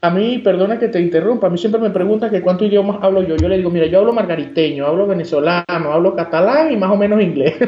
a 0.00 0.10
mí, 0.10 0.38
perdona 0.38 0.78
que 0.78 0.88
te 0.88 1.00
interrumpa, 1.00 1.48
a 1.48 1.50
mí 1.50 1.58
siempre 1.58 1.80
me 1.80 1.90
preguntan 1.90 2.30
que 2.30 2.40
cuántos 2.40 2.68
idiomas 2.68 3.02
hablo 3.02 3.22
yo. 3.22 3.36
Yo 3.36 3.48
le 3.48 3.56
digo, 3.56 3.70
mira, 3.70 3.86
yo 3.86 3.98
hablo 3.98 4.12
margariteño, 4.12 4.86
hablo 4.86 5.08
venezolano, 5.08 5.64
hablo 5.68 6.14
catalán 6.14 6.70
y 6.70 6.76
más 6.76 6.90
o 6.90 6.96
menos 6.96 7.20
inglés. 7.20 7.54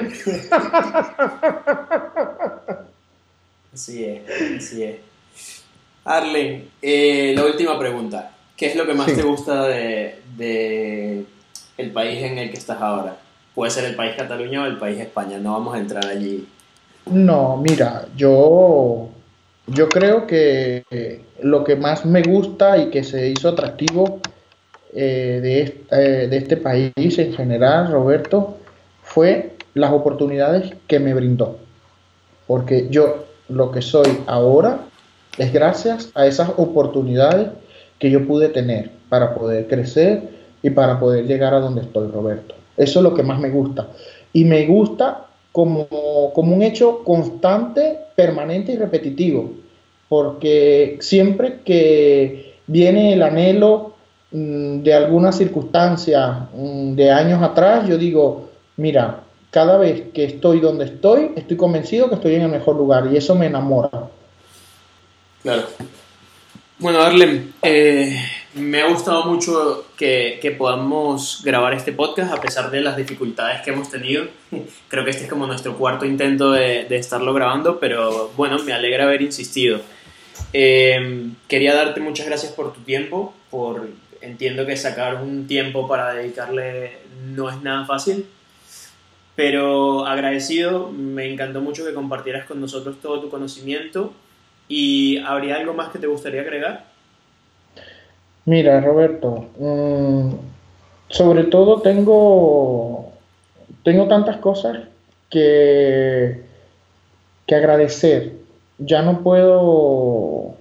Así 3.73 4.05
es, 4.05 4.23
así 4.59 4.83
es. 4.83 4.97
Arlen, 6.05 6.69
eh, 6.83 7.33
la 7.37 7.45
última 7.45 7.79
pregunta. 7.79 8.33
¿Qué 8.57 8.67
es 8.67 8.75
lo 8.75 8.85
que 8.85 8.95
más 8.95 9.07
te 9.07 9.23
gusta 9.23 9.69
de, 9.69 10.17
de, 10.37 11.25
el 11.79 11.91
país 11.93 12.21
en 12.21 12.37
el 12.39 12.51
que 12.51 12.59
estás 12.59 12.83
ahora? 12.83 13.17
Puede 13.55 13.71
ser 13.71 13.85
el 13.85 13.95
país 13.95 14.17
Cataluña 14.17 14.65
o 14.65 14.67
el 14.67 14.77
país 14.77 14.99
España, 14.99 15.39
no 15.39 15.53
vamos 15.53 15.77
a 15.77 15.79
entrar 15.79 16.05
allí. 16.05 16.49
No, 17.07 17.57
mira, 17.57 18.07
yo 18.17 19.09
yo 19.69 19.89
creo 19.89 20.27
que 20.27 20.83
lo 21.43 21.65
que 21.65 21.77
más 21.77 22.05
me 22.05 22.23
gusta 22.23 22.79
y 22.79 22.91
que 22.91 23.05
se 23.05 23.29
hizo 23.29 23.49
atractivo 23.49 24.21
eh, 24.93 25.41
de, 25.43 25.63
este, 25.63 25.97
de 26.29 26.37
este 26.37 26.57
país 26.57 27.19
en 27.19 27.33
general, 27.33 27.93
Roberto, 27.93 28.57
fue 29.03 29.53
las 29.75 29.93
oportunidades 29.93 30.73
que 30.87 30.99
me 30.99 31.15
brindó. 31.15 31.59
Porque 32.47 32.89
yo 32.91 33.25
lo 33.49 33.71
que 33.71 33.83
soy 33.83 34.09
ahora 34.27 34.81
es 35.39 35.53
gracias 35.53 36.11
a 36.15 36.27
esas 36.27 36.51
oportunidades 36.57 37.49
que 37.99 38.11
yo 38.11 38.27
pude 38.27 38.49
tener 38.49 38.91
para 39.09 39.35
poder 39.35 39.69
crecer 39.69 40.23
y 40.63 40.71
para 40.71 40.99
poder 40.99 41.27
llegar 41.27 41.55
a 41.55 41.61
donde 41.61 41.83
estoy, 41.83 42.11
Roberto. 42.11 42.55
Eso 42.77 42.99
es 42.99 43.03
lo 43.03 43.15
que 43.15 43.23
más 43.23 43.39
me 43.39 43.51
gusta. 43.51 43.89
Y 44.33 44.45
me 44.45 44.67
gusta 44.67 45.27
como, 45.53 45.87
como 46.35 46.55
un 46.55 46.63
hecho 46.63 47.03
constante, 47.05 47.99
permanente 48.15 48.73
y 48.73 48.77
repetitivo, 48.77 49.53
porque 50.11 50.99
siempre 50.99 51.61
que 51.65 52.57
viene 52.67 53.13
el 53.13 53.23
anhelo 53.23 53.95
mm, 54.33 54.83
de 54.83 54.93
alguna 54.93 55.31
circunstancia 55.31 56.49
mm, 56.53 56.97
de 56.97 57.13
años 57.13 57.41
atrás, 57.41 57.89
yo 57.89 57.97
digo, 57.97 58.51
mira, 58.77 59.21
cada 59.53 59.79
vez 59.79 60.11
que 60.13 60.25
estoy 60.25 60.59
donde 60.59 60.87
estoy, 60.87 61.31
estoy 61.37 61.57
convencido 61.57 62.09
que 62.09 62.17
estoy 62.17 62.35
en 62.35 62.43
el 62.43 62.49
mejor 62.49 62.75
lugar 62.75 63.09
y 63.13 63.17
eso 63.17 63.37
me 63.37 63.47
enamora. 63.47 64.09
Claro. 65.45 65.63
Bueno, 66.81 67.03
Arlen, 67.03 67.53
eh, 67.63 68.21
me 68.55 68.83
ha 68.83 68.89
gustado 68.89 69.27
mucho 69.27 69.85
que, 69.97 70.57
podamos 70.59 71.41
grabar 71.45 71.73
este 71.75 71.93
podcast 71.93 72.33
a 72.33 72.41
pesar 72.41 72.73
de 72.73 72.81
las 72.81 72.97
dificultades 72.97 73.61
que 73.61 73.71
hemos 73.71 73.89
tenido. 73.89 74.25
Creo 74.89 75.05
que 75.05 75.11
este 75.11 75.23
es 75.25 75.31
como 75.31 75.47
nuestro 75.47 75.77
cuarto 75.77 76.05
intento 76.05 76.51
de, 76.51 76.87
de 76.87 76.97
estarlo 76.97 77.33
grabando, 77.33 77.79
pero 77.79 78.33
bueno, 78.37 78.59
me 78.65 78.73
alegra 78.73 79.05
haber 79.05 79.23
insistido. 79.23 79.81
Eh, 80.53 81.31
quería 81.49 81.75
darte 81.75 82.01
muchas 82.01 82.27
gracias 82.27 82.53
por 82.53 82.73
tu 82.73 82.81
tiempo. 82.81 83.35
por 83.51 83.89
entiendo 84.21 84.67
que 84.67 84.77
sacar 84.77 85.17
un 85.17 85.47
tiempo 85.47 85.89
para 85.89 86.13
dedicarle 86.15 86.99
no 87.35 87.49
es 87.49 87.63
nada 87.63 87.87
fácil, 87.87 88.27
pero 89.35 90.07
agradecido, 90.07 90.91
me 90.91 91.31
encantó 91.33 91.61
mucho 91.61 91.85
que 91.85 91.95
compartieras 91.95 92.47
con 92.47 92.61
nosotros 92.61 92.97
todo 93.01 93.21
tu 93.21 93.31
conocimiento 93.31 94.13
y 94.69 95.19
¿habría 95.19 95.57
algo 95.57 95.75
más 95.75 95.91
que 95.91 95.99
te 95.99 96.07
gustaría 96.07 96.43
agregar? 96.43 96.85
Mira, 98.45 98.81
Roberto, 98.81 99.49
mm, 99.59 100.35
sobre 101.09 101.45
todo 101.45 101.81
tengo, 101.81 103.13
tengo 103.85 104.09
tantas 104.09 104.39
cosas 104.39 104.81
que, 105.29 106.43
que 107.47 107.55
agradecer. 107.55 108.40
Ya 108.81 109.03
no 109.03 109.21
puedo, 109.23 110.55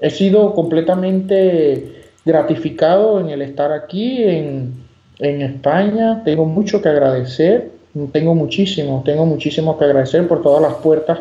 he 0.00 0.10
sido 0.10 0.54
completamente 0.54 2.02
gratificado 2.24 3.20
en 3.20 3.30
el 3.30 3.42
estar 3.42 3.72
aquí 3.72 4.22
en, 4.22 4.74
en 5.18 5.42
España. 5.42 6.22
Tengo 6.24 6.44
mucho 6.44 6.82
que 6.82 6.88
agradecer, 6.88 7.70
tengo 8.12 8.34
muchísimo, 8.34 9.02
tengo 9.04 9.24
muchísimo 9.24 9.78
que 9.78 9.84
agradecer 9.84 10.28
por 10.28 10.42
todas 10.42 10.62
las 10.62 10.74
puertas 10.74 11.20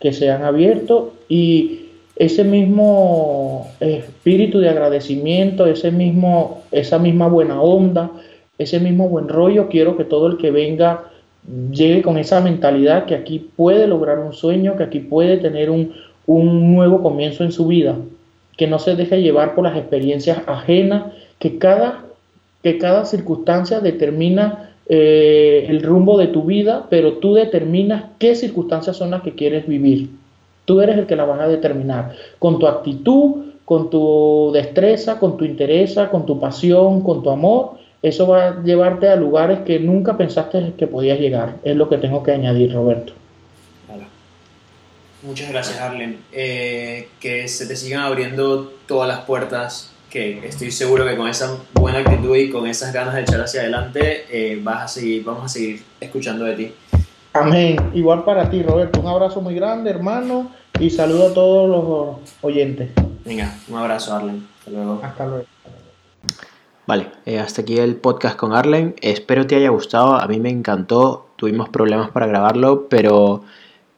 que 0.00 0.12
se 0.12 0.30
han 0.30 0.44
abierto 0.44 1.12
y 1.28 1.86
ese 2.16 2.44
mismo 2.44 3.68
espíritu 3.80 4.58
de 4.58 4.70
agradecimiento, 4.70 5.66
ese 5.66 5.90
mismo, 5.90 6.62
esa 6.72 6.98
misma 6.98 7.28
buena 7.28 7.60
onda, 7.60 8.10
ese 8.58 8.80
mismo 8.80 9.08
buen 9.08 9.28
rollo, 9.28 9.68
quiero 9.68 9.96
que 9.96 10.04
todo 10.04 10.26
el 10.28 10.38
que 10.38 10.50
venga 10.50 11.04
llegue 11.70 12.02
con 12.02 12.18
esa 12.18 12.40
mentalidad 12.40 13.04
que 13.04 13.14
aquí 13.14 13.50
puede 13.56 13.86
lograr 13.86 14.18
un 14.18 14.32
sueño, 14.32 14.76
que 14.76 14.84
aquí 14.84 15.00
puede 15.00 15.36
tener 15.38 15.70
un, 15.70 15.92
nuevo 16.26 17.02
comienzo 17.02 17.44
en 17.44 17.52
su 17.52 17.66
vida, 17.66 17.96
que 18.56 18.66
no 18.66 18.78
se 18.78 18.96
deje 18.96 19.22
llevar 19.22 19.54
por 19.54 19.64
las 19.64 19.76
experiencias 19.76 20.42
ajenas, 20.46 21.12
que 21.38 21.58
cada, 21.58 22.04
que 22.62 22.78
cada 22.78 23.04
circunstancia 23.04 23.80
determina 23.80 24.72
eh, 24.88 25.66
el 25.68 25.82
rumbo 25.82 26.18
de 26.18 26.28
tu 26.28 26.42
vida, 26.42 26.86
pero 26.90 27.14
tú 27.14 27.34
determinas 27.34 28.04
qué 28.18 28.34
circunstancias 28.34 28.96
son 28.96 29.10
las 29.10 29.22
que 29.22 29.34
quieres 29.34 29.66
vivir. 29.68 30.10
Tú 30.64 30.80
eres 30.80 30.98
el 30.98 31.06
que 31.06 31.14
la 31.14 31.24
vas 31.24 31.40
a 31.40 31.48
determinar 31.48 32.12
con 32.40 32.58
tu 32.58 32.66
actitud, 32.66 33.46
con 33.64 33.90
tu 33.90 34.50
destreza, 34.52 35.18
con 35.18 35.36
tu 35.36 35.44
interés, 35.44 35.96
con 36.10 36.26
tu 36.26 36.40
pasión, 36.40 37.02
con 37.02 37.22
tu 37.22 37.30
amor. 37.30 37.72
Eso 38.02 38.28
va 38.28 38.48
a 38.48 38.62
llevarte 38.62 39.08
a 39.08 39.16
lugares 39.16 39.60
que 39.60 39.78
nunca 39.80 40.16
pensaste 40.16 40.74
que 40.78 40.86
podías 40.86 41.18
llegar. 41.18 41.56
Es 41.64 41.76
lo 41.76 41.88
que 41.88 41.98
tengo 41.98 42.22
que 42.22 42.32
añadir, 42.32 42.72
Roberto. 42.72 43.12
Muchas 45.22 45.50
gracias, 45.50 45.80
Arlen. 45.80 46.20
Eh, 46.32 47.08
que 47.18 47.48
se 47.48 47.66
te 47.66 47.74
sigan 47.74 48.02
abriendo 48.02 48.72
todas 48.86 49.08
las 49.08 49.20
puertas, 49.24 49.92
que 50.08 50.46
estoy 50.46 50.70
seguro 50.70 51.04
que 51.04 51.16
con 51.16 51.26
esa 51.28 51.56
buena 51.74 51.98
actitud 51.98 52.36
y 52.36 52.48
con 52.48 52.66
esas 52.66 52.92
ganas 52.92 53.14
de 53.14 53.22
echar 53.22 53.40
hacia 53.40 53.62
adelante, 53.62 54.24
eh, 54.30 54.60
vas 54.62 54.84
a 54.84 54.88
seguir, 54.88 55.24
vamos 55.24 55.46
a 55.46 55.48
seguir 55.48 55.82
escuchando 56.00 56.44
de 56.44 56.54
ti. 56.54 56.74
Amén. 57.32 57.76
Igual 57.92 58.24
para 58.24 58.48
ti, 58.48 58.62
Roberto. 58.62 59.00
Un 59.00 59.08
abrazo 59.08 59.40
muy 59.40 59.54
grande, 59.54 59.90
hermano, 59.90 60.52
y 60.78 60.90
saludo 60.90 61.28
a 61.28 61.34
todos 61.34 61.68
los 61.68 62.16
oyentes. 62.42 62.90
Venga, 63.24 63.52
un 63.68 63.78
abrazo, 63.78 64.14
Arlen. 64.14 64.46
Hasta 64.60 64.70
luego. 64.70 65.00
Hasta 65.02 65.26
luego. 65.26 65.55
Vale, 66.86 67.10
eh, 67.24 67.40
hasta 67.40 67.62
aquí 67.62 67.78
el 67.78 67.96
podcast 67.96 68.36
con 68.36 68.54
Arlen. 68.54 68.94
Espero 69.00 69.44
te 69.46 69.56
haya 69.56 69.70
gustado. 69.70 70.14
A 70.14 70.28
mí 70.28 70.38
me 70.38 70.50
encantó. 70.50 71.26
Tuvimos 71.34 71.68
problemas 71.68 72.10
para 72.10 72.26
grabarlo, 72.26 72.88
pero, 72.88 73.42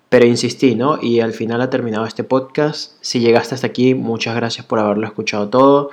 pero 0.09 0.24
insistí, 0.24 0.74
¿no? 0.74 0.99
Y 1.03 1.20
al 1.20 1.34
final 1.34 1.61
ha 1.61 1.68
terminado 1.68 2.07
este 2.07 2.24
podcast. 2.24 2.93
Si 3.03 3.20
llegaste 3.20 3.55
hasta 3.55 3.66
aquí, 3.66 3.95
muchas 3.95 4.34
gracias 4.34 4.64
por 4.64 4.78
haberlo 4.78 5.07
escuchado 5.07 5.51
todo. 5.51 5.91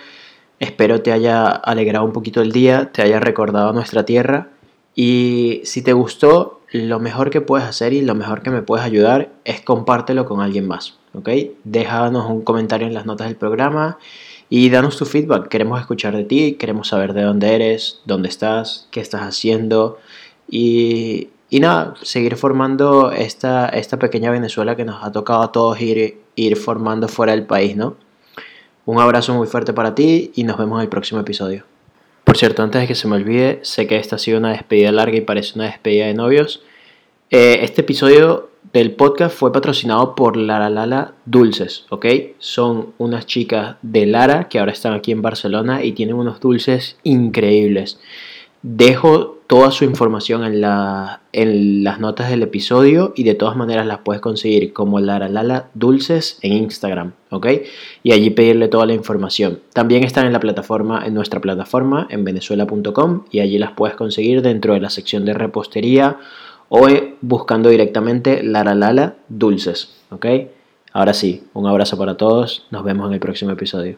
Espero 0.62 1.02
te 1.02 1.12
haya 1.12 1.50
alegrado 1.50 2.06
un 2.06 2.14
poquito 2.14 2.42
el 2.42 2.54
día, 2.54 2.94
te 2.94 3.02
haya 3.02 3.20
recordado 3.20 3.74
nuestra 3.74 4.06
tierra. 4.06 4.48
Y 4.96 5.60
si 5.66 5.82
te 5.82 5.92
gustó, 5.92 6.62
lo 6.72 7.02
mejor 7.02 7.30
que 7.30 7.42
puedes 7.42 7.68
hacer 7.68 7.92
y 7.92 8.02
lo 8.04 8.16
mejor 8.16 8.42
que 8.42 8.52
me 8.52 8.62
puedes 8.62 8.86
ayudar 8.86 9.32
es 9.44 9.60
compártelo 9.60 10.26
con 10.26 10.40
alguien 10.40 10.66
más, 10.66 10.98
¿ok? 11.14 11.30
Déjanos 11.66 12.30
un 12.30 12.42
comentario 12.42 12.88
en 12.88 12.94
las 12.94 13.06
notas 13.06 13.28
del 13.28 13.36
programa 13.36 13.98
y 14.58 14.70
danos 14.70 14.96
tu 14.96 15.04
feedback. 15.04 15.50
Queremos 15.50 15.82
escuchar 15.82 16.16
de 16.16 16.24
ti, 16.24 16.54
queremos 16.54 16.88
saber 16.88 17.12
de 17.12 17.24
dónde 17.24 17.54
eres, 17.54 18.00
dónde 18.06 18.30
estás, 18.30 18.88
qué 18.90 19.02
estás 19.02 19.24
haciendo 19.24 20.00
y, 20.50 21.28
y 21.50 21.60
nada, 21.60 21.96
seguir 22.04 22.38
formando 22.38 23.12
esta, 23.12 23.68
esta 23.68 24.00
pequeña 24.00 24.32
Venezuela 24.32 24.78
que 24.78 24.86
nos 24.86 25.04
ha 25.04 25.12
tocado 25.12 25.42
a 25.42 25.52
todos 25.52 25.82
ir, 25.82 26.20
ir 26.38 26.56
formando 26.56 27.10
fuera 27.10 27.34
del 27.34 27.46
país, 27.46 27.76
¿no? 27.76 27.98
Un 28.86 29.02
abrazo 29.02 29.34
muy 29.34 29.46
fuerte 29.46 29.74
para 29.74 29.94
ti 29.94 30.32
y 30.36 30.46
nos 30.46 30.58
vemos 30.58 30.80
en 30.80 30.84
el 30.84 30.90
próximo 30.90 31.20
episodio. 31.20 31.66
Por 32.24 32.38
cierto, 32.38 32.64
antes 32.64 32.80
de 32.80 32.88
que 32.88 32.96
se 32.96 33.10
me 33.10 33.18
olvide, 33.18 33.60
sé 33.64 33.88
que 33.88 33.98
esta 33.98 34.16
ha 34.16 34.20
sido 34.20 34.38
una 34.38 34.52
despedida 34.52 34.94
larga 34.94 35.18
y 35.18 35.22
parece 35.22 35.56
una 35.56 35.66
despedida 35.66 36.06
de 36.06 36.14
novios. 36.14 36.64
Eh, 37.30 37.60
este 37.62 37.82
episodio 37.82 38.52
del 38.76 38.92
podcast 38.92 39.34
fue 39.34 39.54
patrocinado 39.54 40.16
por 40.16 40.36
Lara 40.36 40.70
Lala 40.70 41.14
Dulces, 41.26 41.86
¿ok? 41.92 42.08
Son 42.40 42.88
unas 42.98 43.26
chicas 43.26 43.78
de 43.82 44.06
Lara 44.06 44.50
que 44.50 44.60
ahora 44.60 44.74
están 44.74 44.92
aquí 44.92 45.14
en 45.14 45.22
Barcelona 45.22 45.82
y 45.86 45.94
tienen 45.94 46.18
unos 46.18 46.42
dulces 46.42 46.98
increíbles. 47.04 48.02
Dejo 48.64 49.40
toda 49.48 49.72
su 49.72 49.86
información 49.86 50.44
en, 50.44 50.62
en 51.32 51.84
las 51.86 52.02
notas 52.02 52.30
del 52.30 52.44
episodio 52.44 53.14
y 53.16 53.24
de 53.24 53.36
todas 53.36 53.56
maneras 53.56 53.86
las 53.86 54.00
puedes 54.00 54.22
conseguir 54.22 54.74
como 54.74 55.00
Lara 55.00 55.30
Lala 55.30 55.70
Dulces 55.74 56.38
en 56.42 56.52
Instagram, 56.52 57.14
¿ok? 57.30 57.48
Y 58.04 58.12
allí 58.12 58.30
pedirle 58.32 58.68
toda 58.68 58.86
la 58.86 58.94
información. 58.94 59.62
También 59.72 60.04
están 60.04 60.26
en 60.26 60.34
la 60.34 60.42
plataforma, 60.42 61.06
en 61.06 61.14
nuestra 61.14 61.40
plataforma, 61.40 62.08
en 62.10 62.26
venezuela.com 62.26 63.24
y 63.32 63.40
allí 63.40 63.58
las 63.58 63.72
puedes 63.72 63.96
conseguir 63.96 64.42
dentro 64.42 64.74
de 64.74 64.82
la 64.82 64.90
sección 64.90 65.24
de 65.24 65.34
repostería 65.34 66.18
o 66.70 66.88
buscando 67.22 67.70
directamente 67.70 68.44
Lara 68.44 68.76
Lala 68.76 69.16
Dulces, 69.30 69.96
¿ok? 70.12 70.26
Ahora 70.94 71.14
sí, 71.14 71.44
un 71.54 71.68
abrazo 71.68 71.98
para 71.98 72.16
todos, 72.16 72.68
nos 72.72 72.84
vemos 72.84 73.08
en 73.08 73.14
el 73.14 73.20
próximo 73.20 73.52
episodio. 73.52 73.98